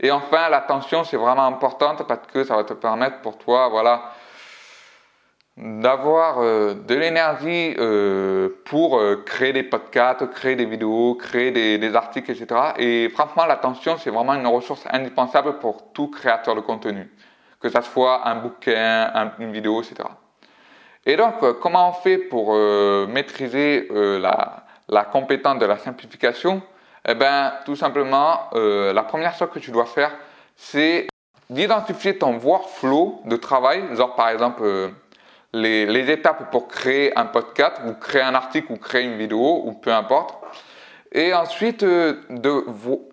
Et 0.00 0.10
enfin, 0.10 0.48
l'attention, 0.48 1.04
c'est 1.04 1.16
vraiment 1.16 1.44
importante 1.44 2.06
parce 2.06 2.26
que 2.32 2.44
ça 2.44 2.56
va 2.56 2.64
te 2.64 2.72
permettre 2.72 3.20
pour 3.20 3.36
toi, 3.36 3.68
voilà, 3.68 4.12
d'avoir 5.56 6.38
euh, 6.38 6.74
de 6.74 6.94
l'énergie 6.94 7.74
euh, 7.78 8.48
pour 8.64 8.98
euh, 8.98 9.22
créer 9.26 9.52
des 9.52 9.62
podcasts, 9.62 10.30
créer 10.30 10.56
des 10.56 10.64
vidéos, 10.64 11.16
créer 11.16 11.50
des, 11.50 11.94
articles, 11.94 12.30
etc. 12.30 12.72
Et 12.78 13.10
franchement, 13.10 13.44
l'attention, 13.44 13.98
c'est 13.98 14.10
vraiment 14.10 14.34
une 14.34 14.46
ressource 14.46 14.84
indispensable 14.90 15.58
pour 15.58 15.92
tout 15.92 16.08
créateur 16.08 16.54
de 16.54 16.60
contenu, 16.60 17.10
que 17.60 17.68
ça 17.68 17.82
soit 17.82 18.26
un 18.26 18.36
bouquin, 18.36 19.10
un, 19.14 19.32
une 19.38 19.52
vidéo, 19.52 19.82
etc. 19.82 20.08
Et 21.06 21.16
donc, 21.16 21.34
comment 21.60 21.90
on 21.90 21.92
fait 21.92 22.18
pour 22.18 22.54
maîtriser 23.08 23.88
la, 23.90 24.64
la, 24.88 25.04
compétence 25.04 25.58
de 25.58 25.66
la 25.66 25.78
simplification? 25.78 26.62
Eh 27.08 27.14
bien, 27.14 27.54
tout 27.64 27.74
simplement, 27.74 28.50
la 28.52 29.02
première 29.04 29.34
chose 29.34 29.48
que 29.52 29.58
tu 29.58 29.70
dois 29.70 29.86
faire, 29.86 30.12
c'est 30.56 31.06
d'identifier 31.48 32.18
ton 32.18 32.36
workflow 32.38 33.22
de 33.24 33.36
travail, 33.36 33.82
genre 33.96 34.14
par 34.14 34.28
exemple 34.28 34.92
les, 35.52 36.10
étapes 36.10 36.50
pour 36.50 36.68
créer 36.68 37.16
un 37.18 37.26
podcast 37.26 37.80
ou 37.86 37.94
créer 37.94 38.22
un 38.22 38.34
article 38.34 38.72
ou 38.72 38.76
créer 38.76 39.04
une 39.04 39.16
vidéo 39.16 39.62
ou 39.64 39.72
peu 39.72 39.92
importe. 39.92 40.34
Et 41.12 41.34
ensuite, 41.34 41.82
euh, 41.82 42.20
de, 42.30 42.64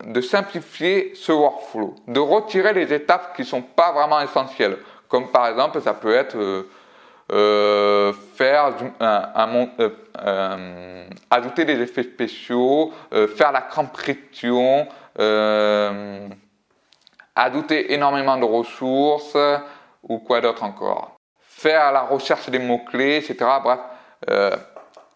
de 0.06 0.22
simplifier 0.22 1.14
ce 1.16 1.32
workflow, 1.32 1.96
de 2.08 2.20
retirer 2.20 2.74
les 2.74 2.94
étapes 2.94 3.36
qui 3.36 3.44
sont 3.44 3.64
pas 3.64 3.92
vraiment 3.92 4.20
essentielles. 4.22 4.78
Comme 5.08 5.32
par 5.32 5.48
exemple, 5.48 5.82
ça 5.82 5.94
peut 5.94 6.14
être 6.14 6.38
euh, 7.32 8.14
faire 8.36 8.74
ajouter 11.30 11.66
des 11.66 11.82
effets 11.82 12.04
spéciaux, 12.04 12.94
faire 13.36 13.52
la 13.52 13.62
compression, 13.62 14.88
ajouter 17.36 17.94
énormément 17.94 18.38
de 18.38 18.46
ressources 18.46 19.38
ou 20.04 20.20
quoi 20.20 20.42
d'autre 20.42 20.64
encore. 20.64 21.18
Faire 21.42 21.92
la 21.92 22.02
recherche 22.02 22.50
des 22.50 22.60
mots-clés, 22.60 23.18
etc. 23.18 23.38
Bref, 23.64 23.80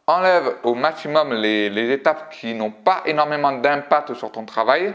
enlève 0.08 0.58
au 0.64 0.74
maximum 0.74 1.34
les, 1.34 1.92
étapes 1.92 2.32
qui 2.32 2.54
n'ont 2.54 2.72
pas 2.72 3.04
énormément 3.06 3.52
d'impact 3.52 4.14
sur 4.14 4.32
ton 4.32 4.46
travail. 4.46 4.94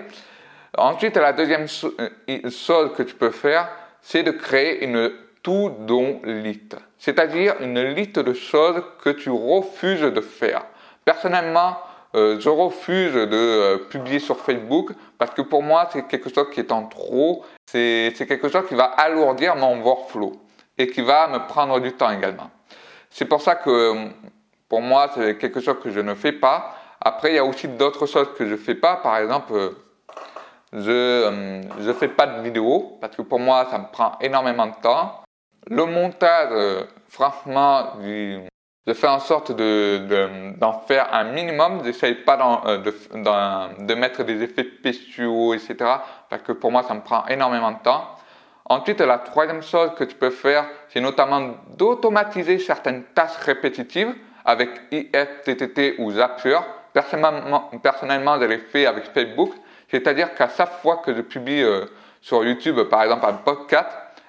Ensuite, 0.76 1.16
la 1.16 1.32
deuxième 1.32 1.66
euh, 1.98 2.50
chose 2.50 2.92
que 2.94 3.02
tu 3.02 3.14
peux 3.14 3.30
faire, 3.30 3.68
c'est 4.02 4.22
de 4.22 4.30
créer 4.30 4.84
une 4.84 5.10
to-do 5.42 6.20
list, 6.24 6.76
c'est-à-dire 6.98 7.54
une 7.60 7.80
liste 7.80 8.18
de 8.18 8.32
choses 8.32 8.82
que 9.02 9.10
tu 9.10 9.30
refuses 9.30 10.00
de 10.00 10.20
faire. 10.20 10.64
Personnellement, 11.04 11.76
euh, 12.14 12.40
je 12.40 12.48
refuse 12.48 13.12
de 13.12 13.28
euh, 13.32 13.78
publier 13.90 14.18
sur 14.18 14.38
Facebook 14.38 14.90
parce 15.18 15.32
que 15.32 15.42
pour 15.42 15.62
moi, 15.62 15.88
c'est 15.92 16.06
quelque 16.06 16.32
chose 16.32 16.48
qui 16.52 16.60
est 16.60 16.72
en 16.72 16.86
trop. 16.86 17.44
C'est 17.66 18.12
quelque 18.26 18.48
chose 18.48 18.66
qui 18.68 18.74
va 18.74 18.84
alourdir 18.84 19.56
mon 19.56 19.80
workflow 19.82 20.32
et 20.78 20.86
qui 20.88 21.02
va 21.02 21.28
me 21.28 21.46
prendre 21.46 21.78
du 21.80 21.92
temps 21.92 22.10
également. 22.10 22.50
C'est 23.10 23.26
pour 23.26 23.42
ça 23.42 23.56
que 23.56 24.08
pour 24.68 24.80
moi, 24.80 25.10
c'est 25.14 25.36
quelque 25.36 25.60
chose 25.60 25.76
que 25.82 25.90
je 25.90 26.00
ne 26.00 26.14
fais 26.14 26.32
pas. 26.32 26.74
Après, 27.00 27.32
il 27.32 27.34
y 27.36 27.38
a 27.38 27.44
aussi 27.44 27.68
d'autres 27.68 28.06
choses 28.06 28.28
que 28.36 28.46
je 28.46 28.52
ne 28.52 28.56
fais 28.56 28.74
pas. 28.74 28.96
Par 28.96 29.18
exemple, 29.18 29.52
euh, 29.52 29.70
je 30.72 31.86
ne 31.86 31.92
fais 31.92 32.08
pas 32.08 32.26
de 32.26 32.42
vidéo 32.42 32.98
parce 33.00 33.14
que 33.14 33.22
pour 33.22 33.38
moi, 33.38 33.66
ça 33.70 33.78
me 33.78 33.86
prend 33.92 34.12
énormément 34.20 34.66
de 34.66 34.74
temps. 34.82 35.22
Le 35.68 35.84
montage, 35.84 36.48
euh, 36.52 36.84
franchement, 37.08 37.94
je 38.00 38.92
fais 38.92 39.08
en 39.08 39.18
sorte 39.18 39.50
d'en 39.50 39.56
de, 39.56 40.86
faire 40.86 41.12
un 41.12 41.24
minimum. 41.24 41.80
Je 41.80 41.88
n'essaye 41.88 42.14
pas 42.14 42.62
euh, 42.66 42.78
de, 42.78 42.94
de, 43.84 43.94
mettre 43.94 44.22
des 44.22 44.44
effets 44.44 44.66
spéciaux, 44.78 45.54
etc. 45.54 45.76
Parce 46.30 46.42
que 46.42 46.52
pour 46.52 46.70
moi, 46.70 46.84
ça 46.84 46.94
me 46.94 47.00
prend 47.00 47.26
énormément 47.26 47.72
de 47.72 47.82
temps. 47.82 48.04
Ensuite, 48.66 49.00
la 49.00 49.18
troisième 49.18 49.62
chose 49.62 49.90
que 49.96 50.04
tu 50.04 50.14
peux 50.14 50.30
faire, 50.30 50.66
c'est 50.88 51.00
notamment 51.00 51.54
d'automatiser 51.76 52.60
certaines 52.60 53.02
tâches 53.14 53.36
répétitives 53.44 54.14
avec 54.44 54.70
IFTTT 54.92 55.96
ou 55.98 56.12
Zapier. 56.12 56.58
Personnellement, 56.92 57.70
personnellement, 57.82 58.40
je 58.40 58.44
l'ai 58.46 58.58
fait 58.58 58.86
avec 58.86 59.06
Facebook. 59.12 59.52
C'est-à-dire 59.88 60.32
qu'à 60.34 60.48
chaque 60.48 60.80
fois 60.80 60.98
que 60.98 61.12
je 61.12 61.22
publie 61.22 61.62
euh, 61.62 61.86
sur 62.20 62.44
YouTube, 62.44 62.80
par 62.84 63.02
exemple, 63.02 63.26
un 63.26 63.34
podcast, 63.34 63.88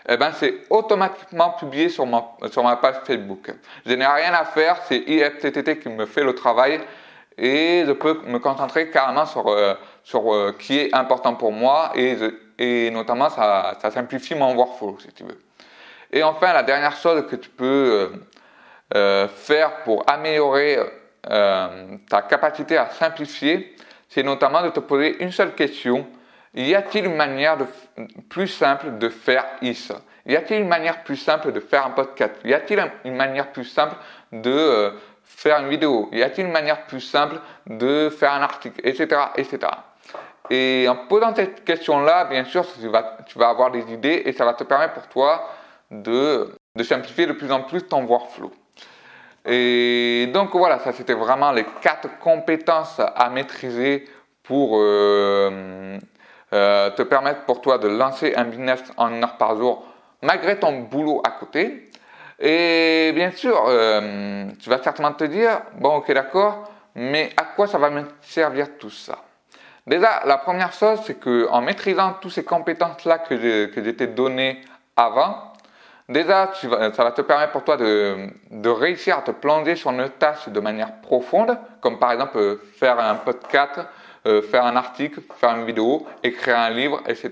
eh 0.10 0.18
ben, 0.18 0.32
c'est 0.32 0.62
automatiquement 0.70 1.52
publié 1.52 1.90
sur 1.90 2.06
ma, 2.06 2.24
sur 2.50 2.64
ma 2.64 2.78
page 2.78 2.96
Facebook. 3.06 3.54
Je 3.86 3.94
n'ai 3.94 4.06
rien 4.06 4.34
à 4.34 4.46
faire, 4.46 4.78
c'est 4.88 5.00
IFTTT 5.00 5.80
qui 5.80 5.90
me 5.90 6.06
fait 6.06 6.24
le 6.24 6.34
travail 6.34 6.80
et 7.38 7.84
je 7.86 7.92
peux 7.92 8.22
me 8.26 8.40
concentrer 8.40 8.90
carrément 8.90 9.26
sur, 9.26 9.48
euh, 9.48 9.74
sur 10.04 10.34
euh, 10.34 10.56
qui 10.58 10.80
est 10.80 10.96
important 10.96 11.36
pour 11.36 11.52
moi 11.52 11.92
et, 11.94 12.18
et 12.58 12.90
notamment 12.90 13.30
ça, 13.30 13.78
ça, 13.82 13.92
simplifie 13.92 14.34
mon 14.34 14.56
workflow 14.56 14.98
si 15.00 15.12
tu 15.12 15.24
veux. 15.24 15.40
Et 16.12 16.24
enfin, 16.24 16.54
la 16.54 16.64
dernière 16.64 16.96
chose 16.96 17.28
que 17.28 17.36
tu 17.36 17.50
peux 17.50 18.12
euh, 18.96 19.28
faire 19.28 19.84
pour 19.84 20.04
améliorer 20.10 20.80
ta 21.24 22.22
capacité 22.22 22.78
à 22.78 22.90
simplifier, 22.90 23.76
c'est 24.08 24.24
notamment 24.24 24.62
de 24.62 24.70
te 24.70 24.80
poser 24.80 25.22
une 25.22 25.32
seule 25.32 25.54
question. 25.54 26.08
Y 26.58 26.74
a-t-il 26.74 27.06
une 27.06 27.16
manière 27.16 27.56
plus 28.30 28.48
simple 28.48 28.98
de 28.98 29.10
faire 29.10 29.46
IS? 29.62 29.92
Y 30.26 30.36
a-t-il 30.36 30.62
une 30.62 30.68
manière 30.68 31.04
plus 31.04 31.16
simple 31.16 31.52
de 31.52 31.60
faire 31.60 31.86
un 31.86 31.92
podcast? 31.92 32.34
Y 32.44 32.52
a-t-il 32.52 32.84
une 33.06 33.16
manière 33.16 33.52
plus 33.52 33.64
simple 33.64 33.96
de 34.32 34.50
euh, 34.50 34.92
faire 35.24 35.60
une 35.60 35.70
vidéo? 35.70 36.10
Y 36.12 36.24
a-t-il 36.24 36.48
une 36.48 36.52
manière 36.52 36.88
plus 36.88 37.00
simple 37.00 37.40
de 37.68 38.10
faire 38.10 38.34
un 38.34 38.42
article? 38.42 38.82
Etc. 38.84 39.08
etc. 39.36 39.60
Et 40.50 40.88
en 40.90 40.96
posant 41.08 41.36
cette 41.36 41.64
question-là, 41.64 42.26
bien 42.26 42.44
sûr, 42.44 42.66
tu 43.28 43.38
vas, 43.38 43.50
avoir 43.50 43.70
des 43.70 43.94
idées 43.94 44.24
et 44.26 44.34
ça 44.34 44.44
va 44.44 44.56
te 44.56 44.64
permettre 44.64 44.96
pour 44.96 45.08
toi 45.10 45.48
de, 45.92 46.56
de 46.76 46.84
simplifier 46.84 47.28
de 47.28 47.34
plus 47.34 47.52
en 47.52 47.62
plus 47.62 47.84
ton 47.84 48.04
workflow. 48.04 48.52
Et 49.46 50.28
donc 50.34 50.56
voilà, 50.56 50.80
ça 50.80 50.92
c'était 50.92 51.14
vraiment 51.14 51.52
les 51.52 51.66
quatre 51.82 52.18
compétences 52.18 53.00
à 53.00 53.30
maîtriser 53.30 54.06
pour 54.42 54.80
euh, 54.82 56.00
euh, 56.54 56.90
te 56.92 57.02
permettre 57.02 57.42
pour 57.42 57.62
toi 57.62 57.78
de 57.78 57.88
lancer 57.88 58.34
un 58.36 58.46
business 58.46 58.82
en 58.98 59.10
une 59.14 59.24
heure 59.24 59.38
par 59.38 59.58
jour 59.58 59.86
malgré 60.22 60.58
ton 60.60 60.80
boulot 60.80 61.22
à 61.26 61.32
côté. 61.32 61.92
Et 62.40 63.12
bien 63.14 63.32
sûr, 63.32 63.66
euh, 63.68 64.46
tu 64.62 64.70
vas 64.70 64.82
certainement 64.82 65.14
te 65.14 65.24
dire, 65.24 65.62
bon 65.76 65.98
ok 65.98 66.12
d'accord, 66.14 66.72
mais 66.96 67.32
à 67.38 67.44
quoi 67.44 67.68
ça 67.68 67.78
va 67.78 67.90
me 67.90 68.04
servir 68.22 68.78
tout 68.78 68.90
ça? 68.90 69.18
Déjà, 69.86 70.22
la 70.26 70.38
première 70.38 70.74
chose, 70.74 71.00
c'est 71.06 71.20
que 71.20 71.48
en 71.50 71.62
maîtrisant 71.62 72.16
toutes 72.22 72.32
ces 72.32 72.44
compétences-là 72.44 73.20
que 73.20 73.38
j'ai 73.38 73.90
été 73.90 74.08
données 74.08 74.62
avant, 74.96 75.54
Déjà, 76.10 76.54
ça 76.94 77.04
va 77.04 77.12
te 77.12 77.22
permettre 77.22 77.52
pour 77.52 77.66
toi 77.66 77.76
de, 77.76 78.70
réussir 78.70 79.18
à 79.18 79.22
te 79.22 79.32
plonger 79.32 79.76
sur 79.76 79.92
une 79.92 80.08
tâche 80.08 80.48
de 80.48 80.60
manière 80.62 81.02
profonde, 81.02 81.58
comme 81.82 82.00
par 82.00 82.14
exemple 82.14 82.38
euh, 82.38 82.62
faire 82.80 82.98
un 82.98 83.16
podcast, 83.16 83.82
euh, 84.28 84.42
faire 84.42 84.66
un 84.66 84.76
article, 84.76 85.22
faire 85.40 85.56
une 85.56 85.66
vidéo, 85.66 86.06
écrire 86.24 86.60
un 86.60 86.70
livre, 86.70 87.02
etc. 87.08 87.32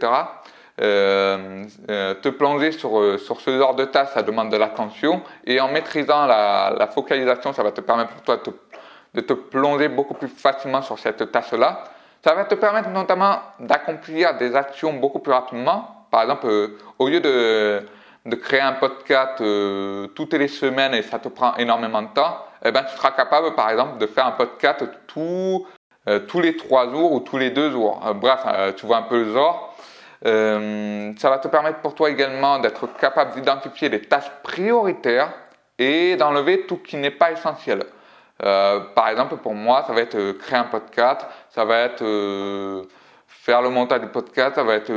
Euh, 0.81 1.63
te 1.87 2.29
plonger 2.29 2.71
sur, 2.71 3.19
sur 3.19 3.39
ce 3.39 3.57
genre 3.57 3.75
de 3.75 3.85
tâches, 3.85 4.09
ça 4.13 4.23
demande 4.23 4.51
de 4.51 4.57
l'attention. 4.57 5.21
Et 5.45 5.59
en 5.59 5.69
maîtrisant 5.69 6.25
la, 6.25 6.89
focalisation, 6.93 7.53
ça 7.53 7.63
va 7.63 7.71
te 7.71 7.81
permettre 7.81 8.11
toi 8.23 8.39
de 9.13 9.21
te 9.21 9.33
plonger 9.33 9.87
beaucoup 9.87 10.15
plus 10.15 10.27
facilement 10.27 10.81
sur 10.81 10.99
cette 10.99 11.31
tâche-là. 11.31 11.83
Ça 12.23 12.33
va 12.33 12.45
te 12.45 12.55
permettre 12.55 12.89
notamment 12.89 13.39
d'accomplir 13.59 14.35
des 14.37 14.55
actions 14.55 14.93
beaucoup 14.93 15.19
plus 15.19 15.31
rapidement. 15.31 16.07
Par 16.09 16.23
exemple, 16.23 16.47
au 16.97 17.07
lieu 17.07 17.19
de 17.19 17.85
de 18.25 18.35
créer 18.35 18.61
un 18.61 18.73
podcast 18.73 19.39
euh, 19.41 20.07
toutes 20.07 20.33
les 20.33 20.47
semaines 20.47 20.93
et 20.95 21.03
ça 21.03 21.19
te 21.19 21.27
prend 21.27 21.55
énormément 21.57 22.01
de 22.01 22.07
temps, 22.07 22.37
eh 22.63 22.71
ben, 22.71 22.83
tu 22.83 22.95
seras 22.95 23.11
capable, 23.11 23.53
par 23.53 23.69
exemple, 23.69 23.99
de 23.99 24.07
faire 24.07 24.25
un 24.25 24.31
podcast 24.31 24.83
tout, 25.05 25.67
euh, 25.67 25.74
tous 26.27 26.39
les 26.39 26.55
trois 26.55 26.89
jours 26.89 27.11
ou 27.13 27.19
tous 27.19 27.37
les 27.37 27.49
deux 27.49 27.71
jours. 27.71 28.01
Euh, 28.05 28.13
bref, 28.13 28.45
tu 28.77 28.85
vois 28.85 28.97
un 28.97 29.01
peu 29.03 29.23
le 29.23 29.33
genre. 29.33 29.75
ça 30.23 31.29
va 31.29 31.37
te 31.39 31.47
permettre 31.47 31.79
pour 31.79 31.95
toi 31.95 32.09
également 32.09 32.59
d'être 32.59 32.87
capable 32.97 33.33
d'identifier 33.33 33.89
les 33.89 34.01
tâches 34.01 34.31
prioritaires 34.43 35.31
et 35.77 36.15
d'enlever 36.15 36.65
tout 36.65 36.77
qui 36.77 36.97
n'est 36.97 37.11
pas 37.11 37.31
essentiel. 37.31 37.83
par 38.39 39.09
exemple, 39.09 39.37
pour 39.37 39.53
moi, 39.53 39.83
ça 39.87 39.93
va 39.93 40.01
être 40.01 40.31
créer 40.33 40.59
un 40.59 40.65
podcast, 40.65 41.25
ça 41.49 41.65
va 41.65 41.79
être 41.79 42.03
faire 43.27 43.61
le 43.61 43.69
montage 43.69 44.01
du 44.01 44.07
podcast, 44.07 44.55
ça 44.55 44.63
va 44.63 44.75
être 44.75 44.93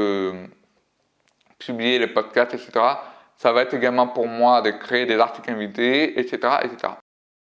publier 1.59 1.99
les 1.99 2.07
podcasts, 2.07 2.55
etc. 2.55 2.73
Ça 3.37 3.53
va 3.53 3.63
être 3.63 3.75
également 3.75 4.09
pour 4.09 4.27
moi 4.27 4.63
de 4.63 4.71
créer 4.71 5.07
des 5.07 5.19
articles 5.19 5.51
invités, 5.51 6.19
etc., 6.19 6.39
etc. 6.65 6.95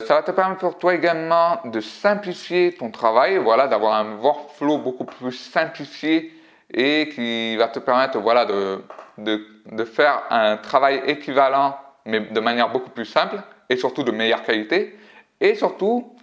Ça 0.06 0.16
va 0.16 0.22
te 0.24 0.32
permettre 0.32 0.60
pour 0.60 0.78
toi 0.78 0.94
également 0.94 1.60
de 1.66 1.80
simplifier 1.80 2.74
ton 2.74 2.92
travail, 2.92 3.38
voilà, 3.38 3.68
d'avoir 3.68 3.94
un 3.94 4.16
workflow 4.18 4.78
beaucoup 4.78 5.06
plus 5.06 5.32
simplifié 5.32 6.34
et 6.74 7.10
qui 7.10 7.56
va 7.56 7.68
te 7.68 7.80
permettre, 7.80 8.20
voilà, 8.20 8.46
de, 8.46 8.84
de, 9.18 9.46
de 9.72 9.84
faire 9.86 10.24
un 10.30 10.58
travail 10.58 11.02
équivalent, 11.06 11.78
mais 12.06 12.20
de 12.20 12.40
manière 12.40 12.70
beaucoup 12.70 12.90
plus 12.90 13.06
simple 13.06 13.38
et 13.70 13.78
surtout 13.78 14.04
de 14.04 14.12
meilleure 14.12 14.44
qualité. 14.44 14.98
Et 15.40 15.56
surtout, 15.56 16.16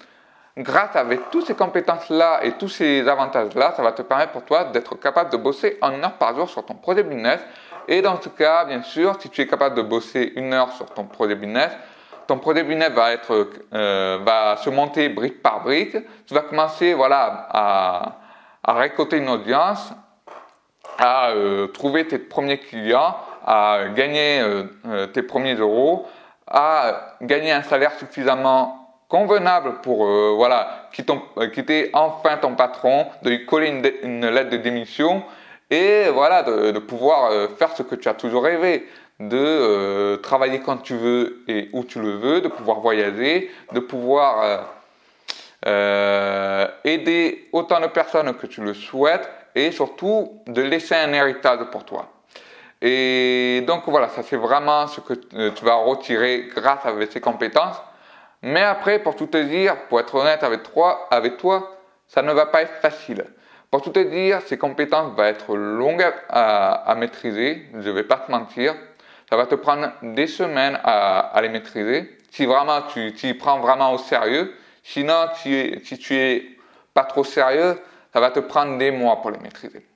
grâce 0.56 0.96
avec 0.96 1.30
toutes 1.30 1.46
ces 1.46 1.54
compétences-là 1.54 2.40
et 2.44 2.52
tous 2.52 2.68
ces 2.68 3.06
avantages-là, 3.08 3.72
ça 3.76 3.82
va 3.82 3.92
te 3.92 4.02
permettre 4.02 4.32
pour 4.32 4.44
toi 4.44 4.64
d'être 4.64 4.96
capable 4.96 5.30
de 5.30 5.36
bosser 5.36 5.78
en 5.80 6.02
heure 6.02 6.14
par 6.14 6.34
jour 6.34 6.48
sur 6.48 6.64
ton 6.66 6.74
projet 6.74 7.02
business 7.02 7.40
et 7.88 8.02
dans 8.02 8.20
ce 8.20 8.28
cas, 8.28 8.64
bien 8.64 8.82
sûr, 8.82 9.16
si 9.20 9.30
tu 9.30 9.40
es 9.40 9.46
capable 9.46 9.76
de 9.76 9.82
bosser 9.82 10.32
une 10.36 10.52
heure 10.52 10.72
sur 10.72 10.86
ton 10.86 11.04
projet 11.04 11.34
business, 11.34 11.70
ton 12.30 12.38
projet 12.38 12.62
business 12.62 12.92
euh, 13.74 14.18
va 14.24 14.56
se 14.56 14.70
monter 14.70 15.08
brique 15.08 15.42
par 15.42 15.64
brique. 15.64 15.96
Tu 16.28 16.32
vas 16.32 16.42
commencer, 16.42 16.94
voilà, 16.94 17.48
à, 17.50 18.72
récolter 18.72 19.16
une 19.16 19.28
audience, 19.28 19.92
à 20.96 21.30
euh, 21.30 21.66
trouver 21.66 22.06
tes 22.06 22.20
premiers 22.20 22.58
clients, 22.58 23.16
à 23.44 23.80
gagner 23.96 24.42
euh, 24.42 25.06
tes 25.08 25.24
premiers 25.24 25.56
euros, 25.56 26.06
à 26.46 27.16
gagner 27.20 27.50
un 27.50 27.64
salaire 27.64 27.94
suffisamment 27.98 28.76
convenable 29.08 29.80
pour 29.82 30.06
voilà 30.36 30.88
quitter 30.92 31.90
enfin 31.94 32.36
ton 32.36 32.54
patron, 32.54 33.06
de 33.22 33.30
lui 33.30 33.44
coller 33.44 33.82
une, 34.04 34.24
lettre 34.28 34.50
de 34.50 34.56
démission 34.58 35.24
et 35.68 36.04
voilà, 36.14 36.44
de, 36.44 36.78
pouvoir 36.78 37.32
faire 37.58 37.72
ce 37.74 37.82
que 37.82 37.96
tu 37.96 38.08
as 38.08 38.14
toujours 38.14 38.44
rêvé, 38.44 38.86
de 39.20 39.36
euh, 39.36 40.16
travailler 40.16 40.60
quand 40.60 40.78
tu 40.78 40.96
veux 40.96 41.44
et 41.46 41.68
où 41.72 41.84
tu 41.84 42.00
le 42.00 42.12
veux, 42.12 42.40
de 42.40 42.48
pouvoir 42.48 42.80
voyager, 42.80 43.50
de 43.72 43.80
pouvoir 43.80 44.66
euh, 45.66 46.66
aider 46.84 47.48
autant 47.52 47.80
de 47.80 47.86
personnes 47.86 48.34
que 48.34 48.46
tu 48.46 48.62
le 48.62 48.74
souhaites 48.74 49.30
et 49.54 49.70
surtout 49.72 50.42
de 50.46 50.62
laisser 50.62 50.94
un 50.94 51.12
héritage 51.12 51.60
pour 51.70 51.84
toi. 51.84 52.08
Et 52.82 53.62
donc 53.66 53.82
voilà, 53.86 54.08
ça 54.08 54.22
c'est 54.22 54.36
vraiment 54.36 54.86
ce 54.86 55.00
que 55.00 55.12
tu 55.50 55.64
vas 55.64 55.74
retirer 55.74 56.48
grâce 56.56 56.86
à 56.86 56.92
ces 57.10 57.20
compétences. 57.20 57.76
Mais 58.42 58.62
après, 58.62 59.00
pour 59.00 59.16
tout 59.16 59.26
te 59.26 59.36
dire, 59.36 59.76
pour 59.88 60.00
être 60.00 60.14
honnête 60.14 60.42
avec 60.42 60.62
toi, 60.62 61.06
avec 61.10 61.36
toi 61.36 61.76
ça 62.10 62.22
ne 62.22 62.32
va 62.32 62.46
pas 62.46 62.62
être 62.62 62.74
facile. 62.80 63.24
Pour 63.70 63.82
tout 63.82 63.90
te 63.90 64.00
dire, 64.00 64.40
ces 64.46 64.58
compétences 64.58 65.14
vont 65.14 65.22
être 65.22 65.54
longues 65.54 66.04
à, 66.28 66.94
maîtriser, 66.98 67.68
je 67.72 67.88
ne 67.88 67.92
vais 67.92 68.02
pas 68.02 68.16
te 68.16 68.30
mentir. 68.30 68.74
Ça 69.30 69.36
va 69.36 69.46
te 69.46 69.54
prendre 69.54 69.92
des 70.02 70.26
semaines 70.26 70.78
à, 70.84 71.38
les 71.40 71.48
maîtriser. 71.48 72.18
Si 72.30 72.46
vraiment 72.46 72.82
tu 72.82 73.12
y 73.22 73.34
prends 73.34 73.60
vraiment 73.60 73.92
au 73.92 73.98
sérieux, 73.98 74.52
sinon 74.82 75.28
si 75.36 75.80
tu 75.98 76.16
es 76.16 76.56
pas 76.92 77.04
trop 77.04 77.24
sérieux, 77.24 77.78
ça 78.12 78.20
va 78.20 78.30
te 78.30 78.40
prendre 78.40 78.76
des 78.76 78.90
mois 78.90 79.22
pour 79.22 79.30
les 79.30 79.38
maîtriser. 79.38 79.86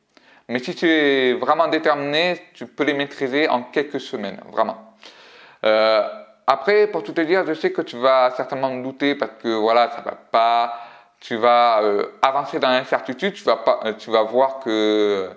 Mais 0.49 0.61
si 0.61 0.75
tu 0.75 0.89
es 0.89 1.33
vraiment 1.33 1.69
déterminé, 1.69 2.41
tu 2.55 2.67
peux 2.67 2.85
les 2.85 2.95
maîtriser 2.95 3.49
en 3.49 3.63
quelques 3.65 4.01
semaines, 4.01 4.41
vraiment. 4.53 4.95
Euh, 5.65 6.07
après, 6.47 6.87
pour 6.87 7.03
tout 7.03 7.13
te 7.13 7.23
dire, 7.23 7.45
je 7.47 7.55
sais 7.55 7.73
que 7.73 7.83
tu 7.83 7.97
vas 7.97 8.33
certainement 8.37 8.71
me 8.71 8.83
douter 8.83 9.15
parce 9.15 9.33
que 9.43 9.49
voilà, 9.49 9.91
ça 9.91 10.03
va 10.03 10.13
pas 10.13 10.75
tu 11.25 11.37
vas 11.37 11.83
euh, 11.83 12.05
avancer 12.21 12.59
dans 12.59 12.69
l'incertitude, 12.69 13.33
tu 13.33 13.45
vas 13.45 13.57
pas, 13.57 13.81
euh, 13.87 13.95
tu 13.95 14.11
vas 14.11 14.25
voir 14.25 14.59
que 14.59 15.31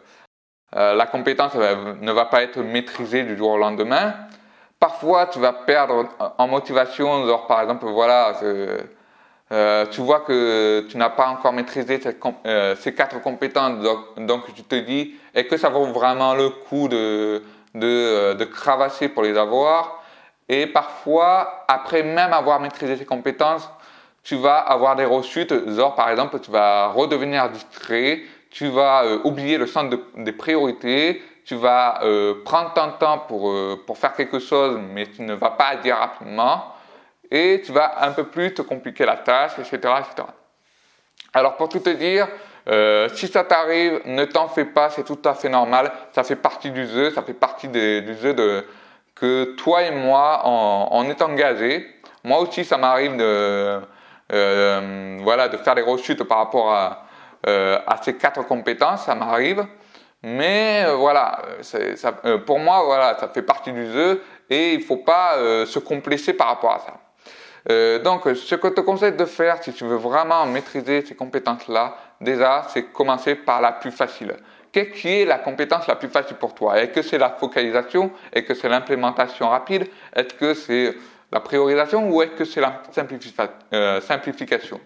euh, 0.78 0.94
la 0.94 1.06
compétence 1.08 1.56
ne 1.56 2.12
va 2.12 2.26
pas 2.26 2.44
être 2.44 2.60
maîtrisée 2.60 3.24
du 3.24 3.36
jour 3.36 3.52
au 3.52 3.58
lendemain. 3.58 4.14
Parfois, 4.80 5.26
tu 5.26 5.40
vas 5.40 5.54
perdre 5.54 6.06
en 6.38 6.48
motivation, 6.48 7.26
genre 7.26 7.48
par 7.48 7.62
exemple, 7.62 7.88
voilà, 7.88 8.34
tu 9.90 10.02
vois 10.02 10.20
que 10.20 10.86
tu 10.88 10.98
n'as 10.98 11.10
pas 11.10 11.30
encore 11.30 11.52
maîtrisé 11.52 12.00
ces 12.00 12.94
quatre 12.94 13.20
compétences, 13.22 13.84
donc, 14.18 14.54
tu 14.54 14.62
te 14.62 14.76
dis, 14.76 15.16
est-ce 15.34 15.48
que 15.48 15.58
ça 15.58 15.70
vaut 15.70 15.86
vraiment 15.86 16.36
le 16.36 16.50
coup 16.50 16.88
de, 16.88 17.42
de, 17.74 18.34
de 18.34 19.08
pour 19.08 19.24
les 19.24 19.36
avoir? 19.36 20.04
Et 20.48 20.68
parfois, 20.68 21.66
après 21.68 22.04
même 22.04 22.32
avoir 22.32 22.60
maîtrisé 22.60 22.98
ces 22.98 23.06
compétences, 23.06 23.68
tu 24.24 24.36
vas 24.36 24.58
avoir 24.58 24.96
des 24.96 25.06
rechutes, 25.06 25.72
genre 25.76 25.96
par 25.96 26.10
exemple, 26.10 26.40
tu 26.40 26.52
vas 26.52 26.90
redevenir 26.90 27.50
distrait, 27.50 28.22
tu 28.58 28.70
vas 28.70 29.04
euh, 29.04 29.20
oublier 29.24 29.60
le 29.60 29.68
centre 29.68 29.96
des 30.16 30.32
priorités, 30.32 31.22
tu 31.46 31.54
vas 31.54 32.04
euh, 32.04 32.42
prendre 32.44 32.74
ton 32.74 32.90
temps 32.94 33.20
pour, 33.20 33.52
euh, 33.52 33.84
pour 33.86 34.00
faire 34.00 34.14
quelque 34.16 34.40
chose, 34.40 34.80
mais 34.96 35.06
tu 35.06 35.22
ne 35.22 35.36
vas 35.36 35.52
pas 35.52 35.68
agir 35.68 35.96
rapidement, 35.96 36.74
et 37.30 37.62
tu 37.64 37.72
vas 37.72 38.04
un 38.04 38.14
peu 38.14 38.24
plus 38.24 38.56
te 38.56 38.64
compliquer 38.64 39.06
la 39.06 39.18
tâche, 39.18 39.52
etc. 39.60 39.76
etc. 40.00 40.28
Alors 41.34 41.56
pour 41.56 41.70
tout 41.70 41.82
te 41.82 41.92
dire, 41.92 42.28
si 43.14 43.28
ça 43.28 43.44
t'arrive, 43.44 44.02
ne 44.06 44.26
t'en 44.26 44.48
fais 44.48 44.66
pas, 44.66 44.90
c'est 44.90 45.04
tout 45.04 45.20
à 45.24 45.36
fait 45.36 45.50
normal, 45.50 45.92
ça 46.14 46.24
fait 46.24 46.36
partie 46.36 46.72
du 46.72 46.88
jeu, 46.88 47.12
ça 47.12 47.22
fait 47.22 47.36
partie 47.36 47.68
du 47.68 48.18
jeu 48.20 48.34
de, 48.34 48.66
que 49.14 49.56
toi 49.56 49.84
et 49.84 49.92
moi, 49.92 50.42
on, 50.46 50.88
on 50.92 51.04
est 51.04 51.22
engagés. 51.22 51.86
Moi 52.24 52.40
aussi, 52.40 52.66
ça 52.66 52.78
m'arrive 52.78 53.18
de 53.18 53.82
euh, 54.34 55.18
voilà, 55.22 55.48
de 55.48 55.58
faire 55.58 55.76
des 55.76 55.82
rechutes 55.82 56.24
par 56.24 56.40
rapport 56.40 56.74
à, 56.74 56.86
euh, 56.86 57.07
à 57.48 57.98
ces 58.02 58.16
quatre 58.16 58.46
compétences, 58.46 59.06
ça 59.06 59.16
m'arrive. 59.16 59.66
Mais 60.24 60.84
euh, 60.86 60.96
voilà, 60.96 61.42
ça, 61.62 62.12
pour 62.46 62.60
moi, 62.60 62.84
voilà, 62.84 63.18
ça 63.20 63.28
fait 63.30 63.44
partie 63.44 63.72
du 63.72 63.92
jeu 63.92 64.22
et 64.50 64.74
il 64.74 64.80
ne 64.80 64.84
faut 64.84 64.98
pas 64.98 65.36
se 65.66 65.80
complexer 65.80 66.34
par 66.34 66.48
rapport 66.48 66.74
à 66.74 66.80
ça. 66.80 68.00
donc, 68.00 68.24
ce 68.24 68.56
que 68.56 68.68
je 68.70 68.74
te 68.74 68.82
conseille 68.82 69.14
de 69.14 69.26
faire, 69.26 69.62
si 69.64 69.74
tu 69.74 69.86
veux 69.86 69.98
vraiment 69.98 70.46
maîtriser 70.46 71.06
ces 71.06 71.16
compétences-là, 71.16 71.96
déjà, 72.22 72.64
c'est 72.70 72.92
commencer 72.92 73.36
par 73.36 73.62
la 73.62 73.74
plus 73.74 73.92
facile. 73.92 74.36
Qu'est-ce 74.72 75.02
qui 75.02 75.08
est 75.10 75.26
la 75.26 75.40
compétence 75.40 75.88
la 75.88 75.96
plus 75.96 76.08
facile 76.08 76.38
pour 76.38 76.54
toi? 76.54 76.80
Est-ce 76.80 76.92
que 76.92 77.02
c'est 77.02 77.18
la 77.18 77.30
focalisation? 77.30 78.12
Est-ce 78.32 78.46
que 78.46 78.54
c'est 78.54 78.70
l'implémentation 78.70 79.50
rapide? 79.50 79.88
Est-ce 80.16 80.34
que 80.34 80.54
c'est 80.54 80.96
la 81.32 81.40
priorisation 81.40 82.10
ou 82.10 82.22
est-ce 82.22 82.32
que 82.32 82.46
c'est 82.46 82.62
la 82.62 82.82
euh, 83.74 84.02
simplification? 84.02 84.80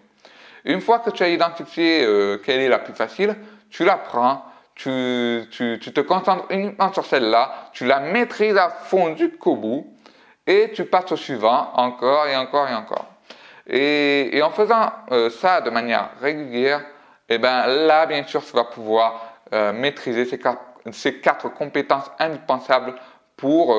Une 0.64 0.80
fois 0.80 1.00
que 1.00 1.10
tu 1.10 1.22
as 1.22 1.28
identifié 1.28 2.04
euh, 2.04 2.38
quelle 2.38 2.60
est 2.60 2.68
la 2.68 2.78
plus 2.78 2.94
facile, 2.94 3.36
tu 3.70 3.84
la 3.84 3.96
prends, 3.96 4.44
tu, 4.74 5.44
tu, 5.50 5.78
tu 5.80 5.92
te 5.92 6.00
concentres 6.00 6.44
uniquement 6.50 6.92
sur 6.92 7.04
celle-là, 7.04 7.70
tu 7.72 7.84
la 7.84 8.00
maîtrises 8.00 8.56
à 8.56 8.68
fond 8.68 9.10
du 9.10 9.28
bout 9.28 9.86
et 10.46 10.72
tu 10.74 10.84
passes 10.84 11.10
au 11.12 11.16
suivant 11.16 11.70
encore 11.74 12.26
et 12.26 12.36
encore 12.36 12.68
et 12.68 12.74
encore. 12.74 13.06
Et, 13.68 14.40
en 14.42 14.50
faisant 14.50 14.92
euh, 15.12 15.30
ça 15.30 15.60
de 15.60 15.70
manière 15.70 16.10
régulière, 16.20 16.82
eh 17.28 17.38
ben 17.38 17.66
là, 17.66 18.06
bien 18.06 18.24
sûr, 18.24 18.44
tu 18.44 18.52
vas 18.52 18.64
pouvoir 18.64 19.28
maîtriser 19.74 20.24
ces 20.24 20.38
quatre, 20.38 20.62
ces 20.92 21.20
quatre 21.20 21.52
compétences 21.52 22.10
indispensables 22.18 22.94
pour 23.36 23.76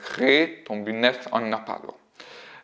créer 0.00 0.62
ton 0.64 0.76
business 0.76 1.18
en 1.32 1.44
une 1.44 1.52
heure 1.52 1.64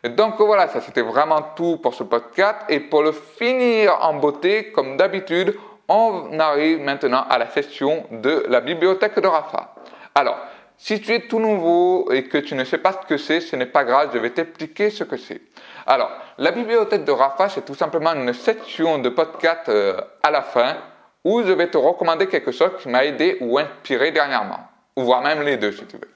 donc 0.09 0.39
voilà, 0.39 0.67
ça 0.67 0.81
c'était 0.81 1.01
vraiment 1.01 1.41
tout 1.55 1.77
pour 1.77 1.93
ce 1.93 2.03
podcast. 2.03 2.59
Et 2.69 2.79
pour 2.79 3.01
le 3.01 3.11
finir 3.11 3.97
en 4.01 4.15
beauté, 4.15 4.71
comme 4.71 4.97
d'habitude, 4.97 5.55
on 5.87 6.39
arrive 6.39 6.79
maintenant 6.81 7.25
à 7.29 7.37
la 7.37 7.49
session 7.49 8.05
de 8.11 8.45
la 8.47 8.61
bibliothèque 8.61 9.19
de 9.19 9.27
Rafa. 9.27 9.75
Alors, 10.13 10.37
si 10.77 10.99
tu 10.99 11.13
es 11.13 11.21
tout 11.21 11.39
nouveau 11.39 12.11
et 12.11 12.23
que 12.23 12.37
tu 12.37 12.55
ne 12.55 12.63
sais 12.63 12.77
pas 12.77 12.91
ce 12.91 13.07
que 13.07 13.17
c'est, 13.17 13.39
ce 13.39 13.55
n'est 13.55 13.65
pas 13.65 13.83
grave, 13.83 14.09
je 14.13 14.17
vais 14.17 14.31
t'expliquer 14.31 14.89
ce 14.89 15.03
que 15.03 15.17
c'est. 15.17 15.41
Alors, 15.87 16.11
la 16.37 16.51
bibliothèque 16.51 17.05
de 17.05 17.11
Rafa, 17.11 17.49
c'est 17.49 17.63
tout 17.63 17.75
simplement 17.75 18.13
une 18.13 18.33
section 18.33 18.97
de 18.97 19.09
podcast 19.09 19.69
euh, 19.69 19.99
à 20.23 20.31
la 20.31 20.41
fin 20.41 20.75
où 21.23 21.41
je 21.43 21.51
vais 21.51 21.67
te 21.67 21.77
recommander 21.77 22.27
quelque 22.27 22.51
chose 22.51 22.71
qui 22.79 22.89
m'a 22.89 23.05
aidé 23.05 23.37
ou 23.41 23.57
inspiré 23.57 24.11
dernièrement. 24.11 24.59
Ou 24.95 25.03
voire 25.03 25.21
même 25.21 25.41
les 25.41 25.57
deux, 25.57 25.71
si 25.71 25.85
tu 25.85 25.97
veux. 25.97 26.09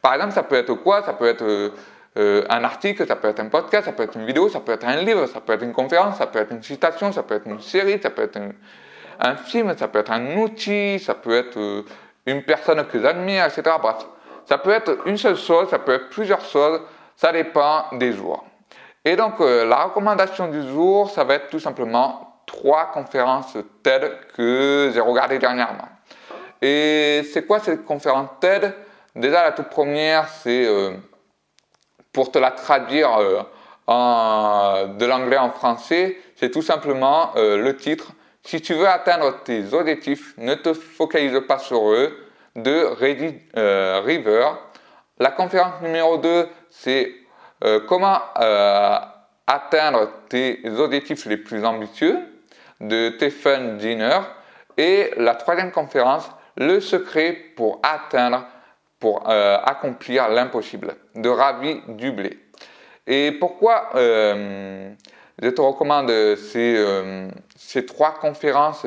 Par 0.00 0.14
exemple, 0.14 0.32
ça 0.32 0.42
peut 0.42 0.56
être 0.56 0.74
quoi? 0.74 1.02
Ça 1.02 1.12
peut 1.12 1.28
être 1.28 1.44
euh, 1.44 1.70
euh, 2.20 2.44
un 2.50 2.62
article, 2.64 3.06
ça 3.06 3.16
peut 3.16 3.28
être 3.28 3.40
un 3.40 3.48
podcast, 3.48 3.86
ça 3.86 3.92
peut 3.92 4.02
être 4.02 4.14
une 4.14 4.26
vidéo, 4.26 4.50
ça 4.50 4.60
peut 4.60 4.72
être 4.72 4.86
un 4.86 4.96
livre, 4.96 5.24
ça 5.26 5.40
peut 5.40 5.54
être 5.54 5.62
une 5.62 5.72
conférence, 5.72 6.18
ça 6.18 6.26
peut 6.26 6.38
être 6.38 6.52
une 6.52 6.62
citation, 6.62 7.12
ça 7.12 7.22
peut 7.22 7.36
être 7.36 7.46
une 7.46 7.60
série, 7.60 7.98
ça 8.02 8.10
peut 8.10 8.22
être 8.22 8.38
un, 9.18 9.36
film, 9.36 9.74
ça 9.74 9.88
peut 9.88 10.00
être 10.00 10.12
un 10.12 10.36
outil, 10.36 10.98
ça 10.98 11.14
peut 11.14 11.34
être 11.34 11.58
euh, 11.58 11.82
une 12.26 12.42
personne 12.42 12.84
que 12.86 13.00
j'admire, 13.00 13.46
etc. 13.46 13.62
Bref, 13.80 14.06
ça 14.44 14.58
peut 14.58 14.70
être 14.70 14.98
une 15.06 15.16
seule 15.16 15.36
chose, 15.36 15.70
ça 15.70 15.78
peut 15.78 15.92
être 15.92 16.10
plusieurs 16.10 16.42
choses, 16.44 16.82
ça 17.16 17.32
dépend 17.32 17.84
des 17.92 18.12
jours. 18.12 18.44
Et 19.02 19.16
donc, 19.16 19.40
euh, 19.40 19.64
la 19.64 19.84
recommandation 19.84 20.48
du 20.48 20.60
jour, 20.68 21.08
ça 21.08 21.24
va 21.24 21.36
être 21.36 21.48
tout 21.48 21.60
simplement 21.60 22.42
trois 22.44 22.90
conférences 22.92 23.56
TED 23.82 24.12
que 24.36 24.90
j'ai 24.92 25.00
regardées 25.00 25.38
dernièrement. 25.38 25.88
Et 26.60 27.22
c'est 27.32 27.46
quoi 27.46 27.60
cette 27.60 27.86
conférence 27.86 28.28
TED 28.40 28.74
Déjà, 29.16 29.42
la 29.42 29.52
toute 29.52 29.70
première, 29.70 30.28
c'est 30.28 30.66
pour 32.12 32.32
te 32.32 32.38
la 32.38 32.50
traduire 32.50 33.18
euh, 33.18 34.86
de 34.86 35.06
l'anglais 35.06 35.38
en 35.38 35.50
français, 35.50 36.16
c'est 36.36 36.50
tout 36.50 36.62
simplement 36.62 37.32
euh, 37.36 37.56
le 37.56 37.76
titre. 37.76 38.12
Si 38.42 38.60
tu 38.60 38.74
veux 38.74 38.88
atteindre 38.88 39.42
tes 39.44 39.74
objectifs, 39.74 40.34
ne 40.38 40.54
te 40.54 40.72
focalise 40.72 41.40
pas 41.46 41.58
sur 41.58 41.90
eux 41.90 42.16
de 42.56 42.84
Reddy 42.84 43.34
euh, 43.56 44.00
River. 44.04 44.48
La 45.18 45.30
conférence 45.30 45.82
numéro 45.82 46.16
2, 46.16 46.48
c'est 46.70 47.12
comment 47.86 48.18
atteindre 49.46 50.08
tes 50.30 50.62
objectifs 50.78 51.26
les 51.26 51.36
plus 51.36 51.62
ambitieux 51.66 52.18
de 52.80 53.12
Stephen 53.16 53.76
Dinner. 53.76 54.20
Et 54.78 55.12
la 55.18 55.34
troisième 55.34 55.70
conférence, 55.70 56.30
le 56.56 56.80
secret 56.80 57.32
pour 57.56 57.80
atteindre 57.82 58.46
pour 59.00 59.28
euh, 59.28 59.56
accomplir 59.64 60.28
l'impossible, 60.28 60.94
de 61.14 61.28
Ravi 61.28 61.80
Dublé. 61.88 62.38
Et 63.06 63.32
pourquoi 63.32 63.88
euh, 63.94 64.92
je 65.42 65.48
te 65.48 65.60
recommande 65.60 66.10
ces, 66.36 66.76
euh, 66.76 67.28
ces 67.56 67.86
trois 67.86 68.14
conférences, 68.14 68.82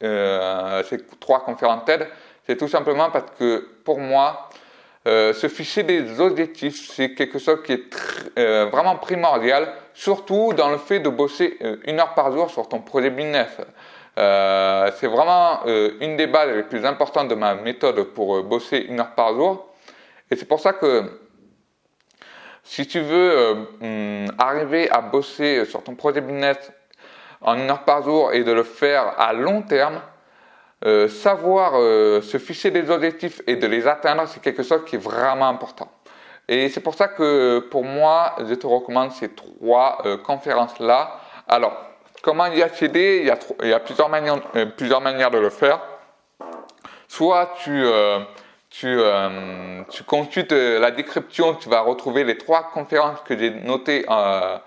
ces 0.00 0.98
trois 1.20 1.44
conférences 1.44 1.84
TED 1.86 2.06
C'est 2.46 2.56
tout 2.56 2.68
simplement 2.68 3.10
parce 3.10 3.30
que 3.38 3.66
pour 3.84 4.00
moi, 4.00 4.50
se 5.06 5.48
fixer 5.48 5.84
des 5.84 6.20
objectifs, 6.20 6.90
c'est 6.92 7.14
quelque 7.14 7.38
chose 7.38 7.62
qui 7.62 7.72
est 7.72 8.64
vraiment 8.64 8.96
primordial, 8.96 9.72
surtout 9.94 10.52
dans 10.52 10.70
le 10.70 10.78
fait 10.78 10.98
de 10.98 11.08
bosser 11.08 11.58
une 11.86 12.00
heure 12.00 12.14
par 12.14 12.32
jour 12.32 12.50
sur 12.50 12.68
ton 12.68 12.80
projet 12.80 13.10
business. 13.10 13.48
Euh, 14.16 14.90
c'est 14.96 15.08
vraiment 15.08 15.60
euh, 15.66 15.92
une 16.00 16.16
des 16.16 16.28
bases 16.28 16.50
les 16.54 16.62
plus 16.62 16.84
importantes 16.84 17.28
de 17.28 17.34
ma 17.34 17.54
méthode 17.54 18.00
pour 18.12 18.36
euh, 18.36 18.42
bosser 18.42 18.78
une 18.88 19.00
heure 19.00 19.14
par 19.14 19.34
jour. 19.34 19.66
Et 20.30 20.36
c'est 20.36 20.46
pour 20.46 20.60
ça 20.60 20.72
que 20.72 21.20
si 22.62 22.86
tu 22.86 23.00
veux 23.00 23.56
hum, 23.82 24.26
arriver 24.38 24.90
à 24.90 25.00
bosser 25.00 25.64
sur 25.64 25.82
ton 25.82 25.94
projet 25.94 26.20
business 26.20 26.56
en 27.40 27.58
une 27.58 27.70
heure 27.70 27.84
par 27.84 28.02
jour 28.02 28.32
et 28.32 28.44
de 28.44 28.52
le 28.52 28.62
faire 28.62 29.18
à 29.18 29.32
long 29.32 29.62
terme, 29.62 30.00
savoir 31.08 31.72
se 32.22 32.38
fixer 32.38 32.70
des 32.70 32.90
objectifs 32.90 33.40
et 33.46 33.56
de 33.56 33.66
les 33.66 33.86
atteindre, 33.86 34.26
c'est 34.26 34.40
quelque 34.40 34.62
chose 34.62 34.82
qui 34.86 34.96
est 34.96 34.98
vraiment 34.98 35.48
important. 35.48 35.90
Et 36.46 36.68
c'est 36.68 36.80
pour 36.80 36.94
ça 36.94 37.08
que 37.08 37.60
pour 37.70 37.84
moi, 37.84 38.36
je 38.46 38.54
te 38.54 38.66
recommande 38.66 39.12
ces 39.12 39.30
trois 39.30 40.02
conférences-là. 40.24 41.20
Alors, 41.48 41.74
Comment 42.24 42.46
y 42.46 42.62
accéder? 42.62 43.18
Il 43.20 43.26
y, 43.26 43.30
a, 43.30 43.38
euh, 43.62 43.78
plusieurs 43.80 44.08
manières 45.02 45.30
de 45.30 45.38
le 45.38 45.50
faire. 45.50 45.78
Soit 47.06 47.52
tu, 47.62 47.70
euh, 47.70 48.20
tu, 48.70 48.86
euh, 48.88 49.82
tu 49.90 50.04
consultes 50.04 50.52
la 50.52 50.90
description, 50.90 51.54
tu 51.54 51.68
vas 51.68 51.82
retrouver 51.82 52.24
les 52.24 52.38
trois 52.38 52.70
conférences 52.70 53.20
que 53.26 53.38
j'ai 53.38 53.50
notées 53.50 54.06
en, 54.08 54.58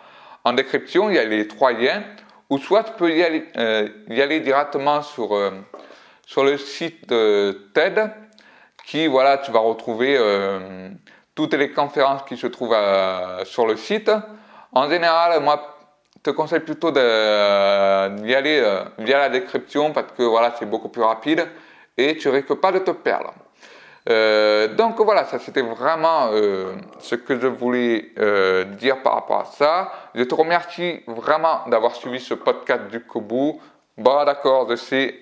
en 0.43 0.53
description. 0.53 1.09
Il 1.09 1.15
y 1.15 1.17
a 1.17 1.25
les 1.25 1.47
trois 1.47 1.71
liens. 1.71 2.03
Ou 2.51 2.59
soit 2.59 2.83
tu 2.83 2.91
peux 2.91 3.09
y 3.09 3.23
aller, 3.23 4.39
directement 4.39 5.01
sur, 5.01 5.35
sur 6.27 6.43
le 6.43 6.59
site 6.59 7.07
TED, 7.07 8.11
qui, 8.85 9.07
voilà, 9.07 9.39
tu 9.39 9.51
vas 9.51 9.59
retrouver 9.61 10.15
toutes 11.33 11.55
les 11.55 11.71
conférences 11.71 12.21
qui 12.21 12.37
se 12.37 12.45
trouvent 12.45 12.77
sur 13.45 13.65
le 13.65 13.75
site. 13.77 14.11
En 14.71 14.87
général, 14.87 15.41
moi, 15.41 15.76
te 16.27 16.31
conseille 16.31 16.59
plutôt 16.59 16.91
d'y 16.91 16.99
aller 16.99 18.59
euh, 18.61 18.83
via 18.99 19.17
la 19.17 19.29
description 19.29 19.93
parce 19.93 20.11
que 20.17 20.23
voilà, 20.23 20.53
c'est 20.59 20.69
beaucoup 20.69 20.89
plus 20.89 21.03
rapide 21.03 21.47
et 21.97 22.17
tu 22.17 22.27
risques 22.27 22.53
pas 22.55 22.71
de 22.71 22.79
te 22.79 22.91
perdre. 22.91 23.33
Euh, 24.09 24.67
donc 24.75 24.99
voilà, 25.01 25.25
ça 25.25 25.39
c'était 25.39 25.61
vraiment 25.61 26.29
euh, 26.31 26.73
ce 26.99 27.15
que 27.15 27.39
je 27.39 27.47
voulais 27.47 28.11
dire 28.77 29.01
par 29.03 29.13
rapport 29.15 29.41
à 29.41 29.45
ça. 29.45 29.91
Je 30.15 30.23
te 30.23 30.35
remercie 30.35 31.01
vraiment 31.07 31.61
d'avoir 31.67 31.95
suivi 31.95 32.19
ce 32.19 32.33
podcast 32.33 32.83
du 32.91 32.99
Kobu. 33.01 33.53
Bon 33.97 34.25
d'accord, 34.25 34.69
je 34.69 34.75
sais, 34.75 35.21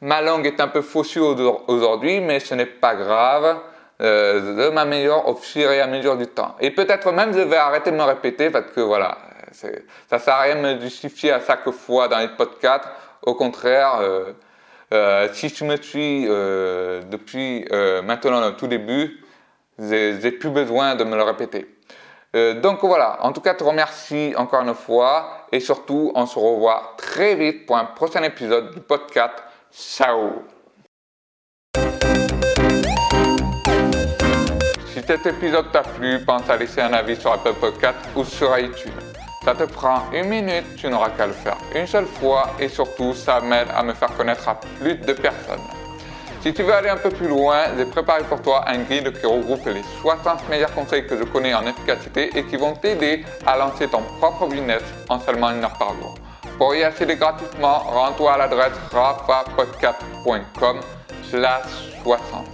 ma 0.00 0.20
langue 0.20 0.46
est 0.46 0.60
un 0.60 0.68
peu 0.68 0.82
faussée 0.82 1.20
aujourd'hui, 1.20 2.20
mais 2.20 2.40
ce 2.40 2.54
n'est 2.54 2.66
pas 2.66 2.94
grave. 2.94 3.58
je 4.00 4.70
m'améliore 4.70 5.28
au 5.28 5.36
fur 5.36 5.70
et 5.70 5.80
à 5.80 5.86
mesure 5.86 6.16
du 6.16 6.26
temps. 6.26 6.56
Et 6.60 6.70
peut-être 6.70 7.10
même 7.12 7.32
je 7.32 7.40
vais 7.40 7.56
arrêter 7.56 7.90
de 7.90 7.96
me 7.96 8.02
répéter 8.02 8.50
parce 8.50 8.70
que 8.74 8.80
voilà, 8.80 9.16
ça 9.54 10.18
sert 10.18 10.34
à 10.34 10.40
rien 10.42 10.56
de 10.56 10.60
me 10.60 10.80
justifier 10.80 11.32
à 11.32 11.40
chaque 11.40 11.70
fois 11.70 12.08
dans 12.08 12.18
les 12.18 12.28
podcasts. 12.28 12.88
Au 13.22 13.34
contraire, 13.34 14.00
euh, 14.00 14.32
euh, 14.92 15.28
si 15.32 15.50
tu 15.50 15.64
me 15.64 15.76
suis 15.76 16.26
euh, 16.28 17.02
depuis 17.10 17.64
maintenant 18.04 18.40
le 18.46 18.54
tout 18.56 18.66
début, 18.66 19.24
j'ai 19.78 20.32
plus 20.32 20.50
besoin 20.50 20.94
de 20.94 21.04
me 21.04 21.16
le 21.16 21.22
répéter. 21.22 21.66
donc 22.62 22.84
voilà, 22.84 23.18
en 23.22 23.32
tout 23.32 23.40
cas, 23.40 23.54
te 23.54 23.64
remercie 23.64 24.34
encore 24.36 24.62
une 24.62 24.74
fois 24.74 25.46
et 25.52 25.60
surtout, 25.60 26.12
on 26.14 26.26
se 26.26 26.38
revoit 26.38 26.94
très 26.96 27.34
vite 27.34 27.66
pour 27.66 27.76
un 27.76 27.86
prochain 27.86 28.22
épisode 28.22 28.74
du 28.74 28.80
podcast. 28.80 29.34
Ciao 29.72 30.44
Si 34.92 35.02
cet 35.02 35.26
épisode 35.26 35.72
t'a 35.72 35.82
plu, 35.82 36.24
pense 36.24 36.48
à 36.48 36.56
laisser 36.56 36.80
un 36.80 36.92
avis 36.92 37.16
sur 37.16 37.32
Apple 37.32 37.54
Podcast 37.54 37.98
ou 38.14 38.24
sur 38.24 38.56
iTunes. 38.56 39.03
Ça 39.44 39.54
te 39.54 39.64
prend 39.64 40.04
une 40.12 40.28
minute, 40.28 40.64
tu 40.76 40.88
n'auras 40.88 41.10
qu'à 41.10 41.26
le 41.26 41.34
faire 41.34 41.58
une 41.74 41.86
seule 41.86 42.06
fois 42.06 42.50
et 42.58 42.68
surtout 42.68 43.12
ça 43.12 43.40
m'aide 43.40 43.68
à 43.76 43.82
me 43.82 43.92
faire 43.92 44.08
connaître 44.16 44.48
à 44.48 44.54
plus 44.54 44.94
de 44.94 45.12
personnes. 45.12 45.60
Si 46.40 46.52
tu 46.54 46.62
veux 46.62 46.72
aller 46.74 46.88
un 46.88 46.96
peu 46.96 47.10
plus 47.10 47.28
loin, 47.28 47.64
j'ai 47.76 47.84
préparé 47.84 48.22
pour 48.24 48.40
toi 48.40 48.64
un 48.66 48.78
guide 48.78 49.12
qui 49.18 49.26
regroupe 49.26 49.66
les 49.66 49.82
60 50.00 50.48
meilleurs 50.48 50.72
conseils 50.74 51.06
que 51.06 51.16
je 51.18 51.24
connais 51.24 51.54
en 51.54 51.66
efficacité 51.66 52.30
et 52.34 52.44
qui 52.44 52.56
vont 52.56 52.74
t'aider 52.74 53.24
à 53.46 53.56
lancer 53.56 53.86
ton 53.88 54.02
propre 54.18 54.46
business 54.46 54.82
en 55.08 55.20
seulement 55.20 55.50
une 55.50 55.62
heure 55.62 55.76
par 55.78 55.94
jour. 55.94 56.14
Pour 56.56 56.74
y 56.74 56.82
accéder 56.82 57.16
gratuitement, 57.16 57.78
rends-toi 57.78 58.34
à 58.34 58.38
l'adresse 58.38 58.72
rafapodcast.com 58.92 60.80
slash 61.30 61.92
60. 62.02 62.46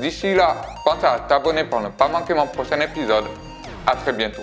D'ici 0.00 0.34
là, 0.34 0.56
pense 0.84 1.02
à 1.02 1.18
t'abonner 1.20 1.64
pour 1.64 1.80
ne 1.80 1.88
pas 1.88 2.08
manquer 2.08 2.34
mon 2.34 2.46
prochain 2.46 2.80
épisode. 2.80 3.24
À 3.86 3.96
très 3.96 4.12
bientôt. 4.12 4.42